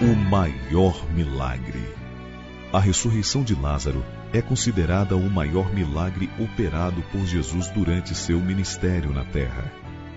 O 0.00 0.14
maior 0.14 1.08
milagre. 1.12 1.82
A 2.72 2.80
ressurreição 2.80 3.42
de 3.42 3.54
Lázaro 3.54 4.04
é 4.32 4.42
considerada 4.42 5.16
o 5.16 5.30
maior 5.30 5.72
milagre 5.72 6.28
operado 6.38 7.02
por 7.12 7.24
Jesus 7.24 7.68
durante 7.68 8.14
seu 8.14 8.40
ministério 8.40 9.12
na 9.12 9.24
terra. 9.24 9.72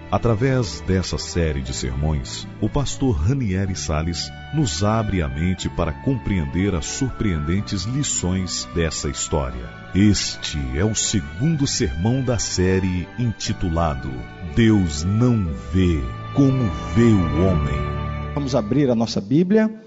Através 0.09 0.81
dessa 0.81 1.17
série 1.17 1.61
de 1.61 1.73
sermões, 1.73 2.47
o 2.61 2.69
pastor 2.69 3.15
Ranieri 3.15 3.75
Sales 3.75 4.31
nos 4.53 4.83
abre 4.83 5.21
a 5.21 5.27
mente 5.27 5.69
para 5.69 5.91
compreender 5.91 6.73
as 6.73 6.85
surpreendentes 6.85 7.83
lições 7.83 8.67
dessa 8.73 9.09
história. 9.09 9.69
Este 9.93 10.57
é 10.75 10.83
o 10.83 10.95
segundo 10.95 11.67
sermão 11.67 12.23
da 12.23 12.39
série 12.39 13.07
intitulado 13.19 14.11
Deus 14.57 15.03
não 15.03 15.53
vê 15.71 16.01
como 16.33 16.63
vê 16.95 17.03
o 17.03 17.45
homem. 17.45 17.96
Vamos 18.37 18.53
abrir 18.53 18.87
a 18.91 18.93
nossa 18.93 19.19
Bíblia 19.19 19.81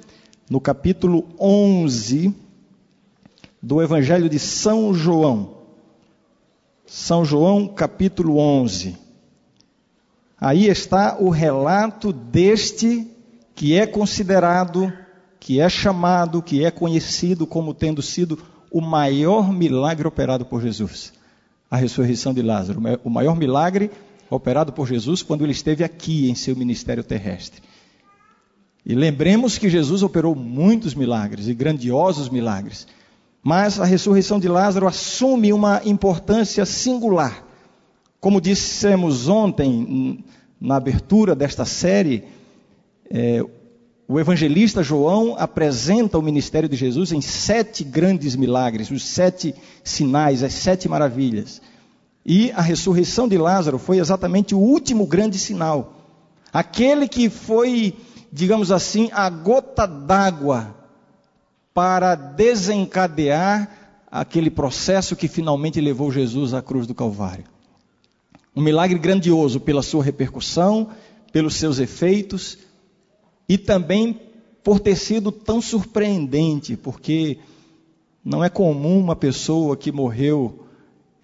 no 0.50 0.60
capítulo 0.60 1.24
11 1.38 2.34
do 3.62 3.80
Evangelho 3.80 4.28
de 4.28 4.40
São 4.40 4.92
João. 4.92 5.58
São 6.84 7.24
João, 7.24 7.68
capítulo 7.68 8.38
11. 8.38 8.98
Aí 10.36 10.66
está 10.66 11.16
o 11.20 11.30
relato 11.30 12.12
deste 12.12 13.06
que 13.54 13.78
é 13.78 13.86
considerado, 13.86 14.92
que 15.38 15.60
é 15.60 15.68
chamado, 15.68 16.42
que 16.42 16.64
é 16.64 16.72
conhecido 16.72 17.46
como 17.46 17.72
tendo 17.72 18.02
sido 18.02 18.36
o 18.68 18.80
maior 18.80 19.52
milagre 19.52 20.08
operado 20.08 20.44
por 20.44 20.60
Jesus. 20.60 21.12
A 21.70 21.76
ressurreição 21.76 22.34
de 22.34 22.42
Lázaro, 22.42 22.82
o 23.04 23.10
maior 23.10 23.36
milagre 23.36 23.92
operado 24.28 24.72
por 24.72 24.88
Jesus 24.88 25.22
quando 25.22 25.44
ele 25.44 25.52
esteve 25.52 25.84
aqui 25.84 26.28
em 26.28 26.34
seu 26.34 26.56
ministério 26.56 27.04
terrestre. 27.04 27.69
E 28.84 28.94
lembremos 28.94 29.58
que 29.58 29.68
Jesus 29.68 30.02
operou 30.02 30.34
muitos 30.34 30.94
milagres 30.94 31.48
e 31.48 31.54
grandiosos 31.54 32.28
milagres, 32.28 32.86
mas 33.42 33.78
a 33.78 33.84
ressurreição 33.84 34.40
de 34.40 34.48
Lázaro 34.48 34.86
assume 34.86 35.52
uma 35.52 35.80
importância 35.84 36.64
singular 36.64 37.50
como 38.20 38.40
dissemos 38.40 39.28
ontem, 39.28 40.22
na 40.60 40.76
abertura 40.76 41.34
desta 41.34 41.64
série, 41.64 42.24
é, 43.10 43.42
o 44.06 44.20
evangelista 44.20 44.82
João 44.82 45.34
apresenta 45.38 46.18
o 46.18 46.22
ministério 46.22 46.68
de 46.68 46.76
Jesus 46.76 47.12
em 47.12 47.22
sete 47.22 47.82
grandes 47.82 48.36
milagres, 48.36 48.90
os 48.90 49.04
sete 49.04 49.54
sinais, 49.82 50.42
as 50.42 50.52
sete 50.52 50.86
maravilhas. 50.86 51.62
E 52.26 52.52
a 52.52 52.60
ressurreição 52.60 53.26
de 53.26 53.38
Lázaro 53.38 53.78
foi 53.78 53.98
exatamente 53.98 54.54
o 54.54 54.58
último 54.58 55.06
grande 55.06 55.38
sinal. 55.38 55.94
Aquele 56.52 57.08
que 57.08 57.30
foi, 57.30 57.94
digamos 58.32 58.70
assim, 58.70 59.08
a 59.12 59.28
gota 59.28 59.86
d'água 59.86 60.74
para 61.74 62.14
desencadear 62.14 63.68
aquele 64.10 64.50
processo 64.50 65.16
que 65.16 65.28
finalmente 65.28 65.80
levou 65.80 66.10
Jesus 66.10 66.52
à 66.52 66.62
cruz 66.62 66.86
do 66.86 66.94
Calvário. 66.94 67.44
Um 68.54 68.62
milagre 68.62 68.98
grandioso 68.98 69.60
pela 69.60 69.82
sua 69.82 70.02
repercussão, 70.02 70.90
pelos 71.32 71.54
seus 71.54 71.78
efeitos 71.78 72.58
e 73.48 73.56
também 73.56 74.20
por 74.62 74.80
ter 74.80 74.96
sido 74.96 75.30
tão 75.32 75.60
surpreendente, 75.60 76.76
porque 76.76 77.38
não 78.24 78.44
é 78.44 78.48
comum 78.48 79.00
uma 79.00 79.16
pessoa 79.16 79.76
que 79.76 79.90
morreu 79.90 80.66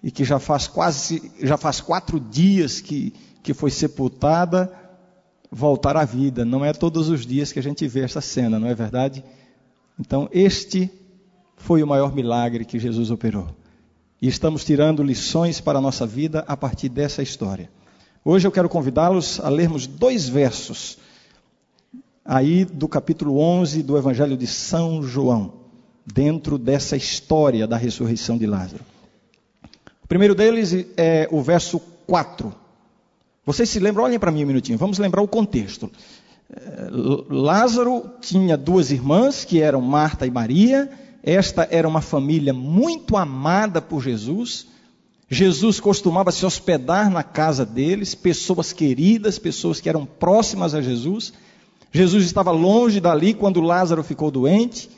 e 0.01 0.09
que 0.09 0.23
já 0.23 0.39
faz 0.39 0.67
quase, 0.67 1.31
já 1.41 1.57
faz 1.57 1.81
quatro 1.81 2.19
dias 2.19 2.79
que, 2.79 3.13
que 3.43 3.53
foi 3.53 3.69
sepultada 3.69 4.86
voltar 5.51 5.95
à 5.97 6.05
vida. 6.05 6.45
Não 6.45 6.63
é 6.63 6.73
todos 6.73 7.09
os 7.09 7.25
dias 7.25 7.51
que 7.51 7.59
a 7.59 7.63
gente 7.63 7.87
vê 7.87 8.01
essa 8.01 8.21
cena, 8.21 8.59
não 8.59 8.67
é 8.67 8.75
verdade? 8.75 9.23
Então, 9.99 10.29
este 10.31 10.91
foi 11.57 11.81
o 11.81 11.87
maior 11.87 12.13
milagre 12.13 12.65
que 12.65 12.79
Jesus 12.79 13.11
operou. 13.11 13.47
E 14.21 14.27
estamos 14.27 14.63
tirando 14.63 15.03
lições 15.03 15.59
para 15.59 15.79
a 15.79 15.81
nossa 15.81 16.05
vida 16.05 16.43
a 16.47 16.55
partir 16.55 16.89
dessa 16.89 17.21
história. 17.21 17.69
Hoje 18.23 18.47
eu 18.47 18.51
quero 18.51 18.69
convidá-los 18.69 19.39
a 19.39 19.49
lermos 19.49 19.87
dois 19.87 20.27
versos 20.27 20.97
aí 22.25 22.65
do 22.65 22.87
capítulo 22.87 23.39
11 23.39 23.81
do 23.83 23.97
Evangelho 23.97 24.35
de 24.35 24.45
São 24.45 25.01
João, 25.01 25.53
dentro 26.05 26.57
dessa 26.57 26.97
história 26.97 27.65
da 27.65 27.77
ressurreição 27.77 28.37
de 28.37 28.45
Lázaro. 28.45 28.83
O 30.03 30.07
primeiro 30.07 30.35
deles 30.35 30.73
é 30.97 31.27
o 31.31 31.41
verso 31.41 31.79
4. 32.05 32.53
Vocês 33.47 33.69
se 33.69 33.79
lembram? 33.79 34.03
Olhem 34.03 34.19
para 34.19 34.29
mim 34.29 34.43
um 34.43 34.47
minutinho, 34.47 34.77
vamos 34.77 34.99
lembrar 34.99 35.21
o 35.21 35.27
contexto. 35.27 35.89
É, 36.53 36.89
Lázaro 37.29 38.03
tinha 38.19 38.57
duas 38.57 38.91
irmãs, 38.91 39.45
que 39.45 39.61
eram 39.61 39.79
Marta 39.79 40.27
e 40.27 40.29
Maria, 40.29 40.91
esta 41.23 41.65
era 41.71 41.87
uma 41.87 42.01
família 42.01 42.53
muito 42.53 43.15
amada 43.15 43.81
por 43.81 44.03
Jesus. 44.03 44.67
Jesus 45.29 45.79
costumava 45.79 46.29
se 46.29 46.45
hospedar 46.45 47.09
na 47.09 47.23
casa 47.23 47.65
deles, 47.65 48.13
pessoas 48.13 48.73
queridas, 48.73 49.39
pessoas 49.39 49.79
que 49.79 49.87
eram 49.87 50.05
próximas 50.05 50.75
a 50.75 50.81
Jesus. 50.81 51.31
Jesus 51.89 52.25
estava 52.25 52.51
longe 52.51 52.99
dali 52.99 53.33
quando 53.33 53.61
Lázaro 53.61 54.03
ficou 54.03 54.29
doente. 54.29 54.89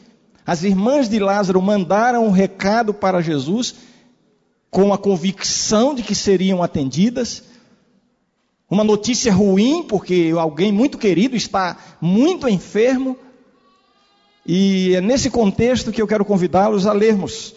As 0.44 0.64
irmãs 0.64 1.08
de 1.08 1.20
Lázaro 1.20 1.62
mandaram 1.62 2.26
um 2.26 2.31
recado 2.31 2.96
para 2.96 3.22
Jesus 3.22 3.76
com 4.72 4.92
a 4.92 4.98
convicção 4.98 5.94
de 5.94 6.02
que 6.02 6.16
seriam 6.16 6.64
atendidas. 6.64 7.44
Uma 8.69 8.84
notícia 8.84 9.34
ruim, 9.34 9.84
porque 9.84 10.31
alguém 10.38 10.72
muito 10.72 10.97
querido 10.97 11.35
está 11.35 11.78
muito 12.00 12.47
enfermo. 12.47 13.18
E 14.46 14.94
é 14.96 15.02
nesse 15.02 15.30
contexto 15.30 15.91
que 15.91 16.02
eu 16.02 16.07
quero 16.07 16.24
convidá-los 16.24 16.85
a 16.85 16.94
lermos 16.94 17.56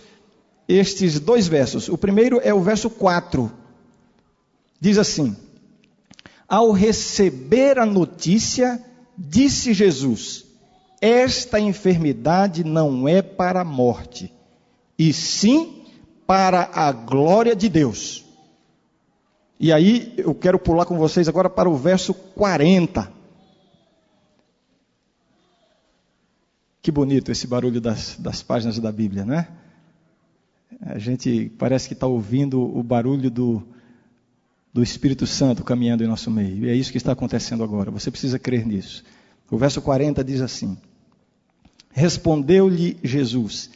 estes 0.67 1.21
dois 1.21 1.47
versos. 1.47 1.89
O 1.89 1.99
primeiro 1.99 2.41
é 2.43 2.55
o 2.55 2.63
verso 2.63 2.89
4. 2.89 3.53
Diz 4.81 4.97
assim: 4.97 5.37
Ao 6.49 6.73
receber 6.73 7.79
a 7.79 7.85
notícia, 7.85 8.83
disse 9.17 9.75
Jesus: 9.75 10.47
Esta 11.01 11.61
enfermidade 11.61 12.65
não 12.65 13.07
é 13.07 13.21
para 13.21 13.61
a 13.61 13.65
morte, 13.65 14.33
e 14.99 15.13
sim 15.13 15.85
para 16.27 16.71
a 16.73 16.91
glória 16.91 17.55
de 17.55 17.69
Deus. 17.69 18.25
E 19.63 19.73
aí 19.73 20.13
eu 20.17 20.35
quero 20.35 20.59
pular 20.59 20.85
com 20.85 20.99
vocês 20.99 21.29
agora 21.29 21.49
para 21.49 21.71
o 21.71 21.77
verso 21.77 22.13
40. 22.13 23.13
Que 26.83 26.91
bonito 26.91 27.31
esse 27.31 27.47
barulho 27.47 27.81
das, 27.81 28.17
das 28.19 28.43
páginas 28.43 28.81
da 28.81 28.91
Bíblia, 28.91 29.25
né? 29.25 29.47
A 30.81 30.99
gente 30.99 31.49
parece 31.57 31.87
que 31.87 31.95
está 31.95 32.09
ouvindo 32.09 32.61
o 32.61 32.83
barulho 32.83 33.31
do, 33.31 33.63
do 34.75 34.83
Espírito 34.83 35.29
Santo 35.29 35.63
caminhando 35.63 36.03
em 36.03 36.09
nosso 36.09 36.29
meio. 36.29 36.67
E 36.67 36.69
é 36.69 36.75
isso 36.75 36.91
que 36.91 36.99
está 36.99 37.13
acontecendo 37.13 37.63
agora. 37.63 37.89
Você 37.93 38.11
precisa 38.11 38.41
crer 38.41 38.67
nisso. 38.67 39.05
O 39.49 39.57
verso 39.57 39.81
40 39.81 40.25
diz 40.25 40.41
assim: 40.41 40.77
Respondeu-lhe 41.93 42.99
Jesus: 43.01 43.71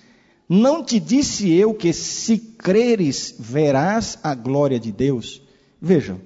Não 0.49 0.83
te 0.83 0.99
disse 0.99 1.49
eu 1.53 1.73
que 1.73 1.93
se 1.93 2.39
creres 2.39 3.37
verás 3.39 4.19
a 4.21 4.35
glória 4.35 4.81
de 4.81 4.91
Deus? 4.91 5.46
Vejam, 5.87 6.21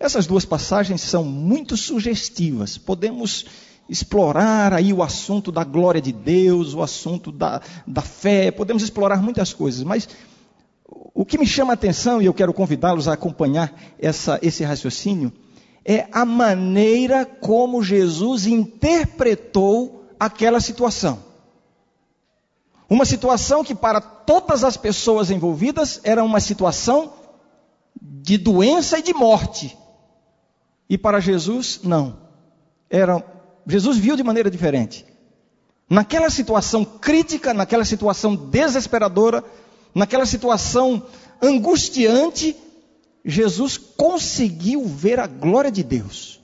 essas 0.00 0.26
duas 0.26 0.44
passagens 0.44 1.00
são 1.00 1.22
muito 1.22 1.76
sugestivas. 1.76 2.76
Podemos 2.76 3.46
explorar 3.88 4.72
aí 4.72 4.92
o 4.92 5.00
assunto 5.00 5.52
da 5.52 5.62
glória 5.62 6.02
de 6.02 6.10
Deus, 6.10 6.74
o 6.74 6.82
assunto 6.82 7.30
da, 7.30 7.62
da 7.86 8.02
fé, 8.02 8.50
podemos 8.50 8.82
explorar 8.82 9.22
muitas 9.22 9.52
coisas, 9.52 9.84
mas 9.84 10.08
o 11.14 11.24
que 11.24 11.38
me 11.38 11.46
chama 11.46 11.72
a 11.72 11.74
atenção, 11.74 12.20
e 12.20 12.26
eu 12.26 12.34
quero 12.34 12.52
convidá-los 12.52 13.06
a 13.06 13.12
acompanhar 13.12 13.72
essa, 13.96 14.40
esse 14.42 14.64
raciocínio, 14.64 15.32
é 15.84 16.08
a 16.10 16.24
maneira 16.24 17.24
como 17.24 17.84
Jesus 17.84 18.44
interpretou 18.44 20.04
aquela 20.18 20.60
situação. 20.60 21.20
Uma 22.90 23.04
situação 23.04 23.62
que 23.62 23.74
para 23.74 24.00
todas 24.00 24.64
as 24.64 24.76
pessoas 24.76 25.30
envolvidas 25.30 26.00
era 26.02 26.24
uma 26.24 26.40
situação 26.40 27.12
de 28.00 28.38
doença 28.38 28.98
e 28.98 29.02
de 29.02 29.14
morte. 29.14 29.76
E 30.88 30.96
para 30.96 31.20
Jesus, 31.20 31.80
não. 31.82 32.18
Era 32.88 33.24
Jesus 33.66 33.96
viu 33.98 34.16
de 34.16 34.22
maneira 34.22 34.50
diferente. 34.50 35.04
Naquela 35.90 36.30
situação 36.30 36.84
crítica, 36.84 37.52
naquela 37.52 37.84
situação 37.84 38.34
desesperadora, 38.34 39.44
naquela 39.94 40.24
situação 40.24 41.04
angustiante, 41.42 42.56
Jesus 43.24 43.76
conseguiu 43.76 44.84
ver 44.84 45.18
a 45.18 45.26
glória 45.26 45.70
de 45.70 45.82
Deus. 45.82 46.40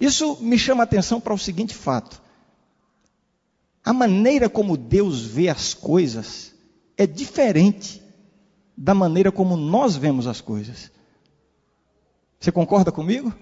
Isso 0.00 0.38
me 0.40 0.58
chama 0.58 0.82
a 0.82 0.84
atenção 0.84 1.20
para 1.20 1.32
o 1.32 1.38
seguinte 1.38 1.74
fato: 1.74 2.20
a 3.84 3.92
maneira 3.92 4.48
como 4.48 4.76
Deus 4.76 5.22
vê 5.22 5.48
as 5.48 5.74
coisas 5.74 6.52
é 6.96 7.06
diferente 7.06 8.02
da 8.76 8.94
maneira 8.94 9.32
como 9.32 9.56
nós 9.56 9.96
vemos 9.96 10.26
as 10.26 10.40
coisas. 10.40 10.90
Você 12.38 12.52
concorda 12.52 12.92
comigo? 12.92 13.32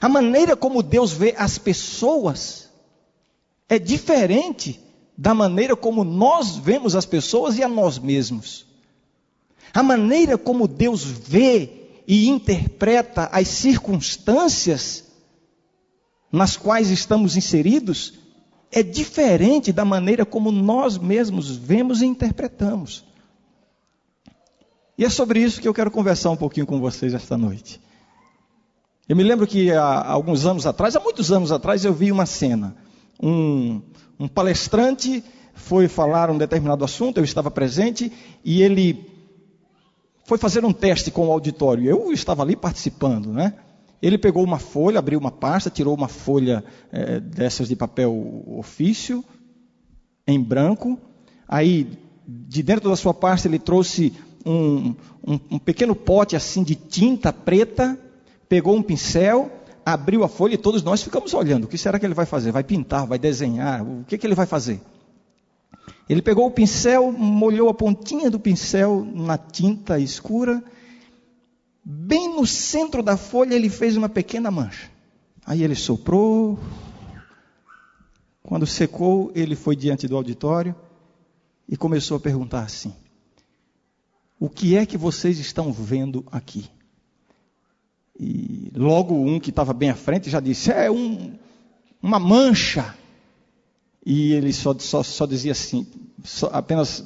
A 0.00 0.08
maneira 0.08 0.56
como 0.56 0.82
Deus 0.82 1.12
vê 1.12 1.34
as 1.38 1.56
pessoas 1.56 2.70
é 3.68 3.78
diferente 3.78 4.80
da 5.16 5.32
maneira 5.32 5.76
como 5.76 6.02
nós 6.02 6.56
vemos 6.56 6.96
as 6.96 7.06
pessoas 7.06 7.56
e 7.56 7.62
a 7.62 7.68
nós 7.68 7.98
mesmos. 7.98 8.66
A 9.72 9.82
maneira 9.82 10.36
como 10.36 10.66
Deus 10.66 11.04
vê 11.04 12.02
e 12.06 12.28
interpreta 12.28 13.28
as 13.32 13.48
circunstâncias 13.48 15.04
nas 16.30 16.56
quais 16.56 16.90
estamos 16.90 17.36
inseridos 17.36 18.14
é 18.70 18.82
diferente 18.82 19.72
da 19.72 19.84
maneira 19.84 20.26
como 20.26 20.50
nós 20.50 20.98
mesmos 20.98 21.56
vemos 21.56 22.02
e 22.02 22.06
interpretamos. 22.06 23.04
E 24.96 25.04
é 25.04 25.08
sobre 25.08 25.40
isso 25.40 25.60
que 25.60 25.66
eu 25.66 25.74
quero 25.74 25.90
conversar 25.90 26.30
um 26.30 26.36
pouquinho 26.36 26.66
com 26.66 26.78
vocês 26.78 27.14
esta 27.14 27.36
noite. 27.36 27.80
Eu 29.08 29.16
me 29.16 29.22
lembro 29.22 29.46
que 29.46 29.72
há 29.72 30.08
alguns 30.08 30.46
anos 30.46 30.66
atrás, 30.66 30.94
há 30.94 31.00
muitos 31.00 31.32
anos 31.32 31.50
atrás, 31.50 31.84
eu 31.84 31.92
vi 31.92 32.12
uma 32.12 32.26
cena. 32.26 32.76
Um, 33.20 33.82
um 34.18 34.28
palestrante 34.28 35.22
foi 35.52 35.88
falar 35.88 36.30
um 36.30 36.38
determinado 36.38 36.84
assunto, 36.84 37.18
eu 37.18 37.24
estava 37.24 37.50
presente, 37.50 38.10
e 38.44 38.62
ele 38.62 39.10
foi 40.24 40.38
fazer 40.38 40.64
um 40.64 40.72
teste 40.72 41.10
com 41.10 41.26
o 41.26 41.32
auditório. 41.32 41.84
Eu 41.84 42.12
estava 42.12 42.42
ali 42.42 42.56
participando, 42.56 43.32
né? 43.32 43.54
Ele 44.00 44.16
pegou 44.16 44.44
uma 44.44 44.58
folha, 44.58 44.98
abriu 44.98 45.18
uma 45.18 45.30
pasta, 45.30 45.70
tirou 45.70 45.94
uma 45.94 46.08
folha 46.08 46.64
é, 46.92 47.18
dessas 47.20 47.68
de 47.68 47.74
papel 47.74 48.44
ofício, 48.46 49.24
em 50.26 50.40
branco. 50.40 50.98
Aí, 51.48 51.98
de 52.26 52.62
dentro 52.62 52.88
da 52.88 52.96
sua 52.96 53.12
pasta, 53.12 53.48
ele 53.48 53.58
trouxe 53.58 54.12
um, 54.44 54.94
um, 55.26 55.40
um 55.52 55.58
pequeno 55.58 55.94
pote 55.94 56.36
assim 56.36 56.62
de 56.62 56.74
tinta 56.74 57.32
preta 57.32 57.98
pegou 58.48 58.76
um 58.76 58.82
pincel, 58.82 59.50
abriu 59.84 60.22
a 60.22 60.28
folha 60.28 60.54
e 60.54 60.58
todos 60.58 60.82
nós 60.82 61.02
ficamos 61.02 61.34
olhando. 61.34 61.64
O 61.64 61.66
que 61.68 61.78
será 61.78 61.98
que 61.98 62.06
ele 62.06 62.14
vai 62.14 62.26
fazer? 62.26 62.52
Vai 62.52 62.62
pintar, 62.62 63.06
vai 63.06 63.18
desenhar? 63.18 63.82
O 63.82 64.04
que, 64.06 64.16
que 64.16 64.26
ele 64.26 64.34
vai 64.34 64.46
fazer? 64.46 64.80
Ele 66.08 66.22
pegou 66.22 66.46
o 66.46 66.50
pincel, 66.50 67.10
molhou 67.12 67.68
a 67.68 67.74
pontinha 67.74 68.30
do 68.30 68.38
pincel 68.38 69.06
na 69.12 69.36
tinta 69.36 69.98
escura. 69.98 70.62
Bem 71.84 72.34
no 72.34 72.46
centro 72.46 73.02
da 73.02 73.16
folha 73.16 73.54
ele 73.54 73.68
fez 73.68 73.96
uma 73.96 74.08
pequena 74.08 74.50
mancha. 74.50 74.90
Aí 75.44 75.62
ele 75.62 75.74
soprou. 75.74 76.58
Quando 78.42 78.66
secou, 78.66 79.32
ele 79.34 79.56
foi 79.56 79.74
diante 79.74 80.06
do 80.06 80.16
auditório 80.16 80.74
e 81.68 81.76
começou 81.76 82.18
a 82.18 82.20
perguntar 82.20 82.60
assim: 82.60 82.94
O 84.38 84.48
que 84.48 84.76
é 84.76 84.84
que 84.84 84.96
vocês 84.96 85.38
estão 85.38 85.72
vendo 85.72 86.24
aqui? 86.30 86.68
E 88.18 88.70
logo 88.74 89.14
um 89.14 89.40
que 89.40 89.50
estava 89.50 89.72
bem 89.72 89.90
à 89.90 89.94
frente 89.94 90.30
já 90.30 90.40
disse: 90.40 90.70
É 90.70 90.90
um, 90.90 91.36
uma 92.02 92.18
mancha. 92.18 92.94
E 94.04 94.32
ele 94.32 94.52
só, 94.52 94.76
só, 94.78 95.02
só 95.02 95.24
dizia 95.24 95.52
assim, 95.52 95.86
só, 96.22 96.50
apenas 96.52 97.02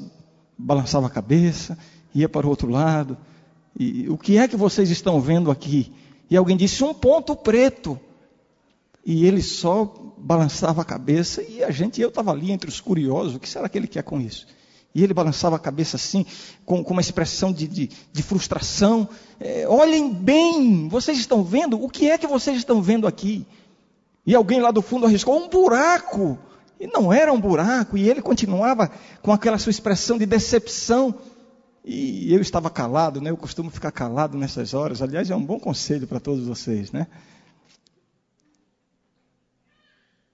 balançava 0.58 1.06
a 1.06 1.10
cabeça, 1.10 1.78
ia 2.12 2.28
para 2.28 2.46
o 2.46 2.50
outro 2.50 2.68
lado. 2.68 3.16
E 3.78 4.08
o 4.08 4.18
que 4.18 4.36
é 4.36 4.48
que 4.48 4.56
vocês 4.56 4.90
estão 4.90 5.20
vendo 5.20 5.50
aqui? 5.50 5.92
E 6.30 6.36
alguém 6.36 6.56
disse: 6.56 6.82
Um 6.82 6.92
ponto 6.92 7.36
preto. 7.36 7.98
E 9.04 9.24
ele 9.24 9.40
só 9.40 9.84
balançava 10.18 10.82
a 10.82 10.84
cabeça 10.84 11.42
e 11.42 11.64
a 11.64 11.70
gente, 11.70 12.00
eu 12.00 12.08
estava 12.08 12.30
ali 12.30 12.50
entre 12.50 12.68
os 12.68 12.80
curiosos: 12.80 13.36
o 13.36 13.40
que 13.40 13.48
será 13.48 13.68
que 13.68 13.78
ele 13.78 13.86
quer 13.86 14.02
com 14.02 14.20
isso? 14.20 14.46
E 14.98 15.04
ele 15.04 15.14
balançava 15.14 15.54
a 15.54 15.60
cabeça 15.60 15.94
assim, 15.94 16.26
com, 16.66 16.82
com 16.82 16.92
uma 16.92 17.00
expressão 17.00 17.52
de, 17.52 17.68
de, 17.68 17.88
de 18.12 18.20
frustração. 18.20 19.08
É, 19.38 19.64
olhem 19.68 20.12
bem, 20.12 20.88
vocês 20.88 21.16
estão 21.18 21.44
vendo? 21.44 21.80
O 21.80 21.88
que 21.88 22.10
é 22.10 22.18
que 22.18 22.26
vocês 22.26 22.56
estão 22.56 22.82
vendo 22.82 23.06
aqui? 23.06 23.46
E 24.26 24.34
alguém 24.34 24.60
lá 24.60 24.72
do 24.72 24.82
fundo 24.82 25.06
arriscou 25.06 25.38
um 25.38 25.48
buraco. 25.48 26.36
E 26.80 26.88
não 26.88 27.12
era 27.12 27.32
um 27.32 27.40
buraco, 27.40 27.96
e 27.96 28.10
ele 28.10 28.20
continuava 28.20 28.90
com 29.22 29.32
aquela 29.32 29.56
sua 29.56 29.70
expressão 29.70 30.18
de 30.18 30.26
decepção. 30.26 31.14
E 31.84 32.34
eu 32.34 32.40
estava 32.40 32.68
calado, 32.68 33.20
né? 33.20 33.30
Eu 33.30 33.36
costumo 33.36 33.70
ficar 33.70 33.92
calado 33.92 34.36
nessas 34.36 34.74
horas. 34.74 35.00
Aliás, 35.00 35.30
é 35.30 35.36
um 35.36 35.44
bom 35.44 35.60
conselho 35.60 36.08
para 36.08 36.18
todos 36.18 36.44
vocês, 36.44 36.90
né? 36.90 37.06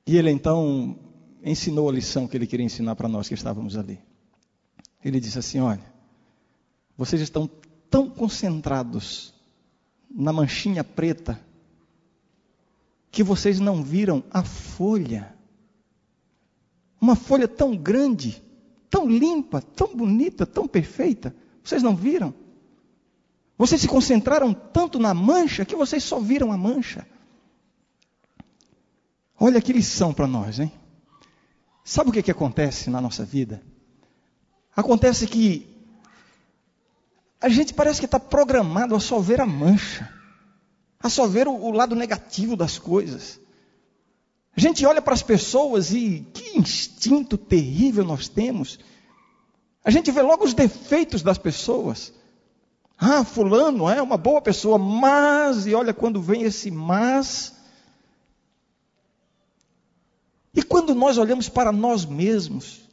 E 0.07 0.17
ele 0.17 0.31
então 0.31 0.99
ensinou 1.45 1.91
a 1.91 1.93
lição 1.93 2.27
que 2.27 2.35
ele 2.35 2.47
queria 2.47 2.65
ensinar 2.65 2.97
para 2.97 3.09
nós 3.09 3.29
que 3.29 3.35
estávamos 3.35 3.77
ali. 3.77 4.01
Ele 5.05 5.21
disse 5.21 5.39
assim: 5.39 5.61
Olha, 5.61 5.85
vocês 6.97 7.21
estão 7.21 7.49
tão 7.91 8.09
concentrados 8.09 9.35
na 10.11 10.33
manchinha 10.33 10.83
preta 10.83 11.39
que 13.11 13.23
vocês 13.23 13.61
não 13.61 13.83
viram 13.83 14.25
a 14.31 14.43
folha. 14.43 15.35
Uma 17.01 17.15
folha 17.15 17.47
tão 17.47 17.77
grande, 17.77 18.43
tão 18.89 19.09
limpa, 19.09 19.61
tão 19.61 19.95
bonita, 19.95 20.47
tão 20.47 20.67
perfeita. 20.67 21.37
Vocês 21.63 21.83
não 21.83 21.95
viram? 21.95 22.35
Vocês 23.59 23.81
se 23.81 23.87
concentraram 23.87 24.53
tanto 24.53 24.99
na 24.99 25.13
mancha 25.15 25.65
que 25.65 25.77
vocês 25.77 26.03
só 26.03 26.19
viram 26.19 26.51
a 26.51 26.57
mancha. 26.57 27.07
Olha 29.39 29.61
que 29.61 29.73
lição 29.73 30.15
para 30.15 30.27
nós, 30.27 30.59
hein? 30.59 30.73
Sabe 31.85 32.11
o 32.11 32.13
que, 32.13 32.23
que 32.23 32.31
acontece 32.31 32.89
na 32.89 33.01
nossa 33.01 33.25
vida? 33.25 33.63
Acontece 34.77 35.27
que 35.27 35.69
a 37.41 37.49
gente 37.49 37.75
parece 37.75 38.01
que 38.01 38.07
está 38.07 38.19
programado 38.19 38.95
a 38.95 39.01
só 39.01 39.19
ver 39.19 39.41
a 39.41 39.47
mancha, 39.47 40.11
a 40.99 41.09
só 41.09 41.27
ver 41.27 41.47
o, 41.47 41.53
o 41.53 41.71
lado 41.71 41.95
negativo 41.95 42.57
das 42.57 42.79
coisas. 42.79 43.39
A 44.57 44.61
gente 44.61 44.87
olha 44.87 45.03
para 45.03 45.15
as 45.15 45.23
pessoas 45.23 45.93
e 45.93 46.27
que 46.33 46.59
instinto 46.59 47.37
terrível 47.37 48.05
nós 48.05 48.29
temos. 48.29 48.79
A 49.85 49.91
gente 49.91 50.11
vê 50.11 50.23
logo 50.23 50.45
os 50.45 50.55
defeitos 50.55 51.23
das 51.23 51.37
pessoas. 51.37 52.13
Ah, 52.97 53.25
fulano 53.25 53.91
é 53.91 54.01
uma 54.01 54.17
boa 54.17 54.41
pessoa, 54.41 54.79
mas, 54.79 55.67
e 55.67 55.75
olha 55.75 55.93
quando 55.93 56.23
vem 56.23 56.43
esse 56.43 56.71
mas. 56.71 57.53
E 60.55 60.63
quando 60.63 60.95
nós 60.95 61.19
olhamos 61.19 61.49
para 61.49 61.73
nós 61.73 62.05
mesmos, 62.05 62.84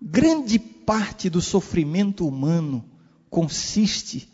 Grande 0.00 0.58
parte 0.58 1.30
do 1.30 1.40
sofrimento 1.40 2.26
humano 2.26 2.84
consiste 3.30 4.28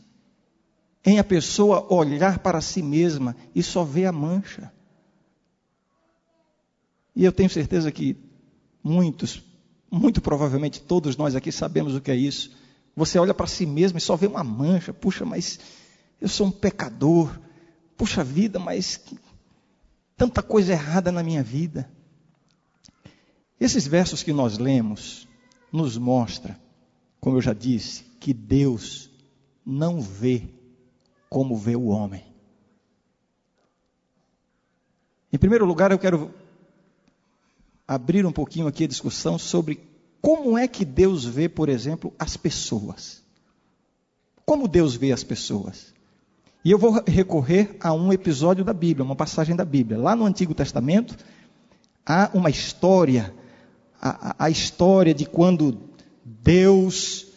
em 1.05 1.19
a 1.19 1.25
pessoa 1.25 1.93
olhar 1.93 2.39
para 2.39 2.61
si 2.61 2.83
mesma 2.83 3.37
e 3.55 3.63
só 3.63 3.85
ver 3.85 4.07
a 4.07 4.13
mancha. 4.13 4.73
E 7.15 7.25
eu 7.25 7.33
tenho 7.33 7.51
certeza 7.51 7.93
que 7.93 8.17
muitos, 8.83 9.43
muito 9.91 10.21
provavelmente 10.21 10.81
todos 10.81 11.17
nós 11.17 11.35
aqui 11.35 11.53
sabemos 11.53 11.95
o 11.95 12.01
que 12.01 12.11
é 12.11 12.17
isso. 12.17 12.51
Você 12.97 13.19
olha 13.19 13.35
para 13.35 13.47
si 13.47 13.67
mesmo 13.67 13.99
e 13.99 14.01
só 14.01 14.17
vê 14.17 14.27
uma 14.27 14.45
mancha. 14.45 14.93
Puxa, 14.93 15.25
mas 15.25 15.59
eu 16.21 16.29
sou 16.29 16.47
um 16.47 16.51
pecador. 16.51 17.39
Puxa 17.97 18.25
vida, 18.25 18.59
mas 18.59 19.01
tanta 20.17 20.43
coisa 20.43 20.73
errada 20.73 21.13
na 21.13 21.23
minha 21.23 21.43
vida. 21.43 21.89
Esses 23.61 23.87
versos 23.87 24.23
que 24.23 24.33
nós 24.33 24.59
lemos, 24.59 25.29
nos 25.73 25.97
mostra, 25.97 26.61
como 27.19 27.39
eu 27.39 27.41
já 27.41 27.55
disse, 27.55 28.05
que 28.21 28.35
Deus 28.35 29.11
não 29.65 30.01
vê 30.01 30.49
como 31.31 31.57
vê 31.57 31.75
o 31.75 31.87
homem. 31.87 32.23
Em 35.33 35.39
primeiro 35.39 35.65
lugar, 35.65 35.91
eu 35.91 35.99
quero 35.99 36.31
abrir 37.89 38.27
um 38.27 38.33
pouquinho 38.33 38.67
aqui 38.67 38.85
a 38.85 38.89
discussão 38.89 39.39
sobre 39.39 39.81
como 40.21 40.59
é 40.59 40.69
que 40.69 40.85
Deus 40.85 41.25
vê, 41.25 41.49
por 41.49 41.71
exemplo, 41.71 42.13
as 42.19 42.37
pessoas. 42.37 43.23
Como 44.45 44.69
Deus 44.69 44.95
vê 44.95 45.11
as 45.11 45.25
pessoas. 45.25 45.95
E 46.65 46.71
eu 46.71 46.79
vou 46.79 47.03
recorrer 47.07 47.77
a 47.81 47.93
um 47.93 48.13
episódio 48.13 48.65
da 48.65 48.75
Bíblia, 48.75 49.05
uma 49.05 49.17
passagem 49.17 49.57
da 49.57 49.65
Bíblia. 49.65 49.99
Lá 49.99 50.15
no 50.15 50.27
Antigo 50.27 50.55
Testamento, 50.55 51.17
há 52.05 52.31
uma 52.35 52.51
história 52.51 53.35
a, 54.03 54.47
a 54.47 54.51
história 54.51 55.15
de 55.15 55.25
quando 55.25 55.79
Deus 56.25 57.29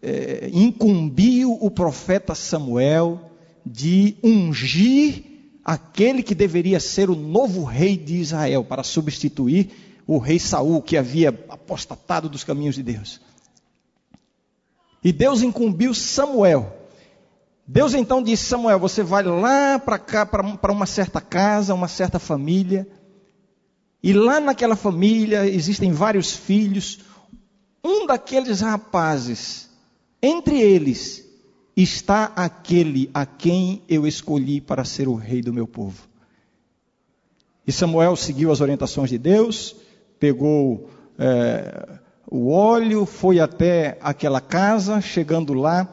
é, 0.00 0.48
incumbiu 0.50 1.52
o 1.60 1.70
profeta 1.70 2.34
Samuel 2.34 3.30
de 3.64 4.16
ungir 4.22 5.22
aquele 5.62 6.22
que 6.22 6.34
deveria 6.34 6.80
ser 6.80 7.10
o 7.10 7.14
novo 7.14 7.62
rei 7.64 7.96
de 7.96 8.16
Israel, 8.16 8.64
para 8.64 8.82
substituir 8.82 10.02
o 10.06 10.18
rei 10.18 10.38
Saul, 10.38 10.80
que 10.80 10.96
havia 10.96 11.28
apostatado 11.48 12.28
dos 12.28 12.42
caminhos 12.42 12.74
de 12.74 12.82
Deus. 12.82 13.20
E 15.02 15.12
Deus 15.12 15.42
incumbiu 15.42 15.92
Samuel. 15.92 16.74
Deus 17.66 17.94
então 17.94 18.22
disse: 18.22 18.44
Samuel, 18.44 18.78
você 18.78 19.02
vai 19.02 19.22
lá 19.22 19.78
para 19.78 19.98
cá, 19.98 20.24
para 20.24 20.72
uma 20.72 20.86
certa 20.86 21.20
casa, 21.20 21.74
uma 21.74 21.88
certa 21.88 22.18
família 22.18 22.86
e 24.04 24.12
lá 24.12 24.38
naquela 24.38 24.76
família 24.76 25.46
existem 25.46 25.90
vários 25.90 26.36
filhos. 26.36 26.98
Um 27.82 28.06
daqueles 28.06 28.60
rapazes, 28.60 29.70
entre 30.22 30.60
eles, 30.60 31.26
está 31.74 32.30
aquele 32.36 33.10
a 33.14 33.24
quem 33.24 33.82
eu 33.88 34.06
escolhi 34.06 34.60
para 34.60 34.84
ser 34.84 35.08
o 35.08 35.14
rei 35.14 35.40
do 35.40 35.54
meu 35.54 35.66
povo. 35.66 36.06
E 37.66 37.72
Samuel 37.72 38.14
seguiu 38.14 38.52
as 38.52 38.60
orientações 38.60 39.08
de 39.08 39.16
Deus, 39.16 39.74
pegou 40.20 40.90
é, 41.18 41.98
o 42.30 42.50
óleo, 42.50 43.06
foi 43.06 43.40
até 43.40 43.96
aquela 44.02 44.42
casa, 44.42 45.00
chegando 45.00 45.54
lá, 45.54 45.88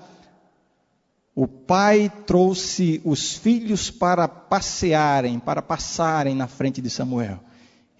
o 1.33 1.47
pai 1.47 2.11
trouxe 2.27 2.99
os 3.05 3.35
filhos 3.35 3.89
para 3.89 4.27
passearem, 4.27 5.39
para 5.39 5.61
passarem 5.61 6.35
na 6.35 6.47
frente 6.47 6.81
de 6.81 6.89
Samuel. 6.89 7.39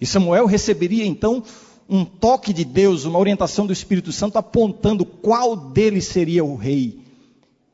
E 0.02 0.06
Samuel 0.06 0.46
receberia 0.46 1.06
então 1.06 1.44
um 1.88 2.04
toque 2.04 2.52
de 2.52 2.64
Deus, 2.64 3.04
uma 3.04 3.20
orientação 3.20 3.68
do 3.68 3.72
Espírito 3.72 4.10
Santo 4.10 4.36
apontando 4.36 5.06
qual 5.06 5.54
deles 5.54 6.06
seria 6.06 6.44
o 6.44 6.56
rei. 6.56 6.98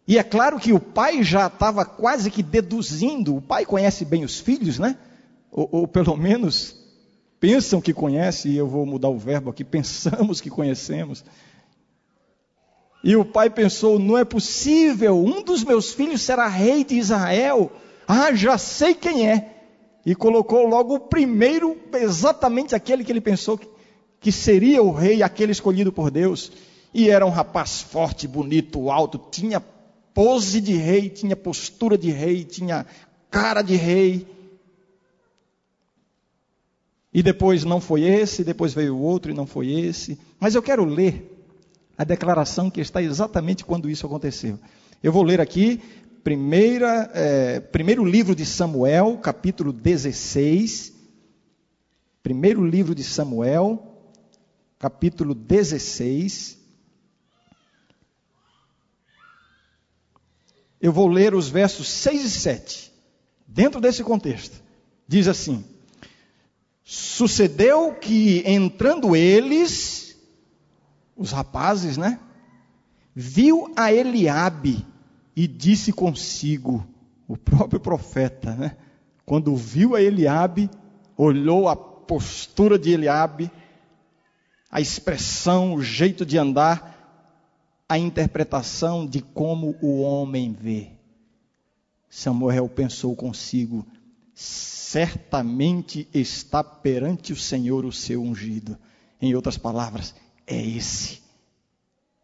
E 0.07 0.19
é 0.19 0.23
claro 0.23 0.59
que 0.59 0.75
o 0.75 0.79
pai 0.79 1.23
já 1.23 1.47
estava 1.47 1.87
quase 1.87 2.31
que 2.31 2.43
deduzindo, 2.43 3.35
o 3.35 3.41
pai 3.41 3.65
conhece 3.65 4.05
bem 4.05 4.25
os 4.25 4.39
filhos, 4.39 4.79
né? 4.79 4.99
Ou, 5.51 5.71
ou 5.73 5.89
pelo 5.89 6.19
menos 6.19 6.77
pensam 7.41 7.81
que 7.81 7.95
conhece, 7.95 8.51
e 8.51 8.59
eu 8.59 8.69
vou 8.69 8.85
mudar 8.85 9.09
o 9.09 9.17
verbo 9.17 9.49
aqui, 9.49 9.65
pensamos 9.65 10.39
que 10.39 10.51
conhecemos. 10.51 11.25
E 13.03 13.17
o 13.17 13.25
pai 13.25 13.49
pensou: 13.49 13.99
não 13.99 14.19
é 14.19 14.25
possível, 14.27 15.17
um 15.17 15.43
dos 15.43 15.65
meus 15.65 15.95
filhos 15.95 16.21
será 16.21 16.47
rei 16.47 16.85
de 16.85 16.95
Israel. 16.97 17.73
Ah, 18.07 18.35
já 18.35 18.59
sei 18.59 18.95
quem 18.95 19.27
é. 19.27 19.58
E 20.05 20.15
colocou 20.15 20.67
logo 20.67 20.95
o 20.95 21.01
primeiro, 21.01 21.77
exatamente 21.95 22.75
aquele 22.75 23.05
que 23.05 23.13
ele 23.13 23.21
pensou 23.21 23.59
que, 23.59 23.69
que 24.21 24.33
seria 24.33 24.83
o 24.83 24.93
rei, 24.93 25.23
aquele 25.23 25.53
escolhido 25.53 25.93
por 25.93 26.11
Deus. 26.11 26.51
E 26.95 27.11
era 27.11 27.27
um 27.27 27.31
rapaz 27.31 27.83
forte, 27.83 28.27
bonito, 28.27 28.91
alto, 28.91 29.19
tinha 29.31 29.61
pose 30.15 30.61
de 30.61 30.73
rei, 30.73 31.09
tinha 31.09 31.37
postura 31.37 31.97
de 31.97 32.11
rei, 32.11 32.45
tinha 32.45 32.87
cara 33.31 33.63
de 33.63 33.77
rei. 33.77 34.27
E 37.13 37.23
depois 37.23 37.65
não 37.65 37.81
foi 37.81 38.03
esse, 38.03 38.45
depois 38.45 38.75
veio 38.75 38.97
o 38.97 39.01
outro 39.01 39.31
e 39.31 39.35
não 39.35 39.47
foi 39.47 39.71
esse. 39.71 40.19
Mas 40.41 40.55
eu 40.55 40.63
quero 40.63 40.85
ler 40.85 41.35
a 41.97 42.05
declaração 42.05 42.71
que 42.71 42.81
está 42.81 43.03
exatamente 43.03 43.65
quando 43.65 43.91
isso 43.91 44.07
aconteceu. 44.07 44.59
Eu 45.03 45.13
vou 45.13 45.23
ler 45.23 45.41
aqui, 45.41 45.81
primeira, 46.29 47.11
é, 47.15 47.59
primeiro 47.59 48.05
livro 48.05 48.35
de 48.35 48.45
Samuel, 48.45 49.17
capítulo 49.17 49.73
16. 49.73 50.93
Primeiro 52.23 52.63
livro 52.63 52.95
de 52.95 53.03
Samuel, 53.03 53.99
capítulo 54.79 55.35
16. 55.35 56.59
Eu 60.79 60.93
vou 60.93 61.09
ler 61.09 61.35
os 61.35 61.49
versos 61.49 61.89
6 61.89 62.23
e 62.23 62.31
7. 62.31 62.93
Dentro 63.47 63.81
desse 63.81 64.05
contexto, 64.05 64.63
diz 65.09 65.29
assim: 65.29 65.65
Sucedeu 66.85 67.95
que 67.95 68.43
entrando 68.45 69.17
eles, 69.17 70.15
os 71.17 71.33
rapazes, 71.33 71.97
né? 71.97 72.21
Viu 73.15 73.73
a 73.75 73.91
Eliabe 73.91 74.85
e 75.39 75.47
disse 75.47 75.93
consigo, 75.93 76.85
o 77.29 77.37
próprio 77.37 77.79
profeta, 77.79 78.57
né? 78.57 78.77
Quando 79.25 79.55
viu 79.55 79.95
a 79.95 80.03
Eliabe, 80.03 80.69
olhou 81.17 81.69
a 81.69 81.77
postura 81.77 82.77
de 82.77 82.91
Eliabe, 82.91 83.49
a 84.69 84.81
expressão, 84.81 85.75
o 85.75 85.81
jeito 85.81 86.27
de 86.27 86.37
andar, 86.37 87.85
a 87.89 87.97
interpretação 87.97 89.07
de 89.07 89.21
como 89.23 89.77
o 89.81 90.01
homem 90.01 90.53
vê. 90.53 90.91
Samuel 92.11 92.69
pensou 92.69 93.15
consigo: 93.15 93.87
certamente 94.35 96.09
está 96.13 96.65
perante 96.65 97.33
o 97.33 97.37
Senhor 97.37 97.85
o 97.85 97.93
seu 97.93 98.21
ungido. 98.21 98.77
Em 99.23 99.37
outras 99.37 99.57
palavras, 99.57 100.17
é 100.45 100.61
esse. 100.61 101.23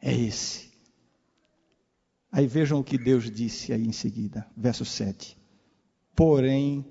É 0.03 0.13
esse. 0.13 0.74
Aí 2.35 2.49
vejam 2.49 2.81
o 2.81 2.85
que 2.85 2.99
Deus 2.99 3.31
disse 3.31 3.73
aí 3.73 3.87
em 3.87 3.93
seguida, 3.93 4.45
verso 4.57 4.85
7. 4.85 5.39
Porém, 6.17 6.85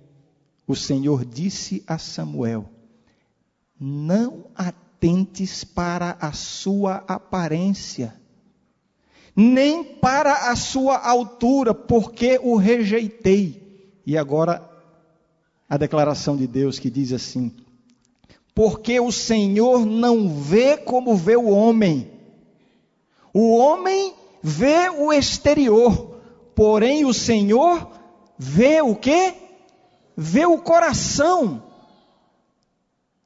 o 0.66 0.74
Senhor 0.74 1.26
disse 1.26 1.84
a 1.86 1.98
Samuel: 1.98 2.70
Não 3.78 4.46
atentes 4.56 5.66
para 5.66 6.12
a 6.22 6.32
sua 6.32 7.04
aparência, 7.10 8.16
nem 9.36 9.84
para 9.84 10.50
a 10.50 10.56
sua 10.56 10.98
altura, 10.98 11.74
porque 11.74 12.40
o 12.42 12.56
rejeitei. 12.56 13.92
E 14.06 14.18
agora 14.18 14.66
a 15.68 15.76
declaração 15.76 16.38
de 16.38 16.48
Deus 16.48 16.80
que 16.80 16.90
diz 16.90 17.12
assim: 17.12 17.54
porque 18.56 18.98
o 18.98 19.12
Senhor 19.12 19.86
não 19.86 20.30
vê 20.30 20.78
como 20.78 21.18
vê 21.18 21.36
o 21.36 21.50
homem. 21.50 22.10
O 23.34 23.58
homem 23.58 24.23
vê 24.44 24.90
o 24.90 25.14
exterior, 25.14 26.20
porém 26.54 27.06
o 27.06 27.14
Senhor 27.14 27.90
vê 28.38 28.82
o 28.82 28.94
que? 28.94 29.34
Vê 30.18 30.46
o 30.46 30.58
coração. 30.58 31.64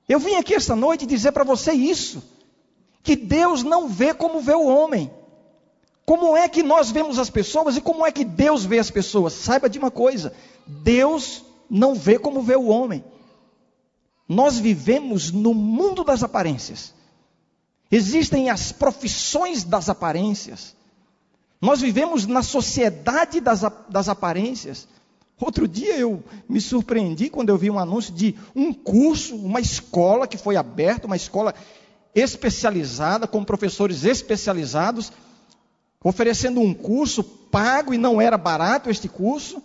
Eu 0.07 0.19
vim 0.19 0.35
aqui 0.35 0.53
esta 0.53 0.75
noite 0.75 1.07
dizer 1.07 1.31
para 1.31 1.43
você 1.43 1.73
isso, 1.73 2.23
que 3.01 3.15
Deus 3.15 3.63
não 3.63 3.89
vê 3.89 4.13
como 4.13 4.39
vê 4.39 4.53
o 4.53 4.67
homem. 4.67 5.11
Como 6.05 6.37
é 6.37 6.47
que 6.47 6.63
nós 6.63 6.91
vemos 6.91 7.19
as 7.19 7.29
pessoas 7.29 7.75
e 7.75 7.81
como 7.81 8.05
é 8.05 8.11
que 8.11 8.23
Deus 8.23 8.63
vê 8.63 8.79
as 8.79 8.91
pessoas? 8.91 9.33
Saiba 9.33 9.67
de 9.67 9.79
uma 9.79 9.91
coisa: 9.91 10.33
Deus 10.65 11.43
não 11.69 11.95
vê 11.95 12.17
como 12.19 12.41
vê 12.41 12.55
o 12.55 12.67
homem. 12.67 13.03
Nós 14.29 14.59
vivemos 14.59 15.31
no 15.31 15.53
mundo 15.53 16.03
das 16.03 16.23
aparências. 16.23 16.93
Existem 17.91 18.49
as 18.49 18.71
profissões 18.71 19.63
das 19.63 19.89
aparências. 19.89 20.76
Nós 21.61 21.81
vivemos 21.81 22.25
na 22.25 22.43
sociedade 22.43 23.39
das, 23.39 23.61
das 23.89 24.09
aparências. 24.09 24.87
Outro 25.39 25.67
dia 25.67 25.97
eu 25.97 26.23
me 26.47 26.59
surpreendi 26.59 27.29
quando 27.29 27.49
eu 27.49 27.57
vi 27.57 27.69
um 27.69 27.79
anúncio 27.79 28.13
de 28.13 28.35
um 28.55 28.73
curso, 28.73 29.35
uma 29.35 29.59
escola 29.59 30.27
que 30.27 30.37
foi 30.37 30.55
aberta, 30.55 31.07
uma 31.07 31.15
escola 31.15 31.53
especializada, 32.13 33.27
com 33.27 33.43
professores 33.43 34.03
especializados, 34.03 35.11
oferecendo 36.03 36.59
um 36.59 36.73
curso 36.73 37.23
pago 37.23 37.93
e 37.93 37.97
não 37.97 38.19
era 38.19 38.37
barato 38.37 38.89
este 38.89 39.07
curso 39.07 39.61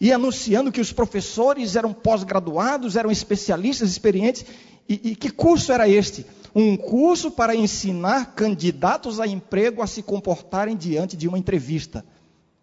e 0.00 0.10
anunciando 0.10 0.72
que 0.72 0.80
os 0.80 0.92
professores 0.92 1.76
eram 1.76 1.92
pós-graduados, 1.92 2.96
eram 2.96 3.10
especialistas, 3.10 3.90
experientes. 3.90 4.46
E, 4.88 5.10
e, 5.10 5.14
que 5.14 5.30
curso 5.30 5.70
era 5.70 5.86
este? 5.86 6.24
Um 6.54 6.76
curso 6.76 7.30
para 7.30 7.54
ensinar 7.54 8.34
candidatos 8.34 9.20
a 9.20 9.26
emprego 9.26 9.82
a 9.82 9.86
se 9.86 10.02
comportarem 10.02 10.76
diante 10.76 11.16
de 11.16 11.28
uma 11.28 11.38
entrevista, 11.38 12.04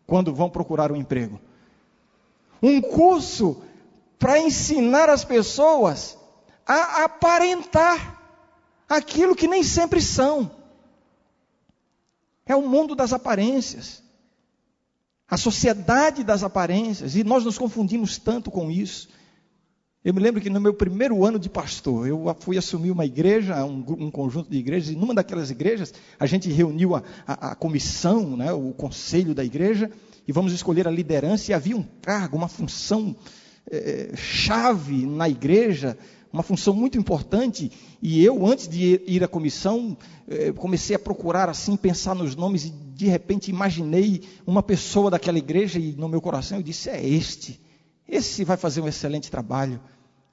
quando 0.06 0.34
vão 0.34 0.50
procurar 0.50 0.92
um 0.92 0.96
emprego. 0.96 1.40
Um 2.62 2.82
curso 2.82 3.62
para 4.20 4.40
ensinar 4.40 5.10
as 5.10 5.24
pessoas 5.24 6.18
a 6.66 7.04
aparentar 7.04 8.22
aquilo 8.90 9.36
que 9.36 9.48
nem 9.48 9.64
sempre 9.64 10.02
são. 10.02 10.52
É 12.46 12.56
o 12.56 12.68
mundo 12.68 12.96
das 12.96 13.14
aparências 13.14 14.04
a 15.30 15.36
sociedade 15.36 16.24
das 16.24 16.42
aparências, 16.42 17.16
e 17.16 17.24
nós 17.24 17.44
nos 17.44 17.58
confundimos 17.58 18.18
tanto 18.18 18.50
com 18.50 18.72
isso. 18.72 19.10
Eu 20.06 20.14
me 20.14 20.22
lembro 20.22 20.40
que 20.40 20.50
no 20.50 20.62
meu 20.62 20.74
primeiro 20.74 21.26
ano 21.26 21.40
de 21.40 21.50
pastor, 21.50 22.08
eu 22.08 22.36
fui 22.40 22.58
assumir 22.58 22.92
uma 22.92 23.06
igreja, 23.06 23.66
um, 23.66 23.84
um 24.00 24.12
conjunto 24.12 24.50
de 24.50 24.58
igrejas, 24.58 24.90
e 24.90 24.96
numa 24.96 25.14
daquelas 25.14 25.50
igrejas, 25.50 25.94
a 26.20 26.26
gente 26.26 26.50
reuniu 26.52 26.96
a, 26.96 27.04
a, 27.26 27.52
a 27.52 27.56
comissão, 27.56 28.38
né, 28.38 28.54
o 28.54 28.72
conselho 28.74 29.34
da 29.34 29.44
igreja, 29.44 29.90
e 30.28 30.32
vamos 30.32 30.54
escolher 30.54 30.88
a 30.88 30.92
liderança, 30.92 31.52
e 31.52 31.54
havia 31.54 31.76
um 31.76 31.84
cargo, 32.02 32.38
uma 32.38 32.48
função 32.48 33.16
é, 33.70 34.12
chave 34.16 35.06
na 35.06 35.28
igreja, 35.28 35.98
uma 36.32 36.44
função 36.44 36.74
muito 36.74 36.98
importante, 36.98 37.72
e 38.02 38.24
eu, 38.24 38.46
antes 38.46 38.68
de 38.68 39.02
ir 39.08 39.24
à 39.24 39.28
comissão, 39.28 39.98
eh, 40.28 40.52
comecei 40.52 40.96
a 40.96 41.00
procurar 41.00 41.50
assim, 41.50 41.76
pensar 41.76 42.14
nos 42.14 42.36
nomes, 42.36 42.66
e 42.66 42.70
de 42.70 43.08
repente 43.08 43.50
imaginei 43.50 44.22
uma 44.46 44.62
pessoa 44.62 45.10
daquela 45.10 45.38
igreja, 45.38 45.80
e 45.80 45.94
no 45.94 46.08
meu 46.08 46.22
coração 46.22 46.58
eu 46.58 46.64
disse: 46.64 46.90
é 46.90 47.04
este, 47.04 47.60
esse 48.08 48.44
vai 48.44 48.58
fazer 48.58 48.82
um 48.82 48.88
excelente 48.88 49.30
trabalho. 49.30 49.80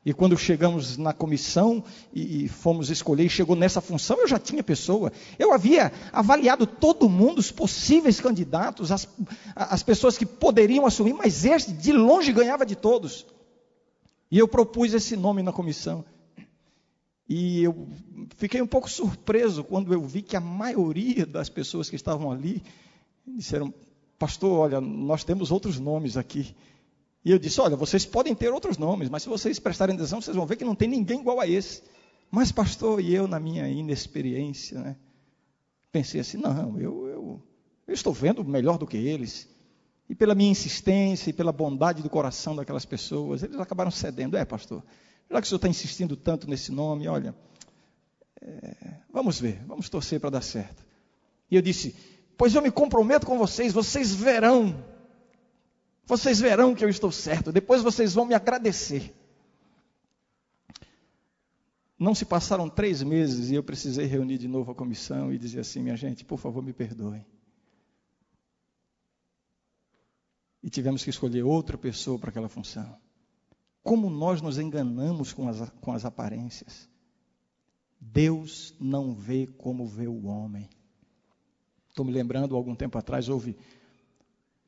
E 0.04 0.12
quando 0.12 0.36
chegamos 0.36 0.98
na 0.98 1.14
comissão 1.14 1.82
e, 2.12 2.46
fomos 2.46 2.90
escolher, 2.90 3.24
e 3.24 3.30
chegou 3.30 3.56
nessa 3.56 3.80
função, 3.80 4.18
eu 4.20 4.28
já 4.28 4.38
tinha 4.38 4.62
pessoa. 4.62 5.10
Eu 5.38 5.52
havia 5.52 5.90
avaliado 6.12 6.66
todo 6.66 7.08
mundo, 7.08 7.38
os 7.38 7.50
possíveis 7.50 8.20
candidatos, 8.20 8.92
as, 8.92 9.08
as 9.56 9.82
pessoas 9.82 10.18
que 10.18 10.26
poderiam 10.26 10.84
assumir, 10.84 11.14
mas 11.14 11.46
este 11.46 11.72
de 11.72 11.90
longe 11.90 12.32
ganhava 12.32 12.66
de 12.66 12.76
todos. 12.76 13.26
E 14.30 14.38
eu 14.38 14.46
propus 14.46 14.92
esse 14.92 15.16
nome 15.16 15.42
na 15.42 15.52
comissão. 15.52 16.04
E 17.26 17.62
eu 17.62 17.88
fiquei 18.36 18.60
um 18.60 18.66
pouco 18.66 18.90
surpreso 18.90 19.64
quando 19.64 19.94
eu 19.94 20.02
vi 20.02 20.20
que 20.20 20.36
a 20.36 20.40
maioria 20.40 21.24
das 21.24 21.48
pessoas 21.48 21.88
que 21.88 21.96
estavam 21.96 22.30
ali 22.30 22.62
disseram: 23.26 23.72
pastor, 24.18 24.58
olha, 24.58 24.80
nós 24.82 25.24
temos 25.24 25.50
outros 25.50 25.78
nomes 25.80 26.18
aqui. 26.18 26.54
E 27.24 27.30
eu 27.30 27.38
disse: 27.38 27.60
Olha, 27.60 27.76
vocês 27.76 28.04
podem 28.04 28.34
ter 28.34 28.52
outros 28.52 28.76
nomes, 28.76 29.08
mas 29.08 29.22
se 29.22 29.28
vocês 29.28 29.58
prestarem 29.58 29.94
atenção, 29.94 30.20
vocês 30.20 30.36
vão 30.36 30.44
ver 30.44 30.56
que 30.56 30.64
não 30.64 30.74
tem 30.74 30.88
ninguém 30.88 31.20
igual 31.20 31.40
a 31.40 31.48
esse. 31.48 31.82
Mas, 32.30 32.52
pastor, 32.52 33.00
e 33.00 33.14
eu, 33.14 33.26
na 33.26 33.40
minha 33.40 33.66
inexperiência, 33.68 34.78
né, 34.78 34.96
pensei 35.90 36.20
assim: 36.20 36.36
Não, 36.36 36.78
eu, 36.78 37.06
eu, 37.06 37.42
eu 37.86 37.94
estou 37.94 38.12
vendo 38.12 38.44
melhor 38.44 38.76
do 38.76 38.86
que 38.86 38.96
eles. 38.96 39.48
E 40.06 40.14
pela 40.14 40.34
minha 40.34 40.50
insistência 40.50 41.30
e 41.30 41.32
pela 41.32 41.50
bondade 41.50 42.02
do 42.02 42.10
coração 42.10 42.54
daquelas 42.54 42.84
pessoas, 42.84 43.42
eles 43.42 43.58
acabaram 43.58 43.90
cedendo. 43.90 44.36
É, 44.36 44.44
pastor, 44.44 44.84
já 45.30 45.40
que 45.40 45.46
o 45.46 45.48
senhor 45.48 45.56
está 45.56 45.68
insistindo 45.68 46.14
tanto 46.14 46.48
nesse 46.48 46.70
nome, 46.70 47.08
olha, 47.08 47.34
é, 48.42 48.98
vamos 49.10 49.40
ver, 49.40 49.64
vamos 49.66 49.88
torcer 49.88 50.20
para 50.20 50.28
dar 50.28 50.42
certo. 50.42 50.84
E 51.50 51.56
eu 51.56 51.62
disse: 51.62 51.96
Pois 52.36 52.54
eu 52.54 52.60
me 52.60 52.70
comprometo 52.70 53.26
com 53.26 53.38
vocês, 53.38 53.72
vocês 53.72 54.14
verão 54.14 54.92
vocês 56.06 56.40
verão 56.40 56.74
que 56.74 56.84
eu 56.84 56.88
estou 56.88 57.10
certo, 57.10 57.50
depois 57.50 57.82
vocês 57.82 58.14
vão 58.14 58.26
me 58.26 58.34
agradecer. 58.34 59.14
Não 61.98 62.14
se 62.14 62.24
passaram 62.24 62.68
três 62.68 63.02
meses 63.02 63.50
e 63.50 63.54
eu 63.54 63.62
precisei 63.62 64.06
reunir 64.06 64.36
de 64.36 64.48
novo 64.48 64.72
a 64.72 64.74
comissão 64.74 65.32
e 65.32 65.38
dizer 65.38 65.60
assim: 65.60 65.82
minha 65.82 65.96
gente, 65.96 66.24
por 66.24 66.38
favor, 66.38 66.62
me 66.62 66.72
perdoem. 66.72 67.24
E 70.62 70.68
tivemos 70.68 71.04
que 71.04 71.10
escolher 71.10 71.42
outra 71.42 71.78
pessoa 71.78 72.18
para 72.18 72.30
aquela 72.30 72.48
função. 72.48 72.98
Como 73.82 74.10
nós 74.10 74.40
nos 74.40 74.58
enganamos 74.58 75.32
com 75.32 75.48
as, 75.48 75.68
com 75.80 75.92
as 75.92 76.04
aparências. 76.04 76.88
Deus 78.00 78.74
não 78.78 79.14
vê 79.14 79.46
como 79.46 79.86
vê 79.86 80.06
o 80.06 80.26
homem. 80.26 80.68
Estou 81.88 82.04
me 82.04 82.12
lembrando, 82.12 82.56
algum 82.56 82.74
tempo 82.74 82.98
atrás, 82.98 83.28
houve 83.28 83.56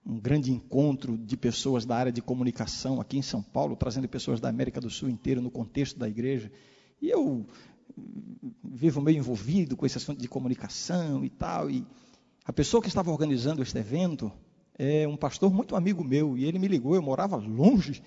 um 0.06 0.20
grande 0.20 0.52
encontro 0.52 1.18
de 1.18 1.36
pessoas 1.36 1.84
da 1.84 1.96
área 1.96 2.12
de 2.12 2.22
comunicação 2.22 3.00
aqui 3.00 3.18
em 3.18 3.22
São 3.22 3.42
Paulo, 3.42 3.74
trazendo 3.74 4.08
pessoas 4.08 4.38
da 4.38 4.48
América 4.48 4.80
do 4.80 4.88
Sul 4.88 5.08
inteira 5.08 5.40
no 5.40 5.50
contexto 5.50 5.98
da 5.98 6.08
igreja. 6.08 6.50
E 7.02 7.10
eu 7.10 7.44
vivo 8.62 9.00
meio 9.00 9.18
envolvido 9.18 9.76
com 9.76 9.84
esse 9.84 9.98
assunto 9.98 10.20
de 10.20 10.28
comunicação 10.28 11.24
e 11.24 11.28
tal. 11.28 11.68
E 11.68 11.84
a 12.44 12.52
pessoa 12.52 12.80
que 12.80 12.86
estava 12.86 13.10
organizando 13.10 13.62
este 13.62 13.76
evento 13.78 14.30
é 14.78 15.08
um 15.08 15.16
pastor 15.16 15.52
muito 15.52 15.74
amigo 15.74 16.04
meu. 16.04 16.38
E 16.38 16.44
ele 16.44 16.60
me 16.60 16.68
ligou, 16.68 16.94
eu 16.94 17.02
morava 17.02 17.36
longe. 17.36 18.00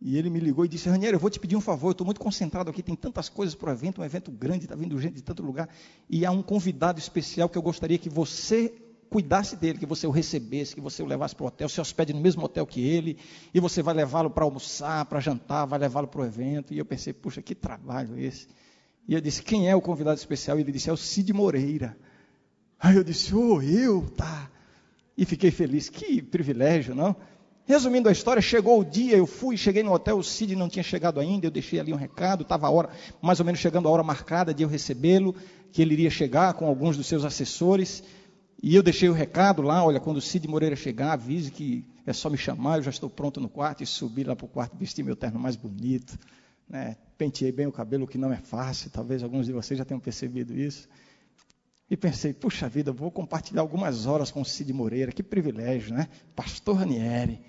E 0.00 0.18
ele 0.18 0.28
me 0.28 0.38
ligou 0.38 0.66
e 0.66 0.68
disse: 0.68 0.90
Raniero, 0.90 1.16
eu 1.16 1.20
vou 1.20 1.30
te 1.30 1.40
pedir 1.40 1.56
um 1.56 1.60
favor, 1.60 1.88
eu 1.88 1.92
estou 1.92 2.04
muito 2.04 2.20
concentrado 2.20 2.68
aqui, 2.70 2.82
tem 2.82 2.94
tantas 2.94 3.30
coisas 3.30 3.54
para 3.54 3.70
o 3.70 3.72
evento, 3.72 4.00
um 4.02 4.04
evento 4.04 4.30
grande, 4.30 4.64
está 4.64 4.76
vindo 4.76 5.00
gente 5.00 5.14
de 5.14 5.22
tanto 5.22 5.42
lugar. 5.42 5.68
E 6.08 6.26
há 6.26 6.30
um 6.30 6.42
convidado 6.42 7.00
especial 7.00 7.48
que 7.48 7.56
eu 7.56 7.62
gostaria 7.62 7.98
que 7.98 8.10
você 8.10 8.74
cuidasse 9.10 9.56
dele, 9.56 9.78
que 9.78 9.86
você 9.86 10.06
o 10.06 10.10
recebesse, 10.10 10.74
que 10.74 10.80
você 10.80 11.02
o 11.02 11.06
levasse 11.06 11.34
para 11.34 11.44
o 11.44 11.46
hotel, 11.46 11.68
se 11.68 11.80
hospede 11.80 12.12
no 12.12 12.20
mesmo 12.20 12.44
hotel 12.44 12.66
que 12.66 12.80
ele, 12.80 13.18
e 13.52 13.60
você 13.60 13.82
vai 13.82 13.94
levá-lo 13.94 14.30
para 14.30 14.44
almoçar, 14.44 15.04
para 15.06 15.20
jantar, 15.20 15.66
vai 15.66 15.78
levá-lo 15.78 16.06
para 16.06 16.20
o 16.20 16.24
evento. 16.24 16.74
E 16.74 16.78
eu 16.78 16.84
pensei, 16.84 17.12
puxa, 17.12 17.42
que 17.42 17.54
trabalho 17.54 18.18
esse. 18.18 18.46
E 19.06 19.14
eu 19.14 19.20
disse, 19.20 19.42
quem 19.42 19.68
é 19.68 19.74
o 19.74 19.80
convidado 19.80 20.18
especial? 20.18 20.58
E 20.58 20.62
ele 20.62 20.72
disse, 20.72 20.90
é 20.90 20.92
o 20.92 20.96
Cid 20.96 21.32
Moreira. 21.32 21.96
Aí 22.78 22.96
eu 22.96 23.02
disse, 23.02 23.34
oh, 23.34 23.60
eu, 23.62 24.02
tá. 24.16 24.50
E 25.16 25.24
fiquei 25.24 25.50
feliz, 25.50 25.88
que 25.88 26.22
privilégio, 26.22 26.94
não? 26.94 27.16
Resumindo 27.64 28.08
a 28.08 28.12
história, 28.12 28.40
chegou 28.40 28.80
o 28.80 28.84
dia, 28.84 29.16
eu 29.16 29.26
fui, 29.26 29.56
cheguei 29.56 29.82
no 29.82 29.92
hotel, 29.92 30.16
o 30.16 30.24
Cid 30.24 30.56
não 30.56 30.68
tinha 30.70 30.82
chegado 30.82 31.20
ainda, 31.20 31.46
eu 31.46 31.50
deixei 31.50 31.78
ali 31.78 31.92
um 31.92 31.96
recado, 31.96 32.42
estava 32.42 32.66
a 32.66 32.70
hora, 32.70 32.88
mais 33.20 33.40
ou 33.40 33.46
menos 33.46 33.60
chegando 33.60 33.88
a 33.88 33.90
hora 33.90 34.02
marcada 34.02 34.54
de 34.54 34.62
eu 34.62 34.68
recebê-lo, 34.68 35.34
que 35.70 35.82
ele 35.82 35.92
iria 35.92 36.08
chegar 36.08 36.54
com 36.54 36.66
alguns 36.66 36.96
dos 36.96 37.06
seus 37.06 37.24
assessores. 37.24 38.02
E 38.60 38.74
eu 38.74 38.82
deixei 38.82 39.08
o 39.08 39.12
recado 39.12 39.62
lá, 39.62 39.84
olha, 39.84 40.00
quando 40.00 40.16
o 40.16 40.20
Cid 40.20 40.48
Moreira 40.48 40.74
chegar, 40.74 41.12
avise 41.12 41.50
que 41.50 41.84
é 42.04 42.12
só 42.12 42.28
me 42.28 42.36
chamar, 42.36 42.78
eu 42.78 42.82
já 42.82 42.90
estou 42.90 43.08
pronto 43.08 43.40
no 43.40 43.48
quarto. 43.48 43.82
E 43.82 43.86
subi 43.86 44.24
lá 44.24 44.34
para 44.34 44.46
o 44.46 44.48
quarto, 44.48 44.76
vesti 44.76 45.02
meu 45.02 45.14
terno 45.14 45.38
mais 45.38 45.54
bonito, 45.54 46.18
né? 46.68 46.96
penteei 47.16 47.52
bem 47.52 47.66
o 47.66 47.72
cabelo, 47.72 48.04
o 48.04 48.06
que 48.06 48.18
não 48.18 48.32
é 48.32 48.36
fácil, 48.36 48.90
talvez 48.90 49.22
alguns 49.22 49.46
de 49.46 49.52
vocês 49.52 49.78
já 49.78 49.84
tenham 49.84 50.00
percebido 50.00 50.56
isso. 50.56 50.88
E 51.90 51.96
pensei, 51.96 52.34
puxa 52.34 52.68
vida, 52.68 52.92
vou 52.92 53.10
compartilhar 53.10 53.62
algumas 53.62 54.06
horas 54.06 54.30
com 54.30 54.40
o 54.40 54.44
Cid 54.44 54.72
Moreira, 54.72 55.12
que 55.12 55.22
privilégio, 55.22 55.94
né? 55.94 56.08
Pastor 56.34 56.76
Ranieri. 56.78 57.40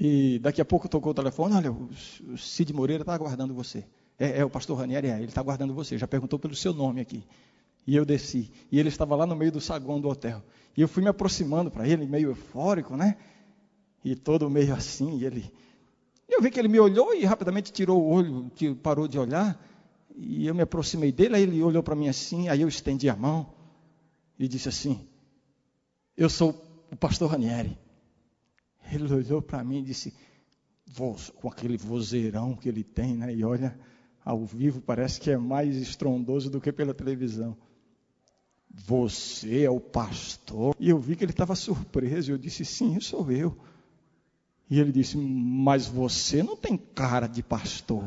E 0.00 0.38
daqui 0.40 0.60
a 0.60 0.64
pouco 0.64 0.88
tocou 0.88 1.12
o 1.12 1.14
telefone, 1.14 1.54
olha, 1.54 1.70
o 1.70 2.36
Cid 2.36 2.72
Moreira 2.72 3.02
está 3.02 3.14
aguardando 3.14 3.54
você. 3.54 3.84
É, 4.18 4.40
é, 4.40 4.44
o 4.44 4.50
pastor 4.50 4.78
Ranieri, 4.78 5.08
é, 5.08 5.16
ele 5.16 5.26
está 5.26 5.40
aguardando 5.40 5.74
você, 5.74 5.98
já 5.98 6.08
perguntou 6.08 6.38
pelo 6.38 6.54
seu 6.54 6.72
nome 6.72 7.00
aqui. 7.00 7.22
E 7.86 7.94
eu 7.94 8.04
desci. 8.04 8.50
E 8.70 8.78
ele 8.78 8.88
estava 8.88 9.14
lá 9.14 9.26
no 9.26 9.36
meio 9.36 9.52
do 9.52 9.60
saguão 9.60 10.00
do 10.00 10.08
hotel. 10.08 10.42
E 10.76 10.80
eu 10.80 10.88
fui 10.88 11.02
me 11.02 11.08
aproximando 11.08 11.70
para 11.70 11.86
ele, 11.88 12.06
meio 12.06 12.30
eufórico, 12.30 12.96
né? 12.96 13.16
E 14.04 14.14
todo 14.16 14.50
meio 14.50 14.74
assim. 14.74 15.18
E 15.18 15.24
ele. 15.24 15.52
Eu 16.28 16.42
vi 16.42 16.50
que 16.50 16.58
ele 16.58 16.68
me 16.68 16.80
olhou 16.80 17.14
e 17.14 17.24
rapidamente 17.24 17.72
tirou 17.72 18.02
o 18.02 18.08
olho, 18.08 18.50
parou 18.82 19.06
de 19.06 19.18
olhar. 19.18 19.60
E 20.16 20.46
eu 20.46 20.54
me 20.54 20.62
aproximei 20.62 21.12
dele, 21.12 21.36
aí 21.36 21.42
ele 21.42 21.62
olhou 21.62 21.82
para 21.82 21.94
mim 21.94 22.08
assim, 22.08 22.48
aí 22.48 22.62
eu 22.62 22.68
estendi 22.68 23.08
a 23.08 23.14
mão 23.14 23.52
e 24.38 24.48
disse 24.48 24.68
assim: 24.68 25.06
Eu 26.16 26.28
sou 26.28 26.86
o 26.90 26.96
pastor 26.96 27.30
Ranieri. 27.30 27.78
Ele 28.90 29.12
olhou 29.12 29.42
para 29.42 29.62
mim 29.62 29.80
e 29.80 29.82
disse, 29.82 30.14
com 31.36 31.48
aquele 31.48 31.76
vozeirão 31.76 32.54
que 32.54 32.68
ele 32.68 32.84
tem, 32.84 33.16
né? 33.16 33.34
E 33.34 33.44
olha, 33.44 33.78
ao 34.24 34.44
vivo 34.44 34.80
parece 34.80 35.20
que 35.20 35.30
é 35.30 35.36
mais 35.36 35.76
estrondoso 35.76 36.50
do 36.50 36.60
que 36.60 36.72
pela 36.72 36.94
televisão. 36.94 37.56
Você 38.70 39.64
é 39.64 39.70
o 39.70 39.80
pastor? 39.80 40.76
E 40.78 40.90
eu 40.90 40.98
vi 40.98 41.16
que 41.16 41.24
ele 41.24 41.32
estava 41.32 41.54
surpreso. 41.54 42.32
Eu 42.32 42.38
disse: 42.38 42.64
Sim, 42.64 43.00
sou 43.00 43.30
eu. 43.30 43.56
E 44.68 44.80
ele 44.80 44.92
disse: 44.92 45.16
Mas 45.16 45.86
você 45.86 46.42
não 46.42 46.56
tem 46.56 46.76
cara 46.76 47.26
de 47.26 47.42
pastor. 47.42 48.04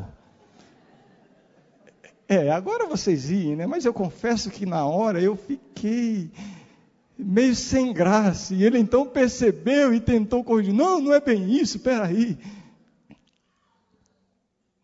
É, 2.27 2.51
agora 2.51 2.85
vocês 2.85 3.29
riem, 3.29 3.55
né? 3.55 3.65
Mas 3.65 3.85
eu 3.85 3.93
confesso 3.93 4.51
que 4.51 4.65
na 4.65 4.85
hora 4.85 5.19
eu 5.19 5.35
fiquei 5.35 6.31
meio 7.17 7.55
sem 7.55 7.91
graça. 7.91 8.53
E 8.53 8.63
ele 8.63 8.77
então 8.77 9.07
percebeu 9.07 9.93
e 9.93 9.99
tentou 9.99 10.43
corrigir: 10.43 10.73
Não, 10.73 11.01
não 11.01 11.13
é 11.13 11.19
bem 11.19 11.51
isso, 11.51 11.77
espera 11.77 12.05
aí. 12.05 12.37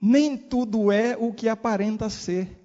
Nem 0.02 0.38
tudo 0.38 0.92
é 0.92 1.16
o 1.18 1.34
que 1.34 1.48
aparenta 1.48 2.10
ser. 2.10 2.65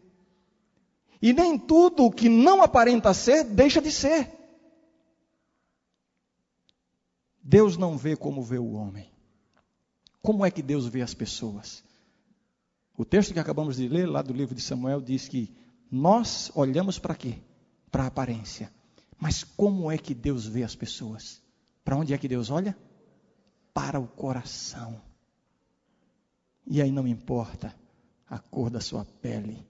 E 1.20 1.32
nem 1.32 1.58
tudo 1.58 2.04
o 2.04 2.10
que 2.10 2.28
não 2.28 2.62
aparenta 2.62 3.12
ser, 3.12 3.44
deixa 3.44 3.80
de 3.80 3.92
ser. 3.92 4.30
Deus 7.42 7.76
não 7.76 7.96
vê 7.96 8.16
como 8.16 8.42
vê 8.42 8.58
o 8.58 8.72
homem. 8.72 9.10
Como 10.22 10.44
é 10.44 10.50
que 10.50 10.62
Deus 10.62 10.86
vê 10.86 11.02
as 11.02 11.14
pessoas? 11.14 11.82
O 12.96 13.04
texto 13.04 13.32
que 13.32 13.40
acabamos 13.40 13.76
de 13.76 13.88
ler, 13.88 14.06
lá 14.06 14.22
do 14.22 14.32
livro 14.32 14.54
de 14.54 14.60
Samuel, 14.60 15.00
diz 15.00 15.26
que 15.26 15.54
nós 15.90 16.50
olhamos 16.54 16.98
para 16.98 17.14
quê? 17.14 17.38
Para 17.90 18.04
a 18.04 18.06
aparência. 18.06 18.72
Mas 19.18 19.42
como 19.42 19.90
é 19.90 19.98
que 19.98 20.14
Deus 20.14 20.46
vê 20.46 20.62
as 20.62 20.74
pessoas? 20.74 21.42
Para 21.84 21.96
onde 21.96 22.14
é 22.14 22.18
que 22.18 22.28
Deus 22.28 22.50
olha? 22.50 22.76
Para 23.74 23.98
o 23.98 24.06
coração. 24.06 25.00
E 26.66 26.80
aí 26.80 26.92
não 26.92 27.08
importa 27.08 27.74
a 28.28 28.38
cor 28.38 28.70
da 28.70 28.80
sua 28.80 29.04
pele, 29.04 29.66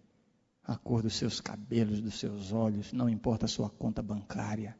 a 0.70 0.76
cor 0.76 1.02
dos 1.02 1.14
seus 1.14 1.40
cabelos, 1.40 2.00
dos 2.00 2.14
seus 2.14 2.52
olhos, 2.52 2.92
não 2.92 3.08
importa 3.08 3.46
a 3.46 3.48
sua 3.48 3.68
conta 3.68 4.00
bancária, 4.00 4.78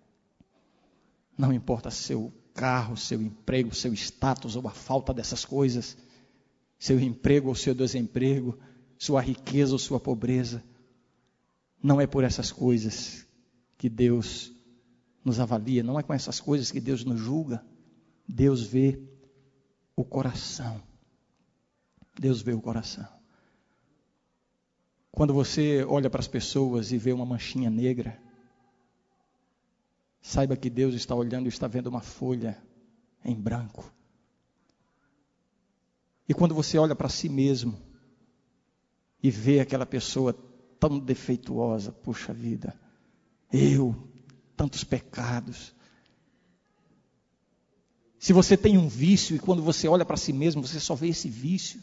não 1.37 1.53
importa 1.53 1.91
seu 1.91 2.33
carro, 2.55 2.97
seu 2.97 3.21
emprego, 3.21 3.75
seu 3.75 3.93
status 3.93 4.55
ou 4.55 4.69
a 4.69 4.71
falta 4.71 5.13
dessas 5.13 5.45
coisas, 5.45 5.97
seu 6.79 7.01
emprego 7.01 7.49
ou 7.49 7.57
seu 7.57 7.75
desemprego, 7.75 8.57
sua 8.97 9.21
riqueza 9.21 9.73
ou 9.73 9.81
sua 9.81 9.99
pobreza. 9.99 10.63
Não 11.83 12.01
é 12.01 12.07
por 12.07 12.23
essas 12.23 12.53
coisas 12.53 13.27
que 13.77 13.89
Deus 13.89 14.53
nos 15.25 15.41
avalia, 15.41 15.83
não 15.83 15.99
é 15.99 16.05
com 16.05 16.15
essas 16.15 16.39
coisas 16.39 16.71
que 16.71 16.81
Deus 16.81 17.05
nos 17.05 17.19
julga. 17.19 17.65
Deus 18.29 18.63
vê 18.63 19.03
o 19.97 20.05
coração. 20.05 20.81
Deus 22.17 22.43
vê 22.43 22.53
o 22.53 22.61
coração. 22.61 23.20
Quando 25.11 25.35
você 25.35 25.85
olha 25.85 26.09
para 26.09 26.21
as 26.21 26.29
pessoas 26.29 26.93
e 26.93 26.99
vê 26.99 27.13
uma 27.13 27.27
manchinha 27.27 27.69
negra, 27.69 28.21
saiba 30.21 30.57
que 30.57 30.71
Deus 30.71 30.95
está 30.95 31.15
olhando 31.15 31.47
e 31.47 31.49
está 31.49 31.67
vendo 31.67 31.89
uma 31.89 32.01
folha 32.01 32.57
em 33.25 33.35
branco. 33.35 33.93
E 36.29 36.35
quando 36.35 36.55
você 36.55 36.79
olha 36.79 36.95
para 36.95 37.09
si 37.09 37.29
mesmo 37.29 37.77
e 39.23 39.31
vê 39.31 39.61
aquela 39.61 39.85
pessoa 39.85 40.33
tão 40.79 40.99
defeituosa, 40.99 41.91
puxa 41.91 42.33
vida, 42.33 42.79
eu, 43.53 43.95
tantos 44.57 44.85
pecados. 44.85 45.75
Se 48.19 48.33
você 48.33 48.57
tem 48.57 48.79
um 48.79 48.89
vício 48.89 49.35
e 49.35 49.39
quando 49.39 49.63
você 49.63 49.89
olha 49.89 50.05
para 50.05 50.17
si 50.17 50.33
mesmo, 50.33 50.63
você 50.67 50.79
só 50.79 50.95
vê 50.95 51.09
esse 51.09 51.29
vício. 51.29 51.83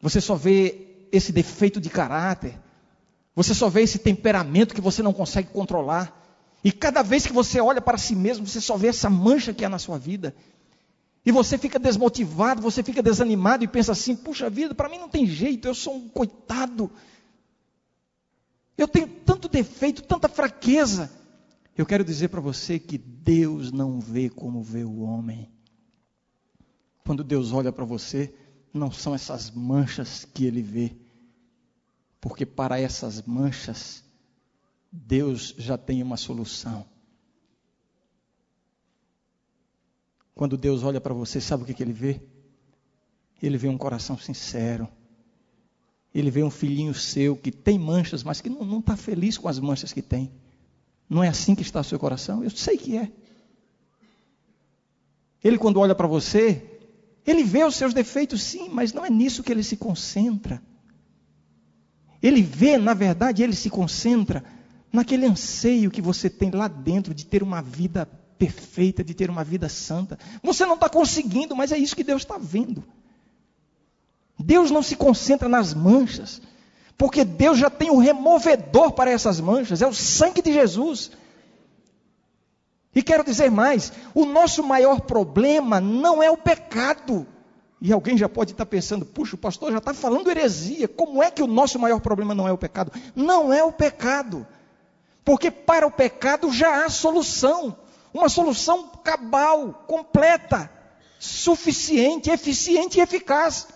Você 0.00 0.20
só 0.20 0.34
vê 0.34 1.06
esse 1.10 1.32
defeito 1.32 1.80
de 1.80 1.88
caráter. 1.88 2.58
Você 3.34 3.54
só 3.54 3.68
vê 3.68 3.82
esse 3.82 3.98
temperamento 3.98 4.74
que 4.74 4.80
você 4.80 5.02
não 5.02 5.12
consegue 5.12 5.48
controlar. 5.48 6.24
E 6.64 6.72
cada 6.72 7.02
vez 7.02 7.26
que 7.26 7.32
você 7.32 7.60
olha 7.60 7.80
para 7.80 7.98
si 7.98 8.14
mesmo, 8.14 8.46
você 8.46 8.60
só 8.60 8.76
vê 8.76 8.88
essa 8.88 9.10
mancha 9.10 9.52
que 9.52 9.64
há 9.64 9.68
na 9.68 9.78
sua 9.78 9.98
vida. 9.98 10.34
E 11.24 11.32
você 11.32 11.58
fica 11.58 11.78
desmotivado, 11.78 12.62
você 12.62 12.82
fica 12.82 13.02
desanimado 13.02 13.64
e 13.64 13.68
pensa 13.68 13.92
assim: 13.92 14.14
puxa 14.14 14.48
vida, 14.48 14.74
para 14.74 14.88
mim 14.88 14.98
não 14.98 15.08
tem 15.08 15.26
jeito, 15.26 15.66
eu 15.66 15.74
sou 15.74 15.96
um 15.96 16.08
coitado. 16.08 16.90
Eu 18.78 18.86
tenho 18.86 19.08
tanto 19.08 19.48
defeito, 19.48 20.02
tanta 20.02 20.28
fraqueza. 20.28 21.10
Eu 21.76 21.84
quero 21.84 22.04
dizer 22.04 22.28
para 22.28 22.40
você 22.40 22.78
que 22.78 22.96
Deus 22.96 23.72
não 23.72 24.00
vê 24.00 24.30
como 24.30 24.62
vê 24.62 24.84
o 24.84 25.00
homem. 25.00 25.50
Quando 27.04 27.22
Deus 27.24 27.52
olha 27.52 27.72
para 27.72 27.84
você, 27.84 28.32
não 28.76 28.92
são 28.92 29.14
essas 29.14 29.50
manchas 29.50 30.24
que 30.24 30.44
ele 30.44 30.62
vê, 30.62 30.92
porque 32.20 32.44
para 32.46 32.78
essas 32.78 33.22
manchas, 33.22 34.04
Deus 34.92 35.54
já 35.58 35.76
tem 35.76 36.02
uma 36.02 36.16
solução. 36.16 36.86
Quando 40.34 40.56
Deus 40.56 40.82
olha 40.82 41.00
para 41.00 41.14
você, 41.14 41.40
sabe 41.40 41.62
o 41.62 41.66
que, 41.66 41.72
que 41.72 41.82
ele 41.82 41.92
vê? 41.92 42.20
Ele 43.42 43.56
vê 43.56 43.68
um 43.68 43.78
coração 43.78 44.18
sincero. 44.18 44.88
Ele 46.14 46.30
vê 46.30 46.42
um 46.42 46.50
filhinho 46.50 46.94
seu 46.94 47.36
que 47.36 47.50
tem 47.50 47.78
manchas, 47.78 48.22
mas 48.22 48.40
que 48.40 48.48
não 48.48 48.80
está 48.80 48.96
feliz 48.96 49.38
com 49.38 49.48
as 49.48 49.58
manchas 49.58 49.92
que 49.92 50.02
tem. 50.02 50.30
Não 51.08 51.22
é 51.22 51.28
assim 51.28 51.54
que 51.54 51.62
está 51.62 51.80
o 51.80 51.84
seu 51.84 51.98
coração? 51.98 52.42
Eu 52.42 52.50
sei 52.50 52.76
que 52.76 52.96
é. 52.96 53.10
Ele, 55.42 55.58
quando 55.58 55.78
olha 55.78 55.94
para 55.94 56.06
você, 56.06 56.75
ele 57.26 57.42
vê 57.42 57.64
os 57.64 57.74
seus 57.74 57.92
defeitos, 57.92 58.42
sim, 58.42 58.68
mas 58.70 58.92
não 58.92 59.04
é 59.04 59.10
nisso 59.10 59.42
que 59.42 59.50
ele 59.50 59.62
se 59.62 59.76
concentra. 59.76 60.62
Ele 62.22 62.40
vê, 62.40 62.78
na 62.78 62.94
verdade, 62.94 63.42
ele 63.42 63.54
se 63.54 63.68
concentra 63.68 64.44
naquele 64.92 65.26
anseio 65.26 65.90
que 65.90 66.00
você 66.00 66.30
tem 66.30 66.50
lá 66.50 66.68
dentro 66.68 67.12
de 67.12 67.26
ter 67.26 67.42
uma 67.42 67.60
vida 67.60 68.06
perfeita, 68.38 69.02
de 69.02 69.14
ter 69.14 69.28
uma 69.28 69.42
vida 69.42 69.68
santa. 69.68 70.18
Você 70.42 70.64
não 70.64 70.74
está 70.74 70.88
conseguindo, 70.88 71.56
mas 71.56 71.72
é 71.72 71.78
isso 71.78 71.96
que 71.96 72.04
Deus 72.04 72.22
está 72.22 72.38
vendo. 72.38 72.84
Deus 74.38 74.70
não 74.70 74.82
se 74.82 74.96
concentra 74.96 75.48
nas 75.48 75.74
manchas, 75.74 76.40
porque 76.96 77.24
Deus 77.24 77.58
já 77.58 77.70
tem 77.70 77.90
o 77.90 77.98
removedor 77.98 78.92
para 78.92 79.10
essas 79.10 79.40
manchas, 79.40 79.82
é 79.82 79.86
o 79.86 79.94
sangue 79.94 80.42
de 80.42 80.52
Jesus. 80.52 81.10
E 82.96 83.02
quero 83.02 83.22
dizer 83.22 83.50
mais: 83.50 83.92
o 84.14 84.24
nosso 84.24 84.64
maior 84.64 85.02
problema 85.02 85.78
não 85.78 86.22
é 86.22 86.30
o 86.30 86.36
pecado. 86.36 87.26
E 87.78 87.92
alguém 87.92 88.16
já 88.16 88.26
pode 88.26 88.52
estar 88.52 88.64
pensando, 88.64 89.04
puxa, 89.04 89.34
o 89.34 89.38
pastor 89.38 89.70
já 89.70 89.76
está 89.76 89.92
falando 89.92 90.30
heresia. 90.30 90.88
Como 90.88 91.22
é 91.22 91.30
que 91.30 91.42
o 91.42 91.46
nosso 91.46 91.78
maior 91.78 92.00
problema 92.00 92.34
não 92.34 92.48
é 92.48 92.52
o 92.52 92.56
pecado? 92.56 92.90
Não 93.14 93.52
é 93.52 93.62
o 93.62 93.70
pecado. 93.70 94.46
Porque 95.22 95.50
para 95.50 95.86
o 95.86 95.90
pecado 95.90 96.50
já 96.50 96.86
há 96.86 96.88
solução. 96.88 97.76
Uma 98.14 98.30
solução 98.30 98.88
cabal, 99.04 99.84
completa, 99.86 100.70
suficiente, 101.18 102.30
eficiente 102.30 102.98
e 102.98 103.02
eficaz. 103.02 103.68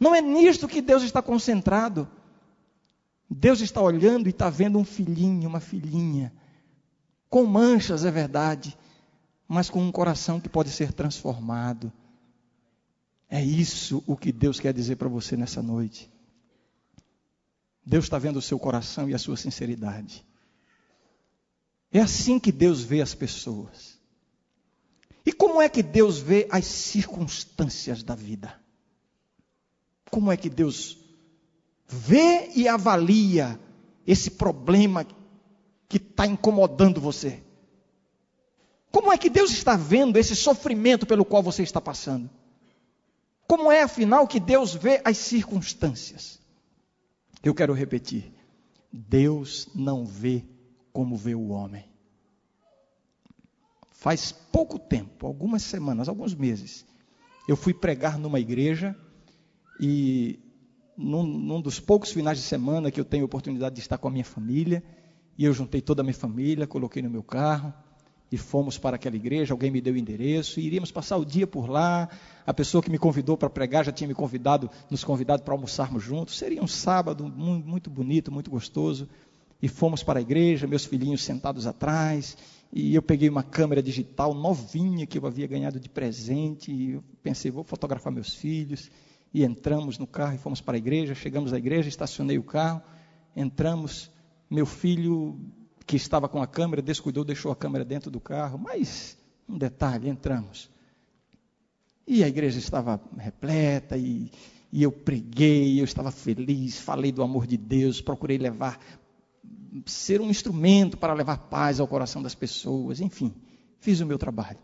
Não 0.00 0.14
é 0.14 0.22
nisto 0.22 0.66
que 0.66 0.80
Deus 0.80 1.02
está 1.02 1.20
concentrado. 1.20 2.08
Deus 3.28 3.60
está 3.60 3.82
olhando 3.82 4.28
e 4.28 4.30
está 4.30 4.48
vendo 4.48 4.78
um 4.78 4.84
filhinho, 4.84 5.46
uma 5.46 5.60
filhinha 5.60 6.32
com 7.28 7.44
manchas, 7.44 8.04
é 8.04 8.10
verdade, 8.10 8.76
mas 9.48 9.70
com 9.70 9.82
um 9.82 9.92
coração 9.92 10.40
que 10.40 10.48
pode 10.48 10.70
ser 10.70 10.92
transformado. 10.92 11.92
É 13.28 13.44
isso 13.44 14.02
o 14.06 14.16
que 14.16 14.30
Deus 14.32 14.60
quer 14.60 14.72
dizer 14.72 14.96
para 14.96 15.08
você 15.08 15.36
nessa 15.36 15.62
noite. 15.62 16.10
Deus 17.84 18.04
está 18.04 18.18
vendo 18.18 18.36
o 18.36 18.42
seu 18.42 18.58
coração 18.58 19.08
e 19.08 19.14
a 19.14 19.18
sua 19.18 19.36
sinceridade. 19.36 20.24
É 21.92 22.00
assim 22.00 22.38
que 22.38 22.50
Deus 22.50 22.82
vê 22.82 23.00
as 23.00 23.14
pessoas. 23.14 23.96
E 25.24 25.32
como 25.32 25.60
é 25.60 25.68
que 25.68 25.82
Deus 25.82 26.18
vê 26.18 26.46
as 26.50 26.64
circunstâncias 26.66 28.02
da 28.02 28.14
vida? 28.14 28.60
Como 30.10 30.30
é 30.30 30.36
que 30.36 30.48
Deus 30.48 30.98
vê 31.88 32.50
e 32.54 32.68
avalia 32.68 33.58
esse 34.06 34.30
problema 34.30 35.04
que 35.88 35.98
está 35.98 36.26
incomodando 36.26 37.00
você? 37.00 37.42
Como 38.90 39.12
é 39.12 39.18
que 39.18 39.28
Deus 39.28 39.50
está 39.50 39.76
vendo 39.76 40.16
esse 40.16 40.34
sofrimento 40.34 41.06
pelo 41.06 41.24
qual 41.24 41.42
você 41.42 41.62
está 41.62 41.80
passando? 41.80 42.30
Como 43.46 43.70
é, 43.70 43.82
afinal, 43.82 44.26
que 44.26 44.40
Deus 44.40 44.74
vê 44.74 45.00
as 45.04 45.18
circunstâncias? 45.18 46.40
Eu 47.42 47.54
quero 47.54 47.72
repetir: 47.72 48.32
Deus 48.92 49.68
não 49.74 50.04
vê 50.04 50.44
como 50.92 51.16
vê 51.16 51.34
o 51.34 51.48
homem. 51.48 51.84
Faz 53.92 54.32
pouco 54.32 54.78
tempo, 54.78 55.26
algumas 55.26 55.62
semanas, 55.62 56.08
alguns 56.08 56.34
meses, 56.34 56.86
eu 57.46 57.56
fui 57.56 57.74
pregar 57.74 58.18
numa 58.18 58.40
igreja 58.40 58.96
e 59.80 60.40
num, 60.96 61.24
num 61.24 61.60
dos 61.60 61.78
poucos 61.78 62.10
finais 62.10 62.38
de 62.38 62.44
semana 62.44 62.90
que 62.90 62.98
eu 62.98 63.04
tenho 63.04 63.24
oportunidade 63.24 63.74
de 63.74 63.80
estar 63.80 63.98
com 63.98 64.08
a 64.08 64.10
minha 64.10 64.24
família, 64.24 64.82
e 65.38 65.44
eu 65.44 65.52
juntei 65.52 65.80
toda 65.80 66.02
a 66.02 66.04
minha 66.04 66.14
família, 66.14 66.66
coloquei 66.66 67.02
no 67.02 67.10
meu 67.10 67.22
carro 67.22 67.72
e 68.30 68.36
fomos 68.36 68.78
para 68.78 68.96
aquela 68.96 69.16
igreja. 69.16 69.54
Alguém 69.54 69.70
me 69.70 69.80
deu 69.80 69.94
o 69.94 69.96
endereço 69.96 70.58
e 70.58 70.66
iríamos 70.66 70.90
passar 70.90 71.16
o 71.16 71.24
dia 71.24 71.46
por 71.46 71.68
lá. 71.68 72.08
A 72.46 72.54
pessoa 72.54 72.82
que 72.82 72.90
me 72.90 72.98
convidou 72.98 73.36
para 73.36 73.50
pregar 73.50 73.84
já 73.84 73.92
tinha 73.92 74.08
me 74.08 74.14
convidado, 74.14 74.70
nos 74.90 75.04
convidado 75.04 75.42
para 75.42 75.54
almoçarmos 75.54 76.02
juntos. 76.02 76.36
Seria 76.36 76.62
um 76.62 76.66
sábado 76.66 77.28
muito 77.28 77.90
bonito, 77.90 78.32
muito 78.32 78.50
gostoso. 78.50 79.08
E 79.60 79.68
fomos 79.68 80.02
para 80.02 80.18
a 80.18 80.22
igreja, 80.22 80.66
meus 80.66 80.84
filhinhos 80.84 81.22
sentados 81.22 81.66
atrás. 81.66 82.36
E 82.72 82.94
eu 82.94 83.02
peguei 83.02 83.28
uma 83.28 83.42
câmera 83.42 83.82
digital 83.82 84.34
novinha 84.34 85.06
que 85.06 85.18
eu 85.18 85.26
havia 85.26 85.46
ganhado 85.46 85.78
de 85.78 85.88
presente. 85.88 86.72
E 86.72 86.92
eu 86.92 87.04
pensei, 87.22 87.50
vou 87.50 87.62
fotografar 87.62 88.12
meus 88.12 88.34
filhos. 88.34 88.90
E 89.32 89.44
entramos 89.44 89.98
no 89.98 90.06
carro 90.06 90.34
e 90.34 90.38
fomos 90.38 90.60
para 90.60 90.76
a 90.76 90.78
igreja. 90.78 91.14
Chegamos 91.14 91.52
à 91.52 91.58
igreja, 91.58 91.88
estacionei 91.88 92.38
o 92.38 92.42
carro, 92.42 92.82
entramos 93.34 94.10
meu 94.50 94.66
filho, 94.66 95.38
que 95.86 95.96
estava 95.96 96.28
com 96.28 96.42
a 96.42 96.46
câmera, 96.46 96.82
descuidou, 96.82 97.24
deixou 97.24 97.50
a 97.52 97.56
câmera 97.56 97.84
dentro 97.84 98.10
do 98.10 98.20
carro. 98.20 98.58
Mas, 98.58 99.16
um 99.48 99.56
detalhe, 99.56 100.08
entramos. 100.08 100.70
E 102.06 102.22
a 102.22 102.28
igreja 102.28 102.58
estava 102.58 103.00
repleta, 103.16 103.96
e, 103.96 104.30
e 104.72 104.82
eu 104.82 104.92
preguei, 104.92 105.80
eu 105.80 105.84
estava 105.84 106.10
feliz, 106.10 106.78
falei 106.78 107.10
do 107.10 107.22
amor 107.22 107.46
de 107.46 107.56
Deus, 107.56 108.00
procurei 108.00 108.38
levar, 108.38 108.78
ser 109.84 110.20
um 110.20 110.30
instrumento 110.30 110.96
para 110.96 111.14
levar 111.14 111.38
paz 111.38 111.80
ao 111.80 111.88
coração 111.88 112.22
das 112.22 112.34
pessoas, 112.34 113.00
enfim, 113.00 113.34
fiz 113.80 114.00
o 114.00 114.06
meu 114.06 114.18
trabalho. 114.18 114.58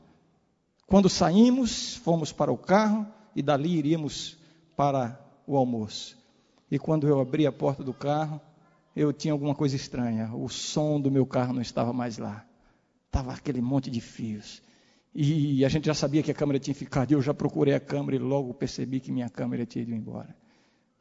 Quando 0.87 1.09
saímos, 1.09 1.97
fomos 1.97 2.33
para 2.33 2.53
o 2.53 2.57
carro 2.57 3.07
e 3.35 3.43
dali 3.43 3.77
iríamos 3.77 4.37
para 4.77 5.19
o 5.47 5.57
almoço. 5.57 6.17
E 6.71 6.79
quando 6.79 7.09
eu 7.09 7.21
abri 7.21 7.47
a 7.47 7.53
porta 7.53 7.83
do 7.83 7.93
carro, 7.93 8.41
eu 8.95 9.13
tinha 9.13 9.33
alguma 9.33 9.55
coisa 9.55 9.77
estranha. 9.77 10.31
O 10.35 10.49
som 10.49 11.01
do 11.01 11.11
meu 11.11 11.27
carro 11.27 11.53
não 11.53 11.63
estava 11.63 11.93
mais 11.93 12.19
lá. 12.19 12.45
Estava 13.07 13.33
aquele 13.33 13.61
monte 13.61 13.91
de 13.91 14.01
fios. 14.01 14.63
E 15.15 15.65
a 15.65 15.69
gente 15.69 15.87
já 15.87 15.95
sabia 15.95 16.23
que 16.23 16.31
a 16.31 16.35
câmera 16.35 16.59
tinha 16.59 16.75
ficado. 16.75 17.13
Eu 17.13 17.21
já 17.21 17.35
procurei 17.35 17.75
a 17.75 17.81
câmera 17.81 18.17
e 18.17 18.19
logo 18.19 18.55
percebi 18.55 19.01
que 19.01 19.13
minha 19.13 19.29
câmera 19.29 19.67
tinha 19.67 19.83
ido 19.83 19.93
embora. 19.93 20.35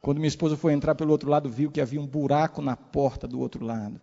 Quando 0.00 0.18
minha 0.18 0.28
esposa 0.28 0.56
foi 0.56 0.72
entrar 0.72 0.94
pelo 0.94 1.12
outro 1.12 1.30
lado, 1.30 1.48
viu 1.48 1.70
que 1.70 1.80
havia 1.80 2.00
um 2.00 2.06
buraco 2.06 2.60
na 2.60 2.76
porta 2.76 3.26
do 3.26 3.40
outro 3.40 3.64
lado. 3.64 4.00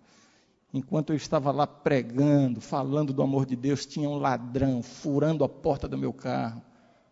Enquanto 0.73 1.12
eu 1.12 1.15
estava 1.15 1.52
lá 1.52 1.67
pregando, 1.67 2.62
falando 2.62 3.12
do 3.12 3.21
amor 3.21 3.45
de 3.45 3.56
Deus, 3.56 3.86
tinha 3.86 4.08
um 4.08 4.17
ladrão 4.17 4.82
furando 4.82 5.43
a 5.43 5.49
porta 5.49 5.88
do 5.88 5.97
meu 5.97 6.13
carro, 6.13 6.62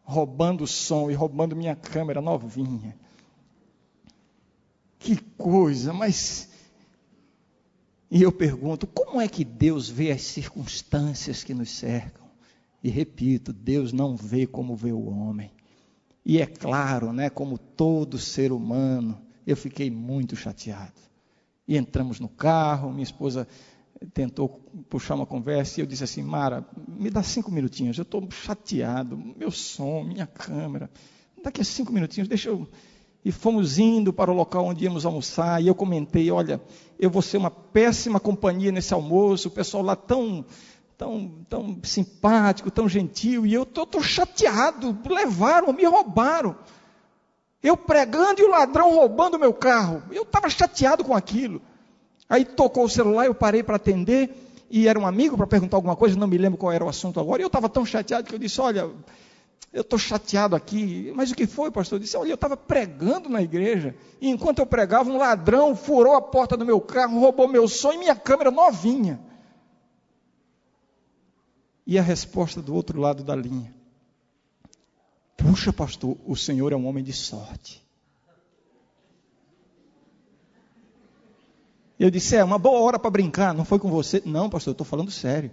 roubando 0.04 0.63
o 0.63 0.68
som 0.68 1.12
e 1.12 1.13
roubando 1.13 1.56
minha 1.56 1.76
câmera 1.76 2.22
novinha. 2.22 2.96
Que 5.00 5.18
coisa, 5.38 5.92
mas 5.92 6.50
e 8.10 8.22
eu 8.22 8.32
pergunto: 8.32 8.88
como 8.88 9.20
é 9.20 9.28
que 9.28 9.43
Deus 9.43 9.89
vê 9.89 10.12
as 10.12 10.22
circunstâncias 10.22 11.43
que 11.43 11.54
nos 11.54 11.72
cercam? 11.72 12.26
E 12.84 12.89
repito, 12.89 13.52
Deus 13.52 13.91
não 13.91 14.15
vê 14.15 14.46
como 14.46 14.76
vê 14.76 14.91
o 14.91 15.06
homem. 15.08 15.52
E 16.26 16.39
é 16.39 16.46
claro, 16.46 17.12
né, 17.12 17.30
como 17.30 17.58
todo 17.58 18.17
ser 18.17 18.52
humano, 18.52 19.20
eu 19.46 19.56
fiquei 19.56 19.89
muito 19.89 20.36
chateado. 20.36 21.00
E 21.67 21.78
entramos 21.78 22.20
no 22.20 22.30
carro, 22.30 22.91
minha 22.91 23.04
esposa 23.04 23.48
tentou 24.13 24.50
puxar 24.89 25.15
uma 25.15 25.26
conversa 25.26 25.80
e 25.80 25.84
eu 25.84 25.88
disse 25.88 26.04
assim: 26.04 26.22
Mara, 26.22 26.65
me 26.88 27.10
dá 27.10 27.24
cinco 27.24 27.52
minutinhos, 27.52 27.98
eu 27.98 28.04
estou 28.04 28.26
chateado, 28.32 29.17
meu 29.17 29.52
som, 29.52 30.04
minha 30.04 30.28
câmera. 30.28 30.89
Daqui 31.43 31.62
a 31.62 31.63
cinco 31.65 31.91
minutinhos, 31.91 32.28
deixa 32.28 32.50
eu 32.50 32.67
e 33.28 33.32
fomos 33.32 33.78
indo 33.78 34.13
para 34.13 34.32
o 34.32 34.34
local 34.34 34.68
onde 34.68 34.86
íamos 34.86 35.06
almoçar, 35.06 35.62
e 35.62 35.68
eu 35.68 35.76
comentei, 35.76 36.32
olha, 36.32 36.62
eu 36.98 37.10
vou 37.10 37.22
ser 37.22 37.36
uma 37.36 37.52
péssima 37.52 38.22
companhia 38.22 38.72
nesse 38.72 38.94
almoço, 38.94 39.50
o 39.50 39.52
pessoal 39.52 39.84
lá 39.84 39.98
tão, 39.98 40.46
tão, 40.98 41.34
tão 41.50 41.78
simpático, 41.84 42.72
tão 42.72 42.88
gentil, 42.88 43.46
e 43.46 43.54
eu 43.54 43.63
estou 43.63 44.02
chateado, 44.02 44.98
levaram, 45.10 45.74
me 45.74 45.84
roubaram. 45.84 46.56
Eu 47.62 47.76
pregando 47.76 48.40
e 48.40 48.46
o 48.46 48.50
ladrão 48.50 48.96
roubando 48.96 49.36
o 49.36 49.40
meu 49.40 49.54
carro. 49.54 50.04
Eu 50.10 50.24
estava 50.24 50.50
chateado 50.50 51.04
com 51.04 51.13
aquilo. 51.13 51.62
Aí 52.30 52.46
tocou 52.46 52.86
o 52.86 52.90
celular, 52.90 53.26
eu 53.26 53.36
parei 53.36 53.62
para 53.62 53.76
atender, 53.76 54.34
e 54.70 54.88
era 54.88 54.98
um 54.98 55.06
amigo 55.06 55.36
para 55.36 55.48
perguntar 55.48 55.76
alguma 55.76 55.98
coisa, 55.98 56.18
não 56.18 56.28
me 56.28 56.38
lembro 56.38 56.58
qual 56.58 56.72
era 56.72 56.86
o 56.86 56.88
assunto 56.88 57.20
agora, 57.20 57.42
e 57.42 57.44
eu 57.44 57.48
estava 57.48 57.68
tão 57.68 57.86
chateado 57.86 58.26
que 58.26 58.36
eu 58.36 58.40
disse: 58.40 58.62
Olha, 58.62 58.90
eu 59.78 59.82
estou 59.82 60.00
chateado 60.00 60.56
aqui. 60.56 61.13
Mas 61.16 61.30
o 61.30 61.36
que 61.36 61.46
foi, 61.46 61.70
pastor? 61.70 61.98
Eu 61.98 62.02
disse: 62.02 62.18
Olha, 62.18 62.32
eu 62.32 62.36
estava 62.36 62.58
pregando 62.58 63.30
na 63.30 63.44
igreja, 63.44 63.96
e 64.20 64.28
enquanto 64.28 64.58
eu 64.58 64.66
pregava, 64.66 65.08
um 65.08 65.18
ladrão 65.18 65.76
furou 65.76 66.16
a 66.16 66.22
porta 66.22 66.58
do 66.58 66.66
meu 66.66 66.82
carro, 66.82 67.20
roubou 67.20 67.48
meu 67.48 67.68
som 67.68 67.94
e 67.94 67.98
minha 67.98 68.16
câmera 68.16 68.50
novinha. 68.50 69.20
E 71.86 71.98
a 71.98 72.02
resposta 72.02 72.60
do 72.60 72.74
outro 72.74 73.00
lado 73.00 73.24
da 73.24 73.36
linha: 73.36 73.72
Puxa, 75.38 75.72
pastor, 75.72 76.18
o 76.26 76.36
senhor 76.36 76.74
é 76.74 76.76
um 76.76 76.88
homem 76.88 77.04
de 77.04 77.13
sorte. 77.13 77.86
Eu 82.00 82.10
disse: 82.10 82.36
É 82.36 82.44
uma 82.44 82.58
boa 82.58 82.80
hora 82.80 82.98
para 82.98 83.12
brincar, 83.12 83.54
não 83.54 83.63
foi 83.63 83.78
com 83.78 83.92
você? 83.92 84.24
Não, 84.26 84.50
pastor, 84.50 84.72
eu 84.72 84.74
estou 84.74 84.86
falando 84.86 85.12
sério. 85.12 85.52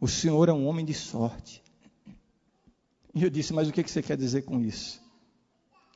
O 0.00 0.08
senhor 0.08 0.48
é 0.48 0.52
um 0.54 0.66
homem 0.66 0.86
de 0.86 0.94
sorte. 0.94 1.62
E 3.14 3.22
eu 3.24 3.30
disse: 3.30 3.52
Mas 3.52 3.68
o 3.68 3.72
que 3.72 3.82
você 3.82 4.02
quer 4.02 4.16
dizer 4.16 4.42
com 4.42 4.60
isso? 4.60 5.00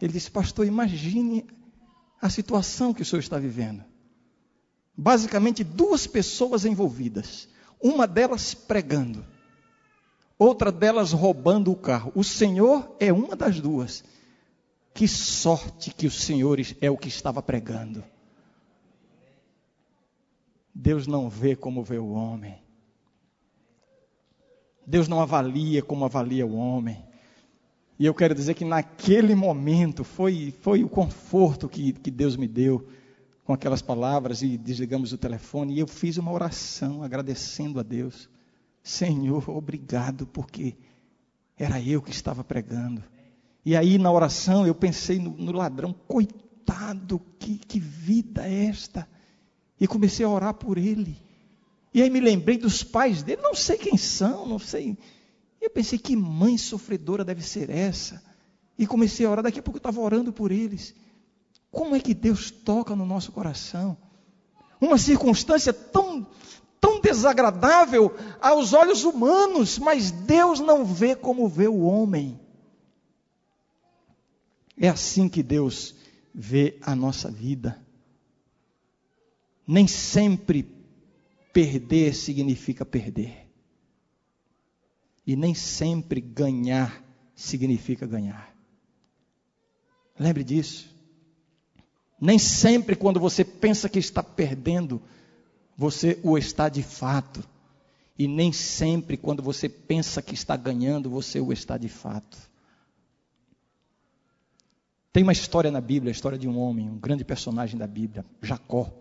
Ele 0.01 0.13
disse: 0.13 0.31
Pastor, 0.31 0.67
imagine 0.67 1.47
a 2.21 2.29
situação 2.29 2.93
que 2.93 3.03
o 3.03 3.05
senhor 3.05 3.21
está 3.21 3.39
vivendo. 3.39 3.85
Basicamente, 4.97 5.65
duas 5.65 6.07
pessoas 6.07 6.65
envolvidas. 6.65 7.49
Uma 7.83 8.07
delas 8.07 8.55
pregando, 8.55 9.25
outra 10.39 10.73
delas 10.73 11.13
roubando 11.13 11.71
o 11.71 11.77
carro. 11.77 12.13
O 12.15 12.25
Senhor 12.25 12.97
é 12.99 13.13
uma 13.13 13.37
das 13.37 13.61
duas. 13.61 14.03
Que 14.95 15.09
sorte 15.09 15.93
que 15.93 16.07
o 16.07 16.11
Senhor 16.11 16.59
é 16.81 16.91
o 16.91 16.97
que 16.97 17.09
estava 17.09 17.43
pregando. 17.43 18.03
Deus 20.75 21.07
não 21.07 21.29
vê 21.29 21.55
como 21.55 21.83
vê 21.83 21.99
o 21.99 22.11
homem. 22.11 22.63
Deus 24.87 25.09
não 25.09 25.21
avalia 25.21 25.83
como 25.83 26.05
avalia 26.05 26.47
o 26.47 26.55
homem. 26.57 27.04
E 27.99 28.07
eu 28.07 28.15
quero 28.15 28.35
dizer 28.35 28.55
que 28.55 28.65
naquele 28.65 29.35
momento 29.35 30.03
foi, 30.03 30.53
foi 30.61 30.83
o 30.83 30.89
conforto 30.89 31.69
que, 31.69 31.93
que 31.93 32.11
Deus 32.11 32.37
me 32.37 32.49
deu 32.49 32.87
com 33.45 33.53
aquelas 33.53 33.83
palavras 33.83 34.43
e 34.43 34.57
desligamos 34.57 35.13
o 35.13 35.19
telefone. 35.19 35.75
E 35.75 35.79
eu 35.79 35.87
fiz 35.87 36.17
uma 36.17 36.33
oração 36.33 37.03
agradecendo 37.03 37.79
a 37.79 37.83
Deus. 37.83 38.29
Senhor, 38.83 39.49
obrigado, 39.49 40.27
porque 40.27 40.75
era 41.57 41.81
eu 41.81 42.03
que 42.03 42.11
estava 42.11 42.43
pregando. 42.43 43.03
E 43.65 43.77
aí 43.77 43.97
na 43.97 44.11
oração 44.11 44.67
eu 44.67 44.75
pensei 44.75 45.19
no, 45.19 45.31
no 45.31 45.53
ladrão, 45.53 45.95
coitado, 46.07 47.21
que, 47.39 47.59
que 47.59 47.79
vida 47.79 48.47
é 48.47 48.67
esta? 48.67 49.09
E 49.81 49.87
comecei 49.87 50.27
a 50.27 50.29
orar 50.29 50.55
por 50.55 50.79
ele. 50.79 51.17
E 51.93 52.03
aí 52.03 52.11
me 52.11 52.21
lembrei 52.21 52.59
dos 52.59 52.83
pais 52.83 53.23
dele, 53.23 53.41
não 53.41 53.55
sei 53.55 53.77
quem 53.77 53.97
são, 53.97 54.47
não 54.47 54.59
sei. 54.59 54.99
Eu 55.65 55.71
pensei, 55.71 55.99
que 55.99 56.15
mãe 56.15 56.59
sofredora 56.59 57.25
deve 57.25 57.41
ser 57.41 57.71
essa? 57.71 58.23
E 58.79 58.87
comecei 58.87 59.25
a 59.25 59.31
orar, 59.31 59.43
daqui 59.43 59.61
a 59.61 59.63
pouco 59.63 59.79
eu 59.79 59.81
estava 59.81 59.99
orando 59.99 60.31
por 60.31 60.53
eles. 60.53 60.95
Como 61.71 61.97
é 61.97 62.01
que 62.01 62.13
Deus 62.13 62.51
toca 62.51 62.95
no 62.95 63.07
nosso 63.07 63.33
coração? 63.33 63.97
Uma 64.79 64.99
circunstância 64.99 65.73
tão, 65.73 66.27
tão 66.79 67.01
desagradável 67.01 68.15
aos 68.43 68.75
olhos 68.75 69.05
humanos, 69.05 69.79
mas 69.79 70.11
Deus 70.11 70.61
não 70.61 70.85
vê 70.85 71.17
como 71.17 71.49
vê 71.49 71.67
o 71.67 71.81
homem. 71.81 72.39
É 74.77 74.91
assim 74.91 75.31
que 75.31 75.43
Deus 75.43 75.95
vê 76.35 76.79
a 76.83 76.95
nossa 76.95 77.31
vida. 77.31 77.83
Nem 79.67 79.89
sempre 79.89 80.71
perder 81.55 82.15
significa 82.15 82.85
perder. 82.85 83.44
E 85.27 85.37
nem 85.37 85.55
sempre 85.55 86.21
ganhar 86.21 87.03
significa 87.35 88.07
ganhar. 88.07 88.55
Lembre 90.19 90.45
disso. 90.45 90.89
Nem 92.21 92.39
sempre 92.39 92.95
quando 92.95 93.19
você 93.19 93.45
pensa 93.45 93.89
que 93.89 93.99
está 93.99 94.23
perdendo, 94.23 95.03
você 95.77 96.19
o 96.23 96.39
está 96.39 96.69
de 96.69 96.83
fato. 96.83 97.43
E 98.19 98.29
nem 98.29 98.53
sempre 98.53 99.17
quando 99.17 99.43
você 99.43 99.69
pensa 99.69 100.23
que 100.23 100.35
está 100.35 100.57
ganhando, 100.57 101.11
você 101.11 101.41
o 101.41 101.53
está 101.53 101.77
de 101.77 101.89
fato. 101.89 102.39
Tem 105.13 105.23
uma 105.23 105.33
história 105.33 105.71
na 105.71 105.81
Bíblia, 105.81 106.11
a 106.11 106.13
história 106.13 106.39
de 106.39 106.49
um 106.49 106.59
homem, 106.59 106.89
um 106.89 106.99
grande 106.99 107.25
personagem 107.25 107.79
da 107.79 107.87
Bíblia, 107.87 108.25
Jacó. 108.43 108.93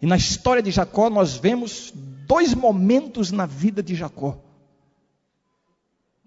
E 0.00 0.06
na 0.06 0.16
história 0.16 0.62
de 0.62 0.70
Jacó 0.70 1.08
nós 1.10 1.36
vemos 1.36 1.92
dois 2.26 2.54
momentos 2.54 3.30
na 3.30 3.46
vida 3.46 3.82
de 3.82 3.94
Jacó. 3.94 4.38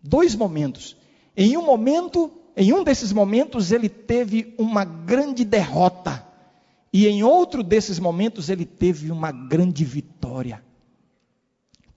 Dois 0.07 0.35
momentos. 0.35 0.95
Em 1.35 1.57
um 1.57 1.65
momento, 1.65 2.31
em 2.55 2.71
um 2.71 2.83
desses 2.83 3.11
momentos 3.11 3.71
ele 3.71 3.89
teve 3.89 4.53
uma 4.55 4.85
grande 4.85 5.43
derrota. 5.43 6.23
E 6.93 7.07
em 7.07 7.23
outro 7.23 7.63
desses 7.63 7.97
momentos 7.97 8.47
ele 8.47 8.65
teve 8.65 9.11
uma 9.11 9.31
grande 9.31 9.83
vitória. 9.83 10.63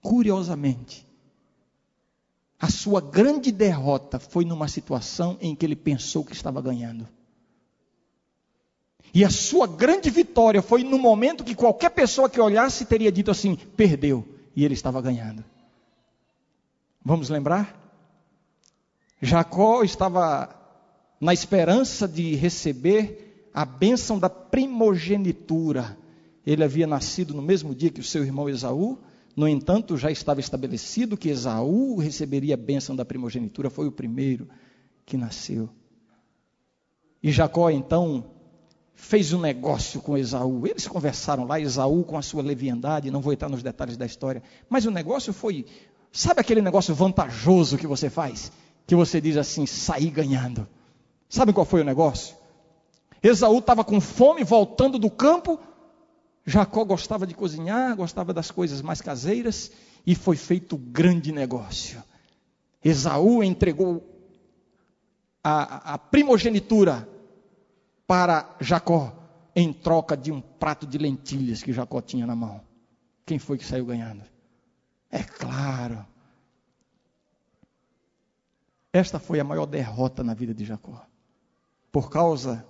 Curiosamente, 0.01 1.07
a 2.59 2.71
sua 2.71 3.01
grande 3.01 3.53
derrota 3.53 4.19
foi 4.19 4.47
numa 4.47 4.69
situação 4.69 5.37
em 5.39 5.55
que 5.55 5.67
ele 5.67 5.77
pensou 5.77 6.25
que 6.25 6.33
estava 6.33 6.63
ganhando. 6.63 7.07
E 9.13 9.23
a 9.23 9.31
sua 9.31 9.67
grande 9.67 10.09
vitória 10.09 10.63
foi 10.63 10.83
no 10.83 10.99
momento 10.99 11.45
que 11.45 11.55
qualquer 11.55 11.91
pessoa 11.91 12.29
que 12.31 12.41
olhasse 12.41 12.87
teria 12.87 13.13
dito 13.13 13.31
assim: 13.31 13.55
perdeu, 13.55 14.27
e 14.57 14.65
ele 14.65 14.75
estava 14.75 15.03
ganhando. 15.03 15.45
Vamos 17.05 17.29
lembrar? 17.29 17.88
Jacó 19.21 19.83
estava 19.83 20.55
na 21.21 21.33
esperança 21.33 22.07
de 22.07 22.35
receber 22.35 23.51
a 23.53 23.65
bênção 23.65 24.19
da 24.19 24.31
primogenitura. 24.31 25.99
Ele 26.47 26.63
havia 26.63 26.87
nascido 26.87 27.35
no 27.35 27.43
mesmo 27.43 27.75
dia 27.75 27.91
que 27.91 28.01
o 28.01 28.05
seu 28.05 28.25
irmão 28.25 28.49
Esaú, 28.49 28.99
no 29.35 29.47
entanto, 29.47 29.97
já 29.97 30.11
estava 30.11 30.41
estabelecido 30.41 31.17
que 31.17 31.29
Esaú 31.29 31.97
receberia 31.97 32.55
a 32.55 32.57
bênção 32.57 32.95
da 32.95 33.05
primogenitura, 33.05 33.71
foi 33.71 33.87
o 33.87 33.93
primeiro 33.93 34.49
que 35.05 35.17
nasceu. 35.17 35.69
E 37.23 37.33
Jacó 37.33 37.71
então 37.71 38.31
fez 38.95 39.33
um 39.33 39.41
negócio 39.41 40.01
com 40.01 40.17
Esaú. 40.17 40.67
Eles 40.67 40.87
conversaram 40.87 41.45
lá, 41.45 41.61
Esaú 41.61 42.05
com 42.05 42.17
a 42.17 42.23
sua 42.23 42.43
leviandade, 42.43 43.11
não 43.11 43.21
vou 43.21 43.33
entrar 43.33 43.49
nos 43.49 43.63
detalhes 43.63 43.97
da 43.97 44.07
história, 44.07 44.43
mas 44.69 44.87
o 44.87 44.91
negócio 44.91 45.33
foi, 45.33 45.67
sabe 46.13 46.41
aquele 46.41 46.63
negócio 46.63 46.95
vantajoso 46.95 47.79
que 47.79 47.87
você 47.87 48.11
faz? 48.11 48.53
Que 48.89 48.97
você 48.97 49.21
diz 49.21 49.37
assim, 49.37 49.67
sair 49.67 50.11
ganhando. 50.11 50.67
Sabe 51.29 51.53
qual 51.53 51.67
foi 51.67 51.83
o 51.83 51.85
negócio? 51.85 52.35
Esaú 53.23 53.59
estava 53.59 53.85
com 53.85 54.01
fome, 54.01 54.43
voltando 54.43 54.99
do 54.99 55.11
campo. 55.11 55.61
Jacó 56.47 56.85
gostava 56.87 57.27
de 57.27 57.35
cozinhar, 57.35 57.95
gostava 57.95 58.33
das 58.33 58.51
coisas 58.51 58.81
mais 58.81 59.03
caseiras, 59.03 59.71
e 60.07 60.15
foi 60.15 60.37
feito 60.37 60.79
grande 60.79 61.31
negócio. 61.31 62.03
Esaú 62.83 63.45
entregou 63.45 64.03
a, 65.45 65.95
a 65.95 65.99
primogenitura 65.99 67.07
para 68.07 68.57
Jacó 68.59 69.15
em 69.55 69.71
troca 69.71 70.17
de 70.17 70.33
um 70.33 70.41
prato 70.41 70.87
de 70.87 70.97
lentilhas 70.97 71.63
que 71.63 71.75
Jacó 71.75 72.01
tinha 72.01 72.27
na 72.27 72.35
mão. 72.35 72.63
Quem 73.27 73.39
foi 73.39 73.59
que 73.59 73.67
saiu 73.67 73.85
ganhando? 73.85 74.23
É 75.11 75.23
claro. 75.23 76.07
Esta 78.99 79.21
foi 79.21 79.39
a 79.39 79.45
maior 79.45 79.65
derrota 79.65 80.25
na 80.25 80.35
vida 80.35 80.53
de 80.53 80.65
Jacó. 80.65 81.07
Por 81.93 82.11
causa 82.11 82.67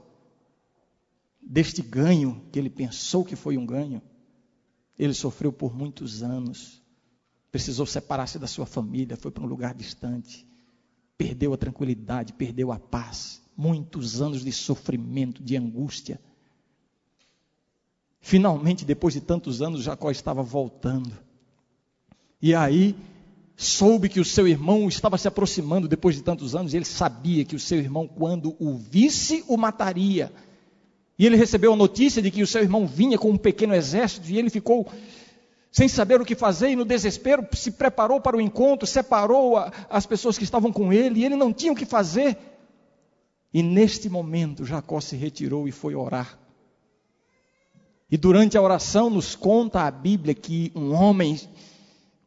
deste 1.41 1.81
ganho, 1.81 2.45
que 2.53 2.59
ele 2.59 2.69
pensou 2.69 3.25
que 3.25 3.35
foi 3.35 3.57
um 3.57 3.65
ganho, 3.65 4.03
ele 4.99 5.15
sofreu 5.15 5.51
por 5.51 5.75
muitos 5.75 6.23
anos. 6.23 6.83
Precisou 7.51 7.87
separar-se 7.87 8.39
da 8.39 8.47
sua 8.47 8.67
família, 8.67 9.17
foi 9.17 9.31
para 9.31 9.43
um 9.43 9.47
lugar 9.47 9.73
distante. 9.73 10.47
Perdeu 11.17 11.55
a 11.55 11.57
tranquilidade, 11.57 12.35
perdeu 12.35 12.71
a 12.73 12.79
paz 12.79 13.41
muitos 13.57 14.21
anos 14.21 14.45
de 14.45 14.53
sofrimento, 14.53 15.43
de 15.43 15.57
angústia. 15.57 16.21
Finalmente, 18.21 18.85
depois 18.85 19.15
de 19.15 19.23
tantos 19.23 19.63
anos, 19.63 19.83
Jacó 19.83 20.11
estava 20.11 20.43
voltando. 20.43 21.11
E 22.43 22.55
aí, 22.55 22.95
soube 23.61 24.09
que 24.09 24.21
o 24.21 24.25
seu 24.25 24.47
irmão 24.47 24.87
estava 24.89 25.19
se 25.19 25.27
aproximando 25.27 25.89
depois 25.89 26.15
de 26.15 26.23
tantos 26.23 26.55
anos, 26.55 26.73
e 26.73 26.77
ele 26.77 26.85
sabia 26.85 27.45
que 27.45 27.57
o 27.57 27.59
seu 27.59 27.79
irmão, 27.79 28.07
quando 28.07 28.55
o 28.61 28.79
visse, 28.79 29.45
o 29.49 29.57
mataria. 29.57 30.33
E 31.19 31.27
ele 31.27 31.35
recebeu 31.35 31.73
a 31.73 31.77
notícia 31.77 32.23
de 32.23 32.31
que 32.31 32.41
o 32.41 32.47
seu 32.47 32.63
irmão 32.63 32.87
vinha 32.87 33.19
com 33.19 33.31
um 33.31 33.37
pequeno 33.37 33.75
exército, 33.75 34.31
e 34.31 34.39
ele 34.39 34.49
ficou 34.49 34.87
sem 35.73 35.89
saber 35.89 36.21
o 36.21 36.25
que 36.25 36.37
fazer, 36.37 36.71
e 36.71 36.77
no 36.77 36.85
desespero 36.85 37.45
se 37.53 37.73
preparou 37.73 38.21
para 38.21 38.37
o 38.37 38.41
encontro, 38.41 38.87
separou 38.87 39.57
a, 39.57 39.73
as 39.91 40.07
pessoas 40.07 40.39
que 40.39 40.45
estavam 40.45 40.73
com 40.73 40.93
ele, 40.93 41.19
e 41.19 41.25
ele 41.25 41.35
não 41.35 41.53
tinha 41.53 41.73
o 41.73 41.77
que 41.77 41.85
fazer. 41.85 42.39
E 43.53 43.61
neste 43.61 44.09
momento 44.09 44.65
Jacó 44.65 45.01
se 45.01 45.17
retirou 45.17 45.67
e 45.67 45.73
foi 45.73 45.97
orar. 45.97 46.39
E 48.09 48.17
durante 48.17 48.57
a 48.57 48.63
oração 48.63 49.11
nos 49.11 49.35
conta 49.35 49.83
a 49.83 49.91
Bíblia 49.91 50.33
que 50.33 50.71
um 50.77 50.95
homem 50.95 51.37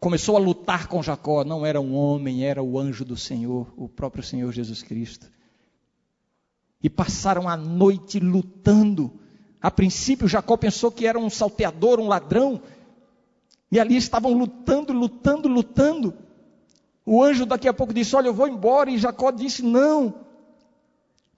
começou 0.01 0.35
a 0.35 0.39
lutar 0.39 0.87
com 0.87 1.01
Jacó. 1.03 1.45
Não 1.45 1.63
era 1.63 1.79
um 1.79 1.95
homem, 1.95 2.43
era 2.43 2.61
o 2.61 2.77
anjo 2.77 3.05
do 3.05 3.15
Senhor, 3.15 3.71
o 3.77 3.87
próprio 3.87 4.23
Senhor 4.23 4.51
Jesus 4.51 4.81
Cristo. 4.81 5.31
E 6.83 6.89
passaram 6.89 7.47
a 7.47 7.55
noite 7.55 8.19
lutando. 8.19 9.13
A 9.61 9.69
princípio, 9.69 10.27
Jacó 10.27 10.57
pensou 10.57 10.91
que 10.91 11.05
era 11.05 11.19
um 11.19 11.29
salteador, 11.29 11.99
um 11.99 12.07
ladrão. 12.07 12.59
E 13.71 13.79
ali 13.79 13.95
estavam 13.95 14.33
lutando, 14.33 14.91
lutando, 14.91 15.47
lutando. 15.47 16.15
O 17.05 17.23
anjo 17.23 17.45
daqui 17.45 17.67
a 17.67 17.73
pouco 17.73 17.93
disse: 17.93 18.15
Olha, 18.15 18.27
eu 18.27 18.33
vou 18.33 18.47
embora. 18.47 18.89
E 18.89 18.97
Jacó 18.97 19.29
disse: 19.29 19.61
Não. 19.61 20.15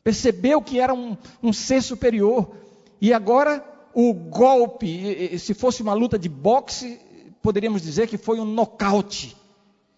Percebeu 0.02 0.62
que 0.62 0.80
era 0.80 0.93
um, 0.93 1.17
um 1.41 1.52
ser 1.52 1.82
superior. 1.82 2.56
E 3.02 3.12
agora 3.12 3.62
o 3.93 4.13
golpe, 4.13 5.38
se 5.38 5.54
fosse 5.54 5.84
uma 5.84 5.93
luta 5.93 6.17
de 6.17 6.30
boxe, 6.30 6.99
poderíamos 7.43 7.82
dizer 7.82 8.08
que 8.08 8.17
foi 8.17 8.39
um 8.39 8.45
nocaute. 8.45 9.36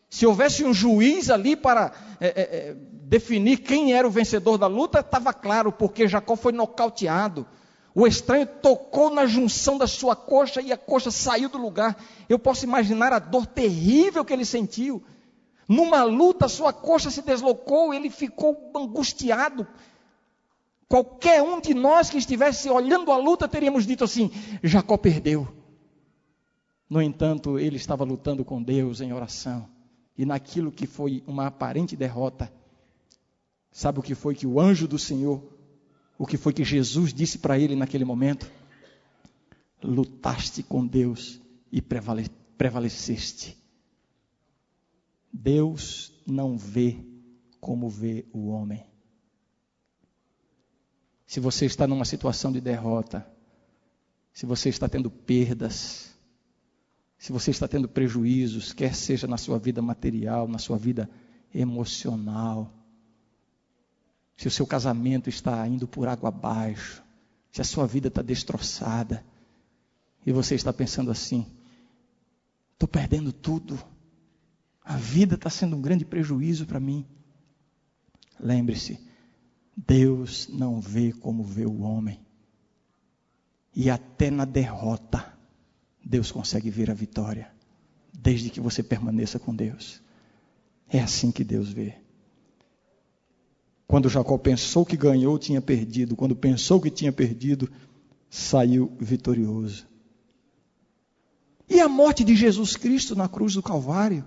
Se 0.10 0.26
houvesse 0.26 0.66
um 0.66 0.74
juiz 0.74 1.30
ali 1.30 1.56
para 1.56 1.94
é, 2.20 2.28
é, 2.28 2.42
é 2.42 2.76
definir 3.04 3.58
quem 3.58 3.94
era 3.94 4.08
o 4.08 4.12
vencedor 4.12 4.58
da 4.58 4.68
luta, 4.68 5.00
estava 5.00 5.32
claro, 5.32 5.72
porque 5.72 6.08
Jacó 6.08 6.36
foi 6.36 6.52
nocauteado. 6.52 7.46
O 7.94 8.06
estranho 8.06 8.46
tocou 8.46 9.10
na 9.10 9.26
junção 9.26 9.78
da 9.78 9.88
sua 9.88 10.16
coxa 10.16 10.60
e 10.62 10.74
a 10.74 10.78
coxa 10.78 11.12
saiu 11.12 11.48
do 11.48 11.58
lugar. 11.58 11.96
Eu 12.28 12.40
posso 12.40 12.66
imaginar 12.66 13.14
a 13.14 13.20
dor 13.20 13.46
terrível 13.46 14.26
que 14.26 14.34
ele 14.34 14.44
sentiu. 14.44 15.02
Numa 15.68 16.04
luta, 16.04 16.48
sua 16.48 16.74
coxa 16.74 17.10
se 17.10 17.22
deslocou, 17.22 17.94
ele 17.94 18.10
ficou 18.10 18.72
angustiado. 18.76 19.68
Qualquer 20.90 21.42
um 21.42 21.62
de 21.62 21.74
nós 21.74 22.10
que 22.10 22.18
estivesse 22.18 22.70
olhando 22.70 23.12
a 23.12 23.18
luta 23.18 23.48
teríamos 23.48 23.86
dito 23.86 24.04
assim: 24.04 24.32
Jacó 24.64 24.98
perdeu. 24.98 25.65
No 26.90 27.02
entanto, 27.02 27.58
ele 27.58 27.78
estava 27.78 28.04
lutando 28.04 28.46
com 28.46 28.62
Deus 28.62 29.02
em 29.02 29.12
oração. 29.12 29.68
E 30.18 30.26
naquilo 30.26 30.72
que 30.72 30.86
foi 30.86 31.24
uma 31.28 31.48
aparente 31.48 31.96
derrota, 31.96 32.52
sabe 33.72 34.00
o 34.00 34.04
que 34.04 34.16
foi 34.16 34.36
que 34.36 34.48
o 34.48 34.60
anjo 34.60 34.88
do 34.88 34.98
Senhor, 34.98 35.44
o 36.18 36.26
que 36.26 36.38
foi 36.38 36.54
que 36.54 36.64
Jesus 36.64 37.14
disse 37.14 37.40
para 37.40 37.60
ele 37.60 37.76
naquele 37.76 38.06
momento? 38.06 38.50
Lutaste 39.84 40.64
com 40.64 40.86
Deus 40.86 41.40
e 41.72 41.82
prevale 41.82 42.30
prevaleceste. 42.58 43.58
Deus 45.34 46.14
não 46.26 46.58
vê 46.58 46.98
como 47.60 47.90
vê 47.90 48.26
o 48.32 48.48
homem. 48.48 48.86
Se 51.26 51.42
você 51.42 51.66
está 51.66 51.86
numa 51.86 52.06
situação 52.06 52.52
de 52.52 52.62
derrota, 52.62 53.30
se 54.32 54.46
você 54.46 54.70
está 54.70 54.88
tendo 54.88 55.12
perdas, 55.12 56.15
se 57.26 57.32
você 57.32 57.50
está 57.50 57.68
tendo 57.68 57.90
prejuízos, 57.90 58.72
quer 58.72 58.94
seja 58.94 59.26
na 59.26 59.36
sua 59.36 59.58
vida 59.58 59.82
material, 59.82 60.48
na 60.48 60.60
sua 60.60 60.78
vida 60.78 61.10
emocional, 61.52 62.72
se 64.38 64.48
o 64.48 64.52
seu 64.52 64.68
casamento 64.68 65.28
está 65.28 65.68
indo 65.68 65.88
por 65.88 66.08
água 66.08 66.30
abaixo, 66.30 67.04
se 67.52 67.62
a 67.62 67.64
sua 67.64 67.88
vida 67.88 68.10
está 68.10 68.22
destroçada, 68.22 69.26
e 70.24 70.32
você 70.32 70.54
está 70.54 70.72
pensando 70.72 71.10
assim: 71.10 71.48
estou 72.74 72.88
perdendo 72.88 73.34
tudo, 73.34 73.84
a 74.84 74.96
vida 74.96 75.34
está 75.34 75.50
sendo 75.50 75.76
um 75.76 75.82
grande 75.82 76.06
prejuízo 76.06 76.68
para 76.68 76.80
mim. 76.80 77.08
Lembre-se, 78.40 79.00
Deus 79.76 80.48
não 80.48 80.80
vê 80.80 81.12
como 81.12 81.44
vê 81.44 81.66
o 81.66 81.82
homem. 81.82 82.24
E 83.74 83.90
até 83.90 84.30
na 84.30 84.46
derrota, 84.46 85.35
Deus 86.06 86.32
consegue 86.32 86.70
ver 86.70 86.92
a 86.92 86.94
vitória, 86.94 87.52
desde 88.14 88.52
que 88.52 88.62
você 88.62 88.84
permaneça 88.84 89.40
com 89.40 89.56
Deus. 89.56 90.00
É 90.88 91.00
assim 91.00 91.32
que 91.32 91.44
Deus 91.44 91.70
vê. 91.70 91.96
Quando 93.88 94.08
Jacó 94.08 94.38
pensou 94.38 94.86
que 94.86 94.96
ganhou, 94.96 95.40
tinha 95.40 95.60
perdido. 95.60 96.16
Quando 96.16 96.36
pensou 96.36 96.80
que 96.80 96.92
tinha 96.92 97.12
perdido, 97.12 97.68
saiu 98.30 98.92
vitorioso. 99.00 99.88
E 101.68 101.80
a 101.80 101.90
morte 101.90 102.24
de 102.24 102.36
Jesus 102.36 102.76
Cristo 102.76 103.16
na 103.16 103.28
cruz 103.28 103.56
do 103.56 103.64
Calvário? 103.64 104.24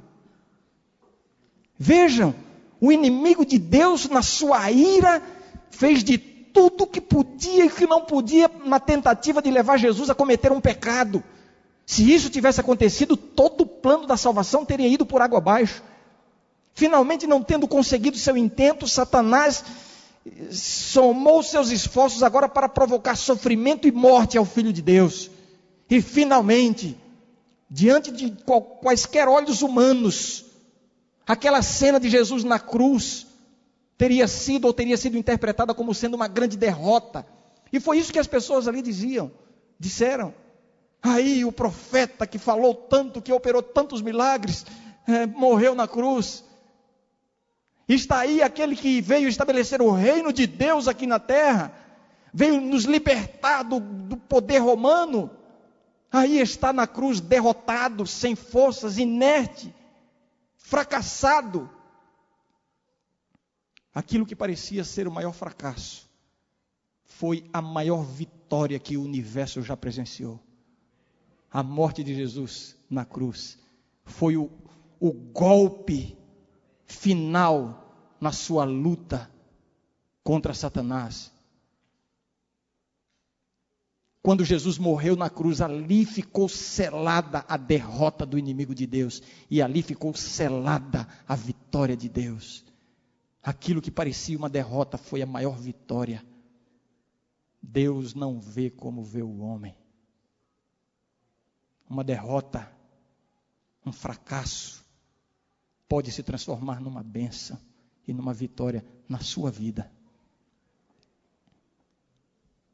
Vejam, 1.78 2.34
o 2.80 2.90
inimigo 2.90 3.46
de 3.46 3.58
Deus, 3.58 4.08
na 4.08 4.22
sua 4.22 4.68
ira, 4.72 5.22
fez 5.70 6.02
de 6.02 6.18
tudo 6.18 6.88
que 6.88 7.00
podia 7.00 7.66
e 7.66 7.70
que 7.70 7.86
não 7.86 8.04
podia 8.04 8.50
na 8.64 8.80
tentativa 8.80 9.40
de 9.40 9.50
levar 9.50 9.76
Jesus 9.76 10.10
a 10.10 10.14
cometer 10.14 10.50
um 10.50 10.60
pecado. 10.60 11.22
Se 11.88 12.12
isso 12.12 12.28
tivesse 12.28 12.60
acontecido, 12.60 13.16
todo 13.16 13.62
o 13.62 13.66
plano 13.66 14.06
da 14.06 14.14
salvação 14.14 14.62
teria 14.62 14.86
ido 14.86 15.06
por 15.06 15.22
água 15.22 15.38
abaixo. 15.38 15.82
Finalmente, 16.74 17.26
não 17.26 17.42
tendo 17.42 17.66
conseguido 17.66 18.18
seu 18.18 18.36
intento, 18.36 18.86
Satanás 18.86 19.64
somou 20.52 21.42
seus 21.42 21.70
esforços 21.70 22.22
agora 22.22 22.46
para 22.46 22.68
provocar 22.68 23.16
sofrimento 23.16 23.88
e 23.88 23.90
morte 23.90 24.36
ao 24.36 24.44
Filho 24.44 24.70
de 24.70 24.82
Deus. 24.82 25.30
E 25.88 26.02
finalmente, 26.02 26.94
diante 27.70 28.12
de 28.12 28.36
quaisquer 28.82 29.26
olhos 29.26 29.62
humanos, 29.62 30.44
aquela 31.26 31.62
cena 31.62 31.98
de 31.98 32.10
Jesus 32.10 32.44
na 32.44 32.58
cruz, 32.58 33.26
teria 33.96 34.28
sido 34.28 34.66
ou 34.66 34.74
teria 34.74 34.98
sido 34.98 35.16
interpretada 35.16 35.72
como 35.72 35.94
sendo 35.94 36.16
uma 36.16 36.28
grande 36.28 36.54
derrota. 36.54 37.24
E 37.72 37.80
foi 37.80 37.96
isso 37.96 38.12
que 38.12 38.18
as 38.18 38.26
pessoas 38.26 38.68
ali 38.68 38.82
diziam, 38.82 39.32
disseram. 39.80 40.34
Aí 41.02 41.44
o 41.44 41.52
profeta 41.52 42.26
que 42.26 42.38
falou 42.38 42.74
tanto, 42.74 43.22
que 43.22 43.32
operou 43.32 43.62
tantos 43.62 44.02
milagres, 44.02 44.66
é, 45.06 45.26
morreu 45.26 45.74
na 45.74 45.86
cruz. 45.86 46.44
Está 47.88 48.18
aí 48.18 48.42
aquele 48.42 48.76
que 48.76 49.00
veio 49.00 49.28
estabelecer 49.28 49.80
o 49.80 49.90
reino 49.90 50.32
de 50.32 50.46
Deus 50.46 50.88
aqui 50.88 51.06
na 51.06 51.18
terra, 51.18 51.72
veio 52.32 52.60
nos 52.60 52.84
libertar 52.84 53.62
do, 53.62 53.80
do 53.80 54.16
poder 54.16 54.58
romano. 54.58 55.30
Aí 56.10 56.38
está 56.38 56.72
na 56.72 56.86
cruz 56.86 57.20
derrotado, 57.20 58.06
sem 58.06 58.34
forças, 58.34 58.98
inerte, 58.98 59.74
fracassado 60.56 61.70
aquilo 63.94 64.24
que 64.24 64.36
parecia 64.36 64.84
ser 64.84 65.08
o 65.08 65.12
maior 65.12 65.32
fracasso 65.32 66.08
foi 67.18 67.48
a 67.52 67.60
maior 67.60 68.04
vitória 68.04 68.78
que 68.78 68.96
o 68.96 69.02
universo 69.02 69.60
já 69.60 69.76
presenciou. 69.76 70.38
A 71.50 71.62
morte 71.62 72.04
de 72.04 72.14
Jesus 72.14 72.76
na 72.90 73.04
cruz 73.04 73.58
foi 74.04 74.36
o, 74.36 74.50
o 75.00 75.12
golpe 75.12 76.16
final 76.84 78.16
na 78.20 78.32
sua 78.32 78.64
luta 78.64 79.30
contra 80.22 80.52
Satanás. 80.52 81.32
Quando 84.20 84.44
Jesus 84.44 84.76
morreu 84.76 85.16
na 85.16 85.30
cruz, 85.30 85.62
ali 85.62 86.04
ficou 86.04 86.50
selada 86.50 87.46
a 87.48 87.56
derrota 87.56 88.26
do 88.26 88.38
inimigo 88.38 88.74
de 88.74 88.86
Deus, 88.86 89.22
e 89.50 89.62
ali 89.62 89.80
ficou 89.80 90.14
selada 90.14 91.08
a 91.26 91.34
vitória 91.34 91.96
de 91.96 92.10
Deus. 92.10 92.62
Aquilo 93.42 93.80
que 93.80 93.90
parecia 93.90 94.36
uma 94.36 94.50
derrota 94.50 94.98
foi 94.98 95.22
a 95.22 95.26
maior 95.26 95.56
vitória. 95.56 96.22
Deus 97.62 98.12
não 98.12 98.38
vê 98.38 98.68
como 98.68 99.02
vê 99.02 99.22
o 99.22 99.38
homem. 99.38 99.74
Uma 101.88 102.04
derrota, 102.04 102.70
um 103.84 103.92
fracasso, 103.92 104.84
pode 105.88 106.12
se 106.12 106.22
transformar 106.22 106.80
numa 106.80 107.02
benção 107.02 107.58
e 108.06 108.12
numa 108.12 108.34
vitória 108.34 108.84
na 109.08 109.20
sua 109.20 109.50
vida. 109.50 109.90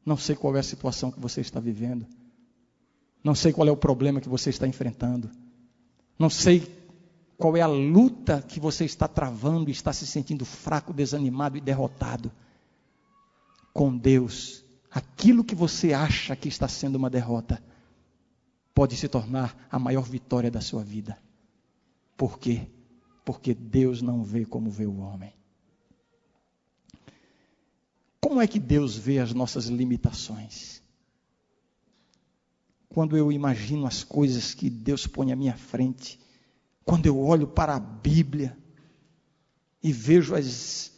Não 0.05 0.17
sei 0.17 0.35
qual 0.35 0.55
é 0.55 0.59
a 0.59 0.63
situação 0.63 1.11
que 1.11 1.19
você 1.19 1.41
está 1.41 1.59
vivendo. 1.59 2.05
Não 3.23 3.33
sei 3.33 3.51
qual 3.51 3.67
é 3.67 3.71
o 3.71 3.77
problema 3.77 4.21
que 4.21 4.29
você 4.29 4.51
está 4.51 4.67
enfrentando. 4.67 5.31
Não 6.19 6.29
sei 6.29 6.71
qual 7.37 7.57
é 7.57 7.61
a 7.61 7.67
luta 7.67 8.41
que 8.41 8.59
você 8.59 8.85
está 8.85 9.07
travando 9.07 9.69
e 9.69 9.73
está 9.73 9.91
se 9.91 10.05
sentindo 10.05 10.45
fraco, 10.45 10.93
desanimado 10.93 11.57
e 11.57 11.61
derrotado? 11.61 12.31
Com 13.73 13.97
Deus, 13.97 14.63
aquilo 14.91 15.43
que 15.43 15.55
você 15.55 15.91
acha 15.91 16.35
que 16.35 16.47
está 16.47 16.67
sendo 16.67 16.95
uma 16.95 17.09
derrota 17.09 17.61
pode 18.75 18.97
se 18.97 19.07
tornar 19.07 19.67
a 19.71 19.79
maior 19.79 20.03
vitória 20.03 20.51
da 20.51 20.59
sua 20.59 20.83
vida. 20.83 21.17
Por 22.17 22.37
quê? 22.37 22.67
Porque 23.23 23.53
Deus 23.53 24.01
não 24.01 24.21
vê 24.21 24.45
como 24.45 24.69
vê 24.69 24.85
o 24.85 24.97
homem. 24.97 25.33
Como 28.19 28.41
é 28.41 28.47
que 28.47 28.59
Deus 28.59 28.97
vê 28.97 29.19
as 29.19 29.33
nossas 29.33 29.67
limitações? 29.67 30.81
Quando 32.89 33.15
eu 33.15 33.31
imagino 33.31 33.87
as 33.87 34.03
coisas 34.03 34.53
que 34.53 34.69
Deus 34.69 35.07
põe 35.07 35.31
à 35.31 35.35
minha 35.35 35.55
frente, 35.55 36.19
quando 36.83 37.05
eu 37.05 37.17
olho 37.17 37.47
para 37.47 37.75
a 37.75 37.79
Bíblia 37.79 38.57
e 39.81 39.91
vejo 39.93 40.35
as 40.35 40.93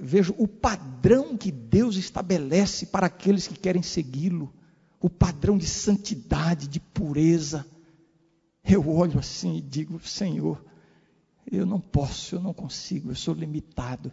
vejo 0.00 0.34
o 0.38 0.48
padrão 0.48 1.36
que 1.36 1.50
Deus 1.50 1.96
estabelece 1.96 2.86
para 2.86 3.06
aqueles 3.06 3.46
que 3.46 3.58
querem 3.58 3.82
segui-lo, 3.82 4.52
o 5.00 5.08
padrão 5.08 5.56
de 5.56 5.66
santidade, 5.66 6.68
de 6.68 6.78
pureza, 6.78 7.66
eu 8.64 8.86
olho 8.88 9.18
assim 9.18 9.56
e 9.56 9.60
digo: 9.60 9.98
Senhor, 10.00 10.62
eu 11.50 11.64
não 11.64 11.80
posso, 11.80 12.36
eu 12.36 12.40
não 12.40 12.52
consigo, 12.52 13.10
eu 13.10 13.16
sou 13.16 13.34
limitado. 13.34 14.12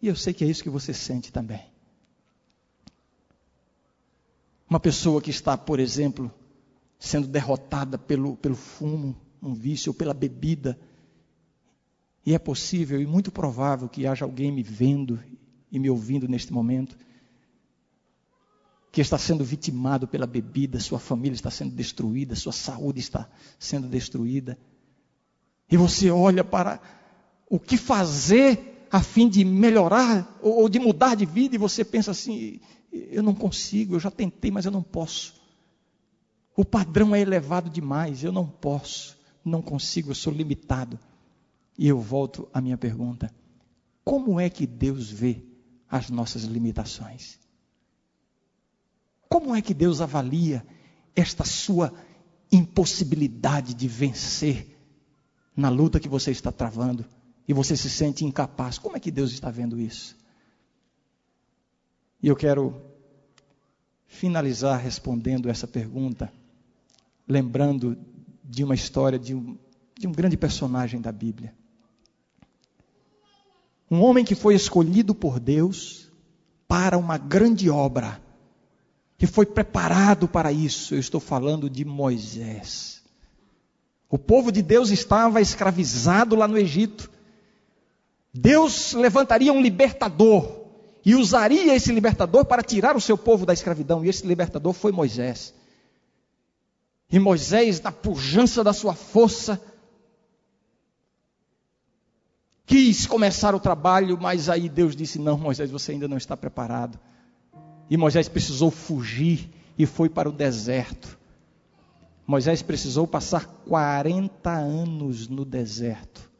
E 0.00 0.06
eu 0.06 0.14
sei 0.14 0.32
que 0.32 0.44
é 0.44 0.46
isso 0.46 0.62
que 0.62 0.70
você 0.70 0.92
sente 0.94 1.32
também. 1.32 1.64
Uma 4.68 4.80
pessoa 4.80 5.20
que 5.20 5.30
está, 5.30 5.56
por 5.56 5.80
exemplo, 5.80 6.32
sendo 6.98 7.26
derrotada 7.26 7.98
pelo, 7.98 8.36
pelo 8.36 8.54
fumo, 8.54 9.16
um 9.42 9.54
vício, 9.54 9.90
ou 9.90 9.94
pela 9.94 10.14
bebida, 10.14 10.78
e 12.24 12.34
é 12.34 12.38
possível 12.38 13.00
e 13.00 13.06
muito 13.06 13.30
provável 13.30 13.88
que 13.88 14.06
haja 14.06 14.24
alguém 14.24 14.50
me 14.50 14.62
vendo 14.62 15.22
e 15.70 15.78
me 15.78 15.90
ouvindo 15.90 16.26
neste 16.26 16.52
momento, 16.52 16.96
que 18.94 19.00
está 19.00 19.18
sendo 19.18 19.42
vitimado 19.42 20.06
pela 20.06 20.24
bebida, 20.24 20.78
sua 20.78 21.00
família 21.00 21.34
está 21.34 21.50
sendo 21.50 21.74
destruída, 21.74 22.36
sua 22.36 22.52
saúde 22.52 23.00
está 23.00 23.28
sendo 23.58 23.88
destruída. 23.88 24.56
E 25.68 25.76
você 25.76 26.12
olha 26.12 26.44
para 26.44 26.80
o 27.50 27.58
que 27.58 27.76
fazer 27.76 28.86
a 28.92 29.02
fim 29.02 29.28
de 29.28 29.44
melhorar 29.44 30.38
ou 30.40 30.68
de 30.68 30.78
mudar 30.78 31.16
de 31.16 31.26
vida, 31.26 31.56
e 31.56 31.58
você 31.58 31.84
pensa 31.84 32.12
assim: 32.12 32.60
eu 32.92 33.20
não 33.20 33.34
consigo, 33.34 33.96
eu 33.96 34.00
já 34.00 34.12
tentei, 34.12 34.52
mas 34.52 34.64
eu 34.64 34.70
não 34.70 34.82
posso. 34.82 35.34
O 36.56 36.64
padrão 36.64 37.16
é 37.16 37.20
elevado 37.20 37.68
demais, 37.68 38.22
eu 38.22 38.30
não 38.30 38.46
posso, 38.46 39.18
não 39.44 39.60
consigo, 39.60 40.12
eu 40.12 40.14
sou 40.14 40.32
limitado. 40.32 41.00
E 41.76 41.88
eu 41.88 41.98
volto 41.98 42.48
à 42.54 42.60
minha 42.60 42.78
pergunta: 42.78 43.28
como 44.04 44.38
é 44.38 44.48
que 44.48 44.68
Deus 44.68 45.10
vê 45.10 45.42
as 45.90 46.10
nossas 46.10 46.44
limitações? 46.44 47.42
Como 49.28 49.54
é 49.54 49.62
que 49.62 49.74
Deus 49.74 50.00
avalia 50.00 50.64
esta 51.14 51.44
sua 51.44 51.92
impossibilidade 52.50 53.74
de 53.74 53.88
vencer 53.88 54.78
na 55.56 55.68
luta 55.68 56.00
que 56.00 56.08
você 56.08 56.30
está 56.30 56.52
travando 56.52 57.04
e 57.46 57.52
você 57.52 57.76
se 57.76 57.90
sente 57.90 58.24
incapaz? 58.24 58.78
Como 58.78 58.96
é 58.96 59.00
que 59.00 59.10
Deus 59.10 59.32
está 59.32 59.50
vendo 59.50 59.80
isso? 59.80 60.16
E 62.22 62.28
eu 62.28 62.36
quero 62.36 62.80
finalizar 64.06 64.80
respondendo 64.80 65.50
essa 65.50 65.66
pergunta, 65.66 66.32
lembrando 67.26 67.98
de 68.42 68.62
uma 68.62 68.74
história 68.74 69.18
de 69.18 69.34
um, 69.34 69.58
de 69.98 70.06
um 70.06 70.12
grande 70.12 70.36
personagem 70.36 71.00
da 71.00 71.10
Bíblia. 71.10 71.54
Um 73.90 74.00
homem 74.02 74.24
que 74.24 74.34
foi 74.34 74.54
escolhido 74.54 75.14
por 75.14 75.38
Deus 75.38 76.10
para 76.66 76.96
uma 76.96 77.18
grande 77.18 77.68
obra, 77.68 78.22
que 79.24 79.32
foi 79.32 79.46
preparado 79.46 80.28
para 80.28 80.52
isso. 80.52 80.94
Eu 80.94 80.98
estou 81.00 81.18
falando 81.18 81.70
de 81.70 81.82
Moisés. 81.82 83.02
O 84.10 84.18
povo 84.18 84.52
de 84.52 84.60
Deus 84.60 84.90
estava 84.90 85.40
escravizado 85.40 86.36
lá 86.36 86.46
no 86.46 86.58
Egito. 86.58 87.10
Deus 88.34 88.92
levantaria 88.92 89.50
um 89.50 89.62
libertador 89.62 90.66
e 91.06 91.14
usaria 91.14 91.74
esse 91.74 91.90
libertador 91.90 92.44
para 92.44 92.62
tirar 92.62 92.96
o 92.96 93.00
seu 93.00 93.16
povo 93.16 93.46
da 93.46 93.54
escravidão. 93.54 94.04
E 94.04 94.10
esse 94.10 94.26
libertador 94.26 94.74
foi 94.74 94.92
Moisés. 94.92 95.54
E 97.10 97.18
Moisés, 97.18 97.80
na 97.80 97.90
pujança 97.90 98.62
da 98.62 98.74
sua 98.74 98.94
força, 98.94 99.58
quis 102.66 103.06
começar 103.06 103.54
o 103.54 103.60
trabalho, 103.60 104.18
mas 104.20 104.50
aí 104.50 104.68
Deus 104.68 104.94
disse: 104.94 105.18
Não, 105.18 105.38
Moisés, 105.38 105.70
você 105.70 105.92
ainda 105.92 106.06
não 106.06 106.18
está 106.18 106.36
preparado. 106.36 107.00
E 107.88 107.96
Moisés 107.96 108.28
precisou 108.28 108.70
fugir 108.70 109.50
e 109.78 109.86
foi 109.86 110.08
para 110.08 110.28
o 110.28 110.32
deserto. 110.32 111.18
Moisés 112.26 112.62
precisou 112.62 113.06
passar 113.06 113.46
40 113.66 114.50
anos 114.50 115.28
no 115.28 115.44
deserto. 115.44 116.30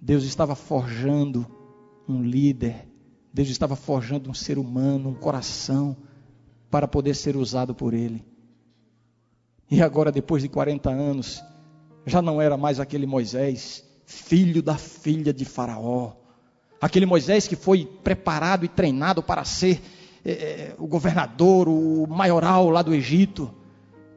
Deus 0.00 0.24
estava 0.24 0.54
forjando 0.54 1.46
um 2.08 2.22
líder, 2.22 2.88
Deus 3.32 3.48
estava 3.48 3.76
forjando 3.76 4.30
um 4.30 4.34
ser 4.34 4.58
humano, 4.58 5.10
um 5.10 5.14
coração, 5.14 5.96
para 6.70 6.88
poder 6.88 7.14
ser 7.14 7.36
usado 7.36 7.74
por 7.74 7.94
Ele. 7.94 8.24
E 9.70 9.82
agora, 9.82 10.10
depois 10.10 10.42
de 10.42 10.48
40 10.48 10.90
anos, 10.90 11.42
já 12.06 12.22
não 12.22 12.40
era 12.40 12.56
mais 12.56 12.80
aquele 12.80 13.06
Moisés, 13.06 13.84
filho 14.04 14.62
da 14.62 14.76
filha 14.76 15.32
de 15.32 15.44
Faraó. 15.44 16.14
Aquele 16.80 17.06
Moisés 17.06 17.46
que 17.46 17.56
foi 17.56 17.84
preparado 17.84 18.64
e 18.64 18.68
treinado 18.68 19.22
para 19.22 19.44
ser 19.44 19.80
é, 20.24 20.74
o 20.78 20.86
governador, 20.86 21.68
o 21.68 22.06
maioral 22.06 22.68
lá 22.70 22.82
do 22.82 22.94
Egito, 22.94 23.54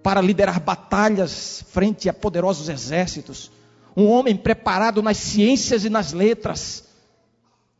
para 0.03 0.21
liderar 0.21 0.59
batalhas 0.59 1.63
frente 1.69 2.09
a 2.09 2.13
poderosos 2.13 2.69
exércitos. 2.69 3.51
Um 3.95 4.07
homem 4.07 4.35
preparado 4.35 5.01
nas 5.01 5.17
ciências 5.17 5.85
e 5.85 5.89
nas 5.89 6.13
letras. 6.13 6.87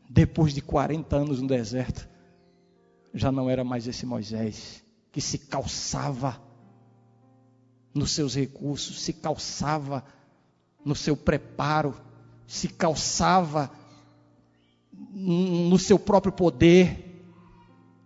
Depois 0.10 0.54
de 0.54 0.62
40 0.62 1.16
anos 1.16 1.42
no 1.42 1.48
deserto, 1.48 2.08
já 3.14 3.32
não 3.32 3.50
era 3.50 3.64
mais 3.64 3.88
esse 3.88 4.06
Moisés 4.06 4.84
que 5.12 5.22
se 5.22 5.38
calçava 5.38 6.42
nos 7.94 8.12
seus 8.12 8.36
recursos, 8.36 9.02
se 9.02 9.14
calçava 9.14 10.04
no 10.84 10.96
seu 10.96 11.16
preparo, 11.16 11.96
se 12.48 12.68
calçava 12.70 13.70
no 15.14 15.78
seu 15.78 16.00
próprio 16.00 16.32
poder. 16.32 17.11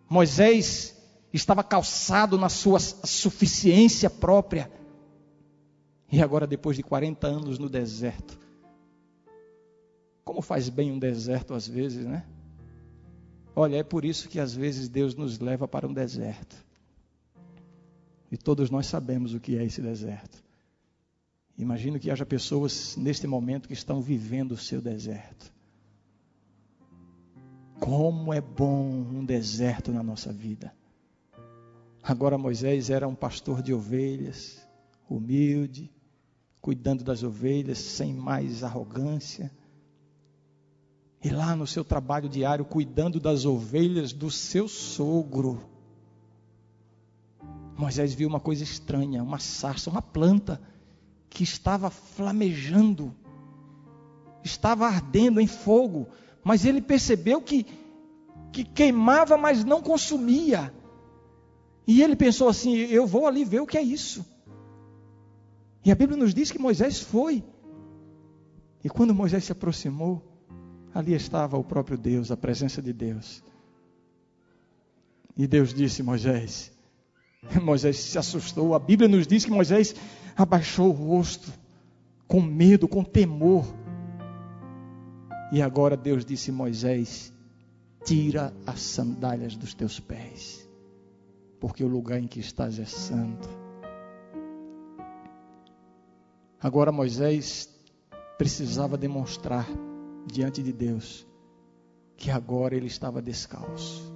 Moisés 0.10 0.96
estava 1.34 1.64
calçado 1.64 2.38
na 2.38 2.50
sua 2.50 2.80
suficiência 2.80 4.10
própria. 4.10 4.72
E 6.12 6.22
agora, 6.22 6.48
depois 6.48 6.78
de 6.78 6.84
40 6.84 7.28
anos 7.28 7.60
no 7.60 7.68
deserto, 7.68 8.40
como 10.24 10.42
faz 10.42 10.70
bem 10.70 10.92
um 10.92 11.00
deserto 11.00 11.54
às 11.54 11.68
vezes, 11.68 12.06
né? 12.06 12.26
Olha, 13.56 13.78
é 13.78 13.84
por 13.84 14.04
isso 14.04 14.28
que 14.28 14.40
às 14.40 14.54
vezes 14.54 14.90
Deus 14.90 15.16
nos 15.16 15.40
leva 15.40 15.68
para 15.68 15.88
um 15.88 15.94
deserto. 15.94 16.56
E 18.32 18.38
todos 18.38 18.70
nós 18.70 18.86
sabemos 18.88 19.34
o 19.34 19.40
que 19.40 19.58
é 19.58 19.64
esse 19.64 19.82
deserto. 19.82 20.44
Imagino 21.58 22.00
que 22.00 22.12
haja 22.12 22.26
pessoas 22.26 22.98
neste 22.98 23.26
momento 23.28 23.68
que 23.68 23.74
estão 23.74 24.02
vivendo 24.02 24.52
o 24.52 24.58
seu 24.58 24.82
deserto. 24.82 25.55
Como 27.86 28.34
é 28.34 28.42
bom 28.42 28.84
um 28.84 29.24
deserto 29.24 29.92
na 29.92 30.02
nossa 30.02 30.34
vida. 30.34 30.74
Agora 32.02 32.36
Moisés 32.36 32.90
era 32.90 33.08
um 33.08 33.14
pastor 33.14 33.62
de 33.62 33.76
ovelhas, 33.76 34.68
humilde, 35.08 35.94
cuidando 36.60 37.04
das 37.04 37.22
ovelhas 37.22 37.78
sem 37.78 38.12
mais 38.12 38.64
arrogância. 38.64 39.52
E 41.24 41.30
lá 41.30 41.56
no 41.56 41.68
seu 41.68 41.86
trabalho 41.86 42.28
diário, 42.28 42.66
cuidando 42.66 43.20
das 43.20 43.46
ovelhas 43.46 44.12
do 44.12 44.32
seu 44.32 44.68
sogro. 44.68 45.62
Moisés 47.78 48.16
viu 48.16 48.28
uma 48.28 48.40
coisa 48.40 48.64
estranha, 48.64 49.22
uma 49.22 49.38
sarça, 49.38 49.92
uma 49.92 50.02
planta 50.02 50.60
que 51.30 51.44
estava 51.44 51.92
flamejando, 51.92 53.14
estava 54.44 54.88
ardendo 54.88 55.40
em 55.40 55.46
fogo, 55.46 56.08
mas 56.46 56.64
ele 56.64 56.80
percebeu 56.80 57.42
que, 57.42 57.66
que 58.52 58.64
queimava, 58.64 59.36
mas 59.36 59.66
não 59.66 59.82
consumia. 59.82 60.72
E 61.88 62.04
ele 62.04 62.16
pensou 62.16 62.48
assim: 62.48 62.76
eu 62.76 63.08
vou 63.08 63.26
ali 63.26 63.44
ver 63.44 63.62
o 63.62 63.66
que 63.66 63.80
é 63.80 63.82
isso. 63.82 64.24
E 65.84 65.92
a 65.92 65.96
Bíblia 65.96 66.16
nos 66.16 66.36
diz 66.36 66.52
que 66.52 66.60
Moisés 66.60 67.00
foi. 67.00 67.44
E 68.84 68.90
quando 68.90 69.16
Moisés 69.16 69.44
se 69.44 69.52
aproximou, 69.52 70.22
ali 70.94 71.16
estava 71.16 71.58
o 71.58 71.64
próprio 71.64 71.98
Deus, 71.98 72.30
a 72.30 72.38
presença 72.38 72.80
de 72.80 72.94
Deus. 72.94 73.44
E 75.36 75.48
Deus 75.48 75.74
disse: 75.74 76.04
Moisés, 76.04 76.72
Moisés 77.60 77.98
se 77.98 78.20
assustou. 78.20 78.76
A 78.76 78.80
Bíblia 78.80 79.10
nos 79.10 79.26
diz 79.26 79.44
que 79.46 79.52
Moisés 79.52 79.96
abaixou 80.38 80.90
o 80.90 80.92
rosto, 80.92 81.52
com 82.28 82.40
medo, 82.40 82.88
com 82.88 83.04
temor. 83.04 83.66
E 85.52 85.62
agora 85.62 85.96
Deus 85.96 86.26
disse: 86.26 86.52
Moisés, 86.52 87.34
tira 88.04 88.54
as 88.66 88.82
sandálias 88.82 89.56
dos 89.56 89.74
teus 89.74 90.00
pés, 90.00 90.70
porque 91.60 91.84
o 91.84 91.88
lugar 91.88 92.20
em 92.20 92.28
que 92.28 92.40
estás 92.40 92.80
é 92.80 92.86
santo. 92.86 93.50
Agora 96.62 96.92
Moisés 96.92 97.70
precisava 98.38 98.98
demonstrar 98.98 99.68
diante 100.26 100.64
de 100.64 100.74
Deus 100.74 101.26
que 102.18 102.32
agora 102.32 102.76
ele 102.76 102.88
estava 102.88 103.22
descalço 103.22 104.16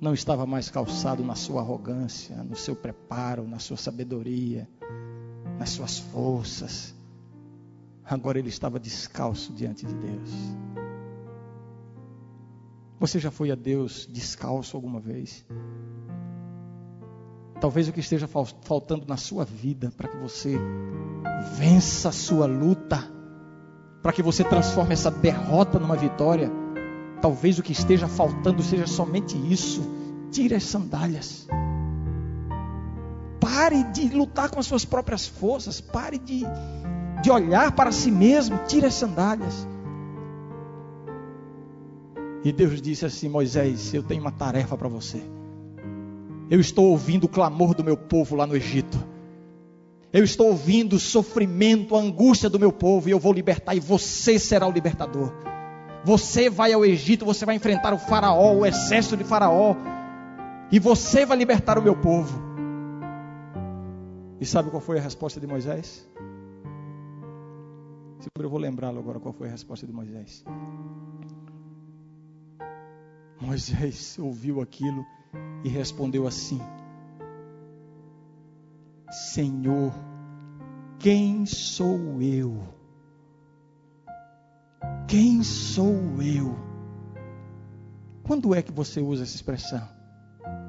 não 0.00 0.12
estava 0.12 0.46
mais 0.46 0.70
calçado 0.70 1.24
na 1.24 1.34
sua 1.34 1.60
arrogância, 1.60 2.36
no 2.44 2.56
seu 2.56 2.76
preparo, 2.76 3.48
na 3.48 3.58
sua 3.58 3.76
sabedoria, 3.76 4.68
nas 5.58 5.70
suas 5.70 5.98
forças. 5.98 6.94
Agora 8.08 8.38
ele 8.38 8.48
estava 8.48 8.78
descalço 8.78 9.52
diante 9.52 9.84
de 9.84 9.94
Deus. 9.94 10.30
Você 13.00 13.18
já 13.18 13.30
foi 13.30 13.50
a 13.50 13.54
Deus 13.54 14.08
descalço 14.10 14.76
alguma 14.76 15.00
vez? 15.00 15.44
Talvez 17.60 17.88
o 17.88 17.92
que 17.92 18.00
esteja 18.00 18.28
faltando 18.28 19.06
na 19.06 19.16
sua 19.16 19.44
vida 19.44 19.92
para 19.96 20.08
que 20.08 20.16
você 20.18 20.58
vença 21.56 22.10
a 22.10 22.12
sua 22.12 22.46
luta, 22.46 23.02
para 24.02 24.12
que 24.12 24.22
você 24.22 24.44
transforme 24.44 24.92
essa 24.92 25.10
derrota 25.10 25.78
numa 25.78 25.96
vitória. 25.96 26.50
Talvez 27.20 27.58
o 27.58 27.62
que 27.62 27.72
esteja 27.72 28.06
faltando 28.06 28.62
seja 28.62 28.86
somente 28.86 29.36
isso. 29.52 29.82
Tire 30.30 30.54
as 30.54 30.64
sandálias. 30.64 31.48
Pare 33.40 33.82
de 33.84 34.08
lutar 34.10 34.50
com 34.50 34.60
as 34.60 34.66
suas 34.66 34.84
próprias 34.84 35.26
forças. 35.26 35.80
Pare 35.80 36.18
de, 36.18 36.42
de 37.26 37.30
olhar 37.32 37.72
para 37.72 37.90
si 37.90 38.08
mesmo. 38.08 38.56
Tire 38.68 38.86
as 38.86 38.94
sandálias. 38.94 39.66
E 42.44 42.52
Deus 42.52 42.80
disse 42.80 43.04
assim: 43.04 43.28
Moisés, 43.28 43.92
eu 43.92 44.02
tenho 44.02 44.20
uma 44.20 44.30
tarefa 44.30 44.76
para 44.76 44.86
você. 44.86 45.20
Eu 46.48 46.60
estou 46.60 46.86
ouvindo 46.86 47.24
o 47.24 47.28
clamor 47.28 47.74
do 47.74 47.82
meu 47.82 47.96
povo 47.96 48.36
lá 48.36 48.46
no 48.46 48.54
Egito. 48.54 48.96
Eu 50.12 50.22
estou 50.22 50.46
ouvindo 50.46 50.94
o 50.94 51.00
sofrimento, 51.00 51.96
a 51.96 52.00
angústia 52.00 52.48
do 52.48 52.60
meu 52.60 52.70
povo, 52.72 53.08
e 53.08 53.12
eu 53.12 53.18
vou 53.18 53.32
libertar, 53.32 53.74
e 53.74 53.80
você 53.80 54.38
será 54.38 54.64
o 54.68 54.70
libertador. 54.70 55.32
Você 56.04 56.48
vai 56.48 56.72
ao 56.72 56.84
Egito, 56.84 57.24
você 57.24 57.44
vai 57.44 57.56
enfrentar 57.56 57.92
o 57.92 57.98
Faraó, 57.98 58.54
o 58.54 58.64
exército 58.64 59.16
de 59.16 59.24
Faraó, 59.24 59.74
e 60.70 60.78
você 60.78 61.26
vai 61.26 61.36
libertar 61.36 61.76
o 61.76 61.82
meu 61.82 61.96
povo. 61.96 62.40
E 64.40 64.46
sabe 64.46 64.70
qual 64.70 64.80
foi 64.80 64.98
a 64.98 65.02
resposta 65.02 65.40
de 65.40 65.46
Moisés? 65.48 66.06
Eu 68.38 68.50
vou 68.50 68.58
lembrá-lo 68.58 68.98
agora 68.98 69.18
qual 69.18 69.34
foi 69.34 69.48
a 69.48 69.50
resposta 69.50 69.86
de 69.86 69.92
Moisés. 69.92 70.44
Moisés 73.40 74.18
ouviu 74.18 74.60
aquilo 74.60 75.04
e 75.64 75.68
respondeu 75.68 76.26
assim: 76.26 76.60
Senhor, 79.10 79.92
quem 80.98 81.44
sou 81.46 82.20
eu? 82.22 82.62
Quem 85.08 85.42
sou 85.42 86.22
eu? 86.22 86.56
Quando 88.22 88.54
é 88.54 88.62
que 88.62 88.72
você 88.72 89.00
usa 89.00 89.22
essa 89.22 89.36
expressão? 89.36 89.88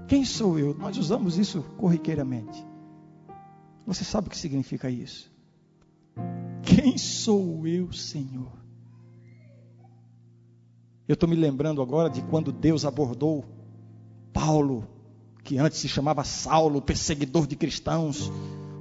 Quem 0.07 0.23
sou 0.23 0.57
eu? 0.59 0.73
Nós 0.73 0.97
usamos 0.97 1.37
isso 1.37 1.63
corriqueiramente. 1.77 2.65
Você 3.85 4.03
sabe 4.03 4.27
o 4.27 4.29
que 4.29 4.37
significa 4.37 4.89
isso? 4.89 5.31
Quem 6.79 6.95
sou 6.95 7.65
eu, 7.65 7.91
Senhor? 7.91 8.51
Eu 11.07 11.15
estou 11.15 11.27
me 11.27 11.35
lembrando 11.35 11.81
agora 11.81 12.07
de 12.07 12.21
quando 12.21 12.51
Deus 12.51 12.85
abordou 12.85 13.43
Paulo, 14.31 14.87
que 15.43 15.57
antes 15.57 15.79
se 15.79 15.89
chamava 15.89 16.23
Saulo, 16.23 16.79
perseguidor 16.79 17.47
de 17.47 17.55
cristãos, 17.55 18.31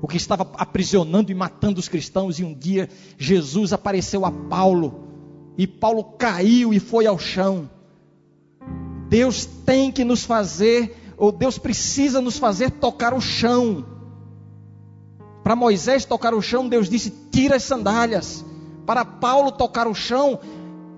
o 0.03 0.07
que 0.07 0.19
estava 0.19 0.47
aprisionando 0.59 1.33
e 1.33 1.35
matando 1.35 1.81
os 1.81 1.89
cristãos, 1.89 2.39
e 2.39 2.45
um 2.45 2.53
dia 2.53 2.91
Jesus 3.17 3.73
apareceu 3.73 4.27
a 4.27 4.31
Paulo, 4.31 5.09
e 5.57 5.67
Paulo 5.67 6.05
caiu 6.05 6.75
e 6.75 6.79
foi 6.79 7.07
ao 7.07 7.19
chão. 7.19 7.71
Deus 9.09 9.47
tem 9.47 9.91
que 9.91 10.05
nos 10.05 10.23
fazer, 10.23 11.15
ou 11.17 11.33
Deus 11.33 11.57
precisa 11.57 12.21
nos 12.21 12.37
fazer 12.37 12.73
tocar 12.73 13.15
o 13.15 13.23
chão. 13.23 13.96
Para 15.47 15.55
Moisés 15.55 16.05
tocar 16.05 16.35
o 16.35 16.43
chão, 16.43 16.69
Deus 16.69 16.89
disse: 16.89 17.09
tira 17.31 17.55
as 17.55 17.63
sandálias. 17.63 18.45
Para 18.85 19.05
Paulo 19.05 19.53
tocar 19.53 19.87
o 19.87 19.95
chão, 19.95 20.41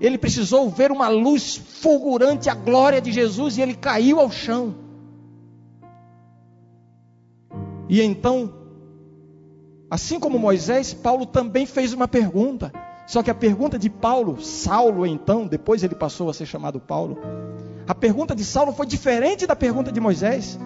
ele 0.01 0.17
precisou 0.17 0.71
ver 0.71 0.91
uma 0.91 1.07
luz 1.07 1.55
fulgurante, 1.55 2.49
a 2.49 2.55
glória 2.55 2.99
de 2.99 3.13
Jesus, 3.13 3.59
e 3.59 3.61
ele 3.61 3.75
caiu 3.75 4.19
ao 4.19 4.31
chão. 4.31 4.75
E 7.91 8.01
então, 8.01 8.51
assim 9.91 10.19
como 10.19 10.39
Moisés, 10.39 10.95
Paulo 10.95 11.27
também 11.27 11.67
fez 11.67 11.93
uma 11.93 12.09
pergunta. 12.09 12.73
Só 13.07 13.23
que 13.23 13.31
a 13.31 13.35
pergunta 13.35 13.79
de 13.79 13.91
Paulo, 13.91 14.41
Saulo 14.41 15.05
então, 15.05 15.47
depois 15.47 15.85
ele 15.85 15.95
passou 15.95 16.31
a 16.31 16.33
ser 16.33 16.47
chamado 16.47 16.81
Paulo. 16.81 17.19
A 17.87 17.95
pergunta 17.95 18.35
de 18.35 18.47
Saulo 18.47 18.73
foi 18.73 18.87
diferente 18.87 19.47
da 19.47 19.55
pergunta 19.55 19.93
de 19.93 20.01
Moisés. 20.01 20.59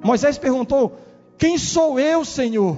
Moisés 0.00 0.38
perguntou: 0.38 0.96
Quem 1.38 1.58
sou 1.58 1.98
eu, 1.98 2.24
Senhor? 2.24 2.76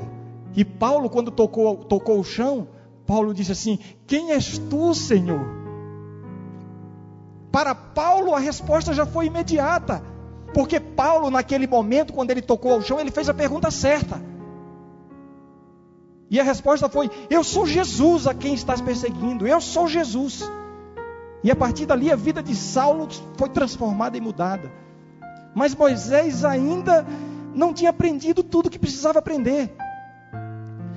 E 0.54 0.64
Paulo, 0.64 1.10
quando 1.10 1.30
tocou, 1.30 1.76
tocou 1.76 2.18
o 2.18 2.24
chão, 2.24 2.68
Paulo 3.06 3.34
disse 3.34 3.52
assim: 3.52 3.78
Quem 4.06 4.32
és 4.32 4.58
tu, 4.58 4.94
Senhor? 4.94 5.46
Para 7.52 7.74
Paulo 7.74 8.34
a 8.34 8.38
resposta 8.38 8.92
já 8.92 9.06
foi 9.06 9.26
imediata, 9.26 10.02
porque 10.52 10.80
Paulo, 10.80 11.30
naquele 11.30 11.66
momento, 11.66 12.12
quando 12.12 12.30
ele 12.30 12.42
tocou 12.42 12.72
ao 12.72 12.82
chão, 12.82 12.98
ele 12.98 13.10
fez 13.10 13.28
a 13.28 13.34
pergunta 13.34 13.70
certa. 13.70 14.20
E 16.30 16.40
a 16.40 16.42
resposta 16.42 16.88
foi: 16.88 17.10
Eu 17.30 17.44
sou 17.44 17.66
Jesus 17.66 18.26
a 18.26 18.34
quem 18.34 18.54
estás 18.54 18.80
perseguindo, 18.80 19.46
eu 19.46 19.60
sou 19.60 19.86
Jesus. 19.86 20.50
E 21.42 21.50
a 21.50 21.54
partir 21.54 21.86
dali 21.86 22.10
a 22.10 22.16
vida 22.16 22.42
de 22.42 22.54
Saulo 22.56 23.08
foi 23.36 23.48
transformada 23.48 24.16
e 24.16 24.20
mudada. 24.20 24.72
Mas 25.54 25.74
Moisés 25.74 26.44
ainda 26.44 27.06
não 27.56 27.72
tinha 27.72 27.88
aprendido 27.88 28.44
tudo 28.44 28.68
que 28.68 28.78
precisava 28.78 29.18
aprender. 29.18 29.74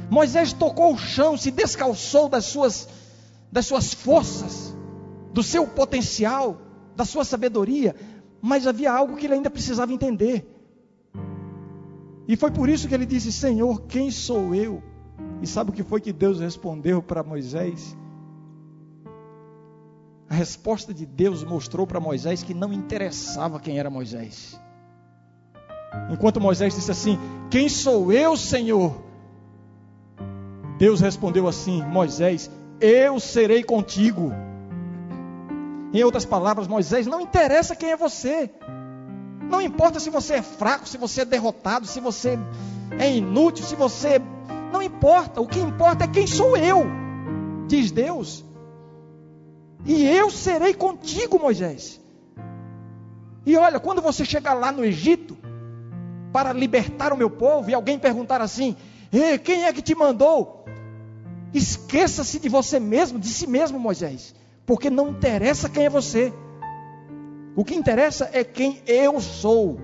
Moisés 0.09 0.51
tocou 0.51 0.93
o 0.93 0.97
chão, 0.97 1.37
se 1.37 1.51
descalçou 1.51 2.27
das 2.27 2.45
suas, 2.45 2.89
das 3.49 3.65
suas 3.65 3.93
forças, 3.93 4.75
do 5.33 5.41
seu 5.41 5.65
potencial, 5.65 6.57
da 6.95 7.05
sua 7.05 7.23
sabedoria, 7.23 7.95
mas 8.41 8.67
havia 8.67 8.91
algo 8.91 9.15
que 9.15 9.25
ele 9.25 9.35
ainda 9.35 9.49
precisava 9.49 9.93
entender. 9.93 10.45
E 12.27 12.35
foi 12.35 12.51
por 12.51 12.67
isso 12.67 12.87
que 12.87 12.93
ele 12.93 13.05
disse: 13.05 13.31
Senhor, 13.31 13.83
quem 13.83 14.11
sou 14.11 14.53
eu? 14.53 14.83
E 15.41 15.47
sabe 15.47 15.69
o 15.69 15.73
que 15.73 15.83
foi 15.83 16.01
que 16.01 16.11
Deus 16.11 16.39
respondeu 16.41 17.01
para 17.01 17.23
Moisés? 17.23 17.95
A 20.29 20.33
resposta 20.33 20.93
de 20.93 21.05
Deus 21.05 21.43
mostrou 21.43 21.87
para 21.87 21.99
Moisés 21.99 22.43
que 22.43 22.53
não 22.53 22.73
interessava 22.73 23.59
quem 23.59 23.79
era 23.79 23.89
Moisés. 23.89 24.59
Enquanto 26.09 26.39
Moisés 26.41 26.75
disse 26.75 26.91
assim: 26.91 27.19
Quem 27.49 27.69
sou 27.69 28.11
eu, 28.11 28.35
Senhor? 28.35 28.95
Deus 30.77 31.01
respondeu 31.01 31.47
assim: 31.47 31.83
Moisés, 31.83 32.49
eu 32.79 33.19
serei 33.19 33.63
contigo. 33.63 34.31
Em 35.91 36.03
outras 36.03 36.25
palavras, 36.25 36.67
Moisés, 36.67 37.07
não 37.07 37.19
interessa 37.19 37.75
quem 37.75 37.91
é 37.91 37.97
você. 37.97 38.49
Não 39.49 39.61
importa 39.61 39.99
se 39.99 40.09
você 40.09 40.35
é 40.35 40.41
fraco, 40.41 40.87
se 40.87 40.97
você 40.97 41.21
é 41.21 41.25
derrotado, 41.25 41.87
se 41.87 41.99
você 41.99 42.37
é 42.97 43.15
inútil, 43.15 43.65
se 43.65 43.75
você. 43.75 44.21
Não 44.71 44.81
importa. 44.81 45.41
O 45.41 45.47
que 45.47 45.59
importa 45.59 46.03
é 46.03 46.07
quem 46.07 46.27
sou 46.27 46.55
eu, 46.55 46.85
diz 47.67 47.91
Deus. 47.91 48.45
E 49.85 50.05
eu 50.05 50.29
serei 50.29 50.73
contigo, 50.73 51.39
Moisés. 51.39 51.99
E 53.45 53.57
olha, 53.57 53.79
quando 53.79 54.01
você 54.01 54.23
chegar 54.23 54.53
lá 54.53 54.71
no 54.71 54.85
Egito, 54.85 55.37
para 56.31 56.53
libertar 56.53 57.11
o 57.13 57.17
meu 57.17 57.29
povo, 57.29 57.69
e 57.69 57.73
alguém 57.73 57.97
perguntar 57.97 58.41
assim: 58.41 58.75
Ei, 59.11 59.37
quem 59.37 59.65
é 59.65 59.73
que 59.73 59.81
te 59.81 59.95
mandou? 59.95 60.65
Esqueça-se 61.53 62.39
de 62.39 62.47
você 62.47 62.79
mesmo, 62.79 63.17
de 63.17 63.27
si 63.27 63.47
mesmo, 63.47 63.79
Moisés, 63.79 64.35
porque 64.65 64.89
não 64.89 65.09
interessa 65.09 65.69
quem 65.69 65.85
é 65.85 65.89
você. 65.89 66.31
O 67.55 67.65
que 67.65 67.75
interessa 67.75 68.29
é 68.31 68.43
quem 68.43 68.81
eu 68.85 69.19
sou. 69.19 69.79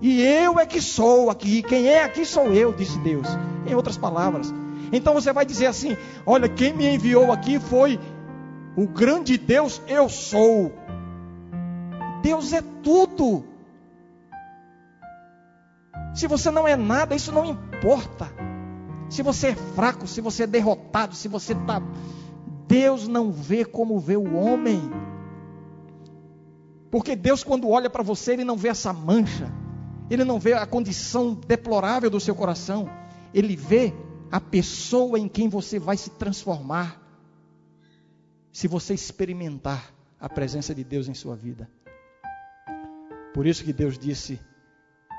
E 0.00 0.22
eu 0.22 0.58
é 0.58 0.66
que 0.66 0.80
sou 0.80 1.30
aqui, 1.30 1.62
quem 1.62 1.88
é 1.88 2.04
aqui 2.04 2.24
sou 2.24 2.52
eu, 2.52 2.72
disse 2.72 2.98
Deus. 2.98 3.26
Em 3.66 3.74
outras 3.74 3.96
palavras. 3.96 4.52
Então 4.92 5.14
você 5.14 5.32
vai 5.32 5.44
dizer 5.44 5.66
assim: 5.66 5.96
Olha, 6.24 6.48
quem 6.48 6.72
me 6.72 6.86
enviou 6.86 7.32
aqui 7.32 7.58
foi 7.58 7.98
o 8.76 8.86
grande 8.86 9.36
Deus, 9.36 9.80
eu 9.88 10.08
sou. 10.08 10.72
Deus 12.22 12.52
é 12.52 12.62
tudo. 12.82 13.44
Se 16.14 16.28
você 16.28 16.50
não 16.50 16.66
é 16.66 16.76
nada, 16.76 17.14
isso 17.14 17.32
não 17.32 17.44
importa. 17.44 18.30
Se 19.10 19.22
você 19.22 19.48
é 19.48 19.54
fraco, 19.54 20.06
se 20.06 20.20
você 20.20 20.44
é 20.44 20.46
derrotado, 20.46 21.14
se 21.14 21.26
você 21.28 21.52
está. 21.52 21.82
Deus 22.68 23.08
não 23.08 23.32
vê 23.32 23.64
como 23.64 23.98
vê 23.98 24.16
o 24.16 24.34
homem. 24.34 24.80
Porque 26.90 27.16
Deus, 27.16 27.42
quando 27.42 27.68
olha 27.68 27.90
para 27.90 28.02
você, 28.02 28.32
Ele 28.32 28.44
não 28.44 28.56
vê 28.56 28.68
essa 28.68 28.92
mancha. 28.92 29.52
Ele 30.08 30.24
não 30.24 30.38
vê 30.38 30.52
a 30.52 30.64
condição 30.64 31.34
deplorável 31.34 32.08
do 32.08 32.20
seu 32.20 32.34
coração. 32.34 32.88
Ele 33.32 33.56
vê 33.56 33.92
a 34.30 34.40
pessoa 34.40 35.18
em 35.18 35.28
quem 35.28 35.48
você 35.48 35.78
vai 35.78 35.96
se 35.96 36.10
transformar. 36.10 37.00
Se 38.52 38.68
você 38.68 38.94
experimentar 38.94 39.92
a 40.20 40.28
presença 40.28 40.74
de 40.74 40.84
Deus 40.84 41.08
em 41.08 41.14
sua 41.14 41.34
vida. 41.34 41.68
Por 43.34 43.46
isso 43.46 43.64
que 43.64 43.72
Deus 43.72 43.98
disse: 43.98 44.38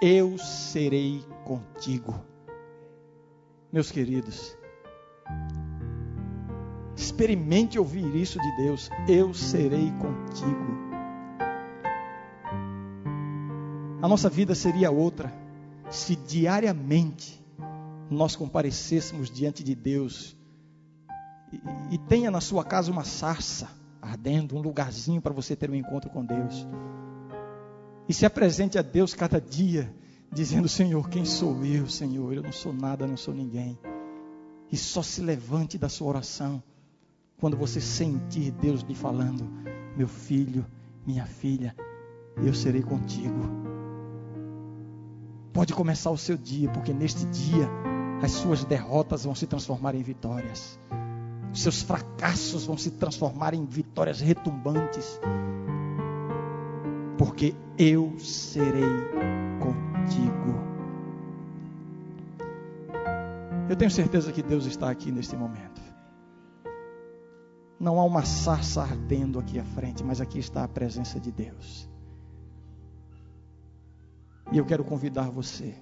Eu 0.01 0.37
serei 0.37 1.23
contigo. 1.43 2.13
Meus 3.71 3.91
queridos, 3.91 4.57
experimente 6.95 7.79
ouvir 7.79 8.15
isso 8.15 8.39
de 8.39 8.55
Deus: 8.57 8.89
Eu 9.07 9.33
serei 9.33 9.91
contigo. 9.91 10.85
A 14.01 14.07
nossa 14.07 14.29
vida 14.29 14.53
seria 14.53 14.91
outra 14.91 15.33
se 15.89 16.15
diariamente 16.15 17.43
nós 18.09 18.35
comparecêssemos 18.35 19.29
diante 19.29 19.63
de 19.63 19.73
Deus 19.73 20.37
e, 21.51 21.95
e 21.95 21.97
tenha 21.97 22.29
na 22.29 22.41
sua 22.41 22.63
casa 22.63 22.91
uma 22.91 23.03
sarça 23.03 23.69
ardendo, 24.01 24.55
um 24.55 24.61
lugarzinho 24.61 25.21
para 25.21 25.33
você 25.33 25.55
ter 25.55 25.69
um 25.69 25.75
encontro 25.75 26.09
com 26.09 26.23
Deus. 26.23 26.67
E 28.08 28.14
se 28.14 28.26
apresente 28.26 28.78
a 28.78 28.82
Deus 28.82 29.14
cada 29.14 29.39
dia, 29.41 29.93
dizendo: 30.32 30.68
Senhor, 30.68 31.10
quem 31.10 31.26
sou 31.26 31.64
eu, 31.66 31.88
Senhor? 31.88 32.34
Eu 32.34 32.43
não 32.43 32.51
sou 32.51 32.74
nada, 32.74 33.08
não 33.08 33.18
sou 33.18 33.34
ninguém. 33.34 33.78
E 34.72 34.78
só 34.78 35.01
se 35.01 35.22
levante 35.22 35.78
da 35.78 35.89
sua 35.89 36.08
oração 36.08 36.62
quando 37.38 37.58
você 37.58 37.82
sentir 37.82 38.51
Deus 38.51 38.82
lhe 38.82 38.95
falando: 38.95 39.49
Meu 39.95 40.08
filho, 40.08 40.66
minha 41.06 41.26
filha, 41.26 41.76
eu 42.38 42.53
serei 42.53 42.82
contigo. 42.82 43.39
Pode 45.53 45.74
começar 45.74 46.12
o 46.12 46.18
seu 46.18 46.38
dia, 46.38 46.70
porque 46.70 46.93
neste 46.93 47.26
dia 47.28 47.70
as 48.22 48.32
suas 48.32 48.64
derrotas 48.66 49.24
vão 49.24 49.34
se 49.34 49.47
transformar 49.47 49.95
em 49.95 50.03
vitórias. 50.03 50.80
Os 51.53 51.62
seus 51.62 51.82
fracassos 51.82 52.66
vão 52.66 52.78
se 52.78 52.91
transformar 52.91 53.53
em 53.53 53.66
vitórias 53.66 54.20
retumbantes. 54.20 55.20
Porque 57.18 57.55
eu 57.78 58.18
serei 58.20 58.84
contigo. 59.59 60.66
Eu 63.70 63.76
tenho 63.76 63.91
certeza 63.91 64.32
que 64.32 64.43
Deus 64.43 64.66
está 64.66 64.89
aqui 64.89 65.11
neste 65.11 65.36
momento. 65.36 65.82
Não 67.80 67.99
há 67.99 68.03
uma 68.03 68.24
sarça 68.24 68.82
ardendo 68.82 69.39
aqui 69.39 69.59
à 69.59 69.63
frente, 69.63 70.03
mas 70.03 70.22
aqui 70.22 70.39
está 70.39 70.63
a 70.63 70.68
presença 70.68 71.20
de 71.20 71.32
Deus. 71.32 71.89
E 74.51 74.57
eu 74.57 74.66
quero 74.66 74.84
convidar 74.84 75.30
você 75.30 75.76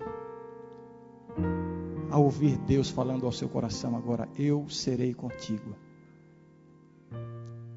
a 2.10 2.18
ouvir 2.18 2.58
Deus 2.60 2.90
falando 2.90 3.26
ao 3.26 3.32
seu 3.32 3.50
coração 3.50 3.96
agora: 3.96 4.30
Eu 4.38 4.70
serei 4.70 5.14
contigo. 5.14 5.76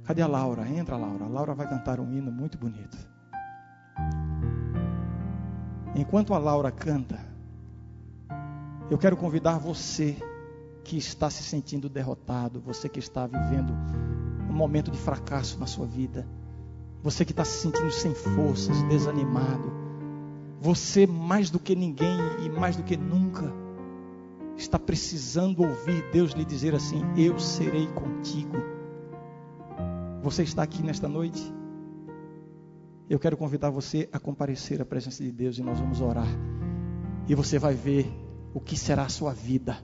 Cadê 0.04 0.22
a 0.22 0.26
Laura? 0.26 0.68
Entra, 0.68 0.96
Laura. 0.96 1.24
A 1.24 1.28
Laura 1.28 1.54
vai 1.54 1.68
cantar 1.68 1.98
um 1.98 2.12
hino 2.12 2.30
muito 2.30 2.56
bonito. 2.56 3.15
Enquanto 5.94 6.34
a 6.34 6.38
Laura 6.38 6.70
canta, 6.70 7.18
eu 8.90 8.98
quero 8.98 9.16
convidar 9.16 9.58
você 9.58 10.16
que 10.84 10.96
está 10.96 11.28
se 11.30 11.42
sentindo 11.42 11.88
derrotado, 11.88 12.60
você 12.60 12.88
que 12.88 12.98
está 12.98 13.26
vivendo 13.26 13.72
um 14.48 14.52
momento 14.52 14.90
de 14.90 14.98
fracasso 14.98 15.58
na 15.58 15.66
sua 15.66 15.86
vida, 15.86 16.26
você 17.02 17.24
que 17.24 17.32
está 17.32 17.44
se 17.44 17.58
sentindo 17.58 17.90
sem 17.90 18.14
forças, 18.14 18.80
desanimado, 18.84 19.72
você 20.60 21.06
mais 21.06 21.50
do 21.50 21.58
que 21.58 21.74
ninguém 21.74 22.18
e 22.44 22.48
mais 22.48 22.76
do 22.76 22.82
que 22.82 22.96
nunca 22.96 23.52
está 24.56 24.78
precisando 24.78 25.62
ouvir 25.62 26.04
Deus 26.12 26.32
lhe 26.32 26.44
dizer 26.44 26.74
assim: 26.74 27.02
Eu 27.16 27.38
serei 27.38 27.86
contigo. 27.88 28.56
Você 30.22 30.42
está 30.42 30.62
aqui 30.62 30.82
nesta 30.82 31.08
noite? 31.08 31.55
Eu 33.08 33.20
quero 33.20 33.36
convidar 33.36 33.70
você 33.70 34.08
a 34.12 34.18
comparecer 34.18 34.82
à 34.82 34.84
presença 34.84 35.22
de 35.22 35.30
Deus 35.30 35.56
e 35.58 35.62
nós 35.62 35.78
vamos 35.78 36.00
orar. 36.00 36.26
E 37.28 37.34
você 37.36 37.56
vai 37.56 37.72
ver 37.72 38.12
o 38.52 38.60
que 38.60 38.76
será 38.76 39.04
a 39.04 39.08
sua 39.08 39.32
vida 39.32 39.78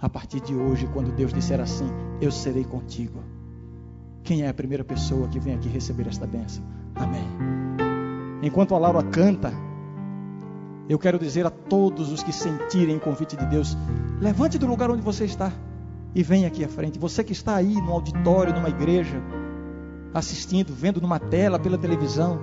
a 0.00 0.08
partir 0.08 0.40
de 0.40 0.54
hoje, 0.54 0.88
quando 0.92 1.10
Deus 1.10 1.32
disser 1.32 1.60
assim: 1.60 1.86
Eu 2.20 2.30
serei 2.30 2.64
contigo. 2.64 3.24
Quem 4.22 4.42
é 4.42 4.48
a 4.48 4.54
primeira 4.54 4.84
pessoa 4.84 5.28
que 5.28 5.40
vem 5.40 5.54
aqui 5.54 5.68
receber 5.68 6.06
esta 6.06 6.26
bênção? 6.26 6.62
Amém. 6.94 7.24
Enquanto 8.40 8.74
a 8.74 8.78
Laura 8.78 9.02
canta, 9.02 9.52
eu 10.88 10.98
quero 10.98 11.18
dizer 11.18 11.44
a 11.44 11.50
todos 11.50 12.12
os 12.12 12.22
que 12.22 12.32
sentirem 12.32 12.96
o 12.96 13.00
convite 13.00 13.36
de 13.36 13.46
Deus: 13.46 13.76
levante 14.20 14.58
do 14.58 14.66
lugar 14.66 14.90
onde 14.90 15.02
você 15.02 15.24
está 15.24 15.52
e 16.14 16.22
venha 16.22 16.46
aqui 16.46 16.64
à 16.64 16.68
frente. 16.68 17.00
Você 17.00 17.24
que 17.24 17.32
está 17.32 17.56
aí 17.56 17.74
no 17.74 17.90
auditório, 17.90 18.54
numa 18.54 18.68
igreja, 18.68 19.20
assistindo, 20.14 20.72
vendo 20.72 21.00
numa 21.00 21.18
tela, 21.18 21.58
pela 21.58 21.76
televisão, 21.76 22.40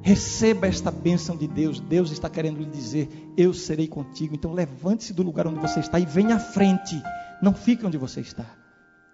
receba 0.00 0.66
esta 0.66 0.90
bênção 0.90 1.36
de 1.36 1.48
Deus. 1.48 1.80
Deus 1.80 2.12
está 2.12 2.30
querendo 2.30 2.58
lhe 2.58 2.70
dizer: 2.70 3.08
Eu 3.36 3.52
serei 3.52 3.88
contigo. 3.88 4.34
Então 4.34 4.52
levante-se 4.52 5.12
do 5.12 5.22
lugar 5.22 5.46
onde 5.46 5.58
você 5.58 5.80
está 5.80 5.98
e 5.98 6.06
venha 6.06 6.36
à 6.36 6.38
frente. 6.38 7.02
Não 7.42 7.52
fique 7.52 7.84
onde 7.84 7.98
você 7.98 8.20
está. 8.20 8.46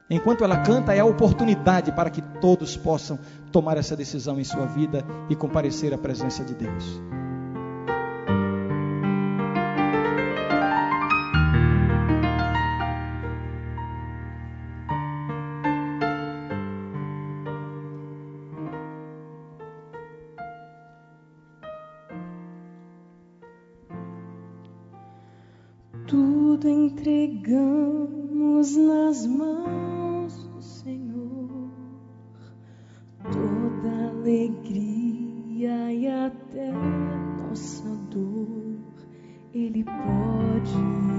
Enquanto 0.09 0.45
ela 0.45 0.59
canta, 0.59 0.95
é 0.95 1.01
a 1.01 1.05
oportunidade 1.05 1.91
para 1.91 2.11
que 2.11 2.21
todos 2.41 2.77
possam 2.77 3.19
tomar 3.51 3.79
essa 3.79 3.97
decisão 3.97 4.39
em 4.39 4.45
sua 4.45 4.67
vida 4.67 5.03
e 5.31 5.35
comparecer 5.35 5.95
à 5.95 5.99
presença 5.99 6.45
de 6.45 6.55
Deus. 6.55 7.01
Entregamos 26.69 28.77
nas 28.77 29.27
mãos 29.27 30.47
do 30.49 30.61
Senhor. 30.61 31.71
Toda 33.23 34.09
alegria 34.11 35.91
e 35.93 36.07
até 36.07 36.73
nossa 37.39 37.89
dor, 38.11 38.77
Ele 39.53 39.85
pode 39.85 41.14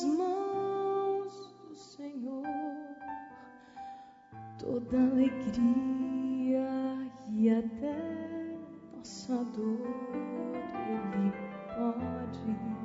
nas 0.00 0.04
mãos 0.04 1.54
do 1.68 1.74
Senhor 1.74 2.42
toda 4.58 4.96
alegria 4.96 6.62
e 7.28 7.50
até 7.50 8.56
nossa 8.96 9.44
dor 9.44 10.56
Ele 10.88 11.32
pode. 11.74 12.79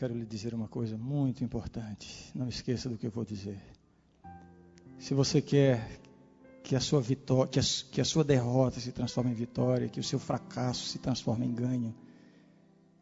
Quero 0.00 0.14
lhe 0.14 0.24
dizer 0.24 0.54
uma 0.54 0.66
coisa 0.66 0.96
muito 0.96 1.44
importante. 1.44 2.32
Não 2.34 2.48
esqueça 2.48 2.88
do 2.88 2.96
que 2.96 3.06
eu 3.06 3.10
vou 3.10 3.22
dizer. 3.22 3.60
Se 4.98 5.12
você 5.12 5.42
quer 5.42 6.00
que 6.62 6.74
a 6.74 6.80
sua 6.80 7.02
vitória, 7.02 7.50
que 7.50 7.60
a, 7.60 7.62
que 7.92 8.00
a 8.00 8.04
sua 8.06 8.24
derrota 8.24 8.80
se 8.80 8.92
transforme 8.92 9.32
em 9.32 9.34
vitória, 9.34 9.90
que 9.90 10.00
o 10.00 10.02
seu 10.02 10.18
fracasso 10.18 10.86
se 10.86 10.98
transforme 10.98 11.44
em 11.44 11.52
ganho, 11.52 11.94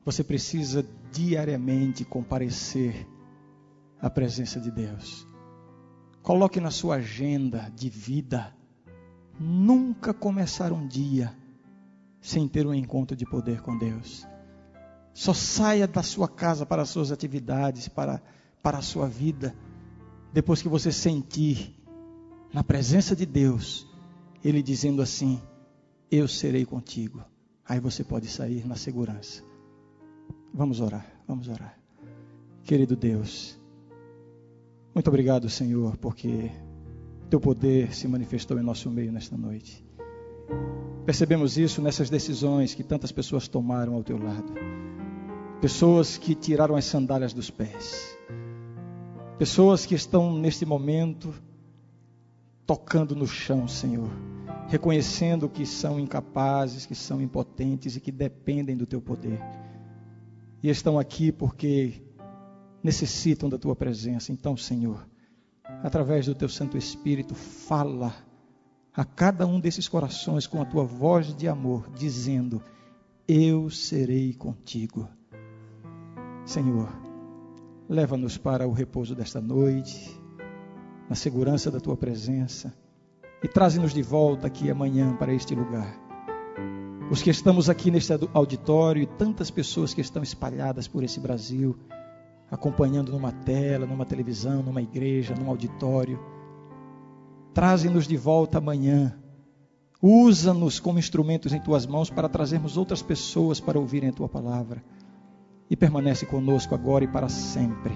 você 0.04 0.24
precisa 0.24 0.84
diariamente 1.12 2.04
comparecer 2.04 3.06
à 4.00 4.10
presença 4.10 4.58
de 4.58 4.72
Deus. 4.72 5.24
Coloque 6.20 6.58
na 6.58 6.72
sua 6.72 6.96
agenda 6.96 7.72
de 7.76 7.88
vida 7.88 8.52
nunca 9.38 10.12
começar 10.12 10.72
um 10.72 10.84
dia 10.84 11.32
sem 12.20 12.48
ter 12.48 12.66
um 12.66 12.74
encontro 12.74 13.16
de 13.16 13.24
poder 13.24 13.62
com 13.62 13.78
Deus. 13.78 14.26
Só 15.12 15.34
saia 15.34 15.86
da 15.86 16.02
sua 16.02 16.28
casa 16.28 16.64
para 16.64 16.82
as 16.82 16.90
suas 16.90 17.10
atividades, 17.10 17.88
para, 17.88 18.22
para 18.62 18.78
a 18.78 18.82
sua 18.82 19.08
vida, 19.08 19.54
depois 20.32 20.62
que 20.62 20.68
você 20.68 20.92
sentir 20.92 21.74
na 22.52 22.62
presença 22.62 23.16
de 23.16 23.26
Deus, 23.26 23.86
Ele 24.44 24.62
dizendo 24.62 25.02
assim: 25.02 25.40
Eu 26.10 26.28
serei 26.28 26.64
contigo. 26.64 27.24
Aí 27.66 27.80
você 27.80 28.02
pode 28.02 28.28
sair 28.28 28.66
na 28.66 28.76
segurança. 28.76 29.42
Vamos 30.54 30.80
orar, 30.80 31.06
vamos 31.26 31.48
orar. 31.48 31.78
Querido 32.64 32.96
Deus, 32.96 33.58
muito 34.94 35.08
obrigado, 35.08 35.48
Senhor, 35.48 35.96
porque 35.98 36.50
Teu 37.30 37.38
poder 37.38 37.94
se 37.94 38.08
manifestou 38.08 38.58
em 38.58 38.62
nosso 38.62 38.90
meio 38.90 39.12
nesta 39.12 39.36
noite. 39.36 39.84
Percebemos 41.04 41.56
isso 41.58 41.80
nessas 41.80 42.10
decisões 42.10 42.74
que 42.74 42.82
tantas 42.82 43.12
pessoas 43.12 43.46
tomaram 43.48 43.94
ao 43.94 44.02
Teu 44.02 44.18
lado. 44.18 44.52
Pessoas 45.60 46.16
que 46.16 46.36
tiraram 46.36 46.76
as 46.76 46.84
sandálias 46.84 47.32
dos 47.32 47.50
pés. 47.50 48.16
Pessoas 49.40 49.84
que 49.84 49.94
estão 49.96 50.32
neste 50.32 50.64
momento 50.64 51.34
tocando 52.64 53.16
no 53.16 53.26
chão, 53.26 53.66
Senhor, 53.66 54.08
reconhecendo 54.68 55.48
que 55.48 55.66
são 55.66 55.98
incapazes, 55.98 56.86
que 56.86 56.94
são 56.94 57.20
impotentes 57.20 57.96
e 57.96 58.00
que 58.00 58.12
dependem 58.12 58.76
do 58.76 58.86
teu 58.86 59.00
poder. 59.00 59.40
E 60.62 60.68
estão 60.68 60.96
aqui 60.96 61.32
porque 61.32 62.04
necessitam 62.80 63.48
da 63.48 63.58
tua 63.58 63.74
presença. 63.74 64.30
Então, 64.30 64.56
Senhor, 64.56 65.08
através 65.82 66.26
do 66.26 66.36
teu 66.36 66.48
Santo 66.48 66.78
Espírito, 66.78 67.34
fala 67.34 68.14
a 68.94 69.04
cada 69.04 69.44
um 69.44 69.58
desses 69.58 69.88
corações 69.88 70.46
com 70.46 70.62
a 70.62 70.64
tua 70.64 70.84
voz 70.84 71.34
de 71.34 71.48
amor, 71.48 71.90
dizendo: 71.96 72.62
Eu 73.26 73.68
serei 73.70 74.32
contigo. 74.34 75.17
Senhor, 76.48 76.88
leva-nos 77.86 78.38
para 78.38 78.66
o 78.66 78.72
repouso 78.72 79.14
desta 79.14 79.38
noite 79.38 80.18
na 81.06 81.14
segurança 81.14 81.70
da 81.70 81.78
tua 81.78 81.94
presença 81.94 82.74
e 83.42 83.46
traze-nos 83.46 83.92
de 83.92 84.00
volta 84.00 84.46
aqui 84.46 84.70
amanhã 84.70 85.14
para 85.14 85.34
este 85.34 85.54
lugar. 85.54 85.94
Os 87.10 87.20
que 87.20 87.28
estamos 87.28 87.68
aqui 87.68 87.90
neste 87.90 88.14
auditório 88.32 89.02
e 89.02 89.06
tantas 89.06 89.50
pessoas 89.50 89.92
que 89.92 90.00
estão 90.00 90.22
espalhadas 90.22 90.88
por 90.88 91.04
esse 91.04 91.20
Brasil, 91.20 91.78
acompanhando 92.50 93.12
numa 93.12 93.30
tela, 93.30 93.84
numa 93.84 94.06
televisão, 94.06 94.62
numa 94.62 94.80
igreja, 94.80 95.34
num 95.34 95.50
auditório, 95.50 96.18
traze-nos 97.52 98.06
de 98.06 98.16
volta 98.16 98.56
amanhã. 98.56 99.18
Usa-nos 100.00 100.80
como 100.80 100.98
instrumentos 100.98 101.52
em 101.52 101.60
tuas 101.60 101.86
mãos 101.86 102.08
para 102.08 102.26
trazermos 102.26 102.78
outras 102.78 103.02
pessoas 103.02 103.60
para 103.60 103.78
ouvirem 103.78 104.08
a 104.08 104.14
tua 104.14 104.30
palavra. 104.30 104.82
E 105.70 105.76
permanece 105.76 106.26
conosco 106.26 106.74
agora 106.74 107.04
e 107.04 107.08
para 107.08 107.28
sempre. 107.28 107.94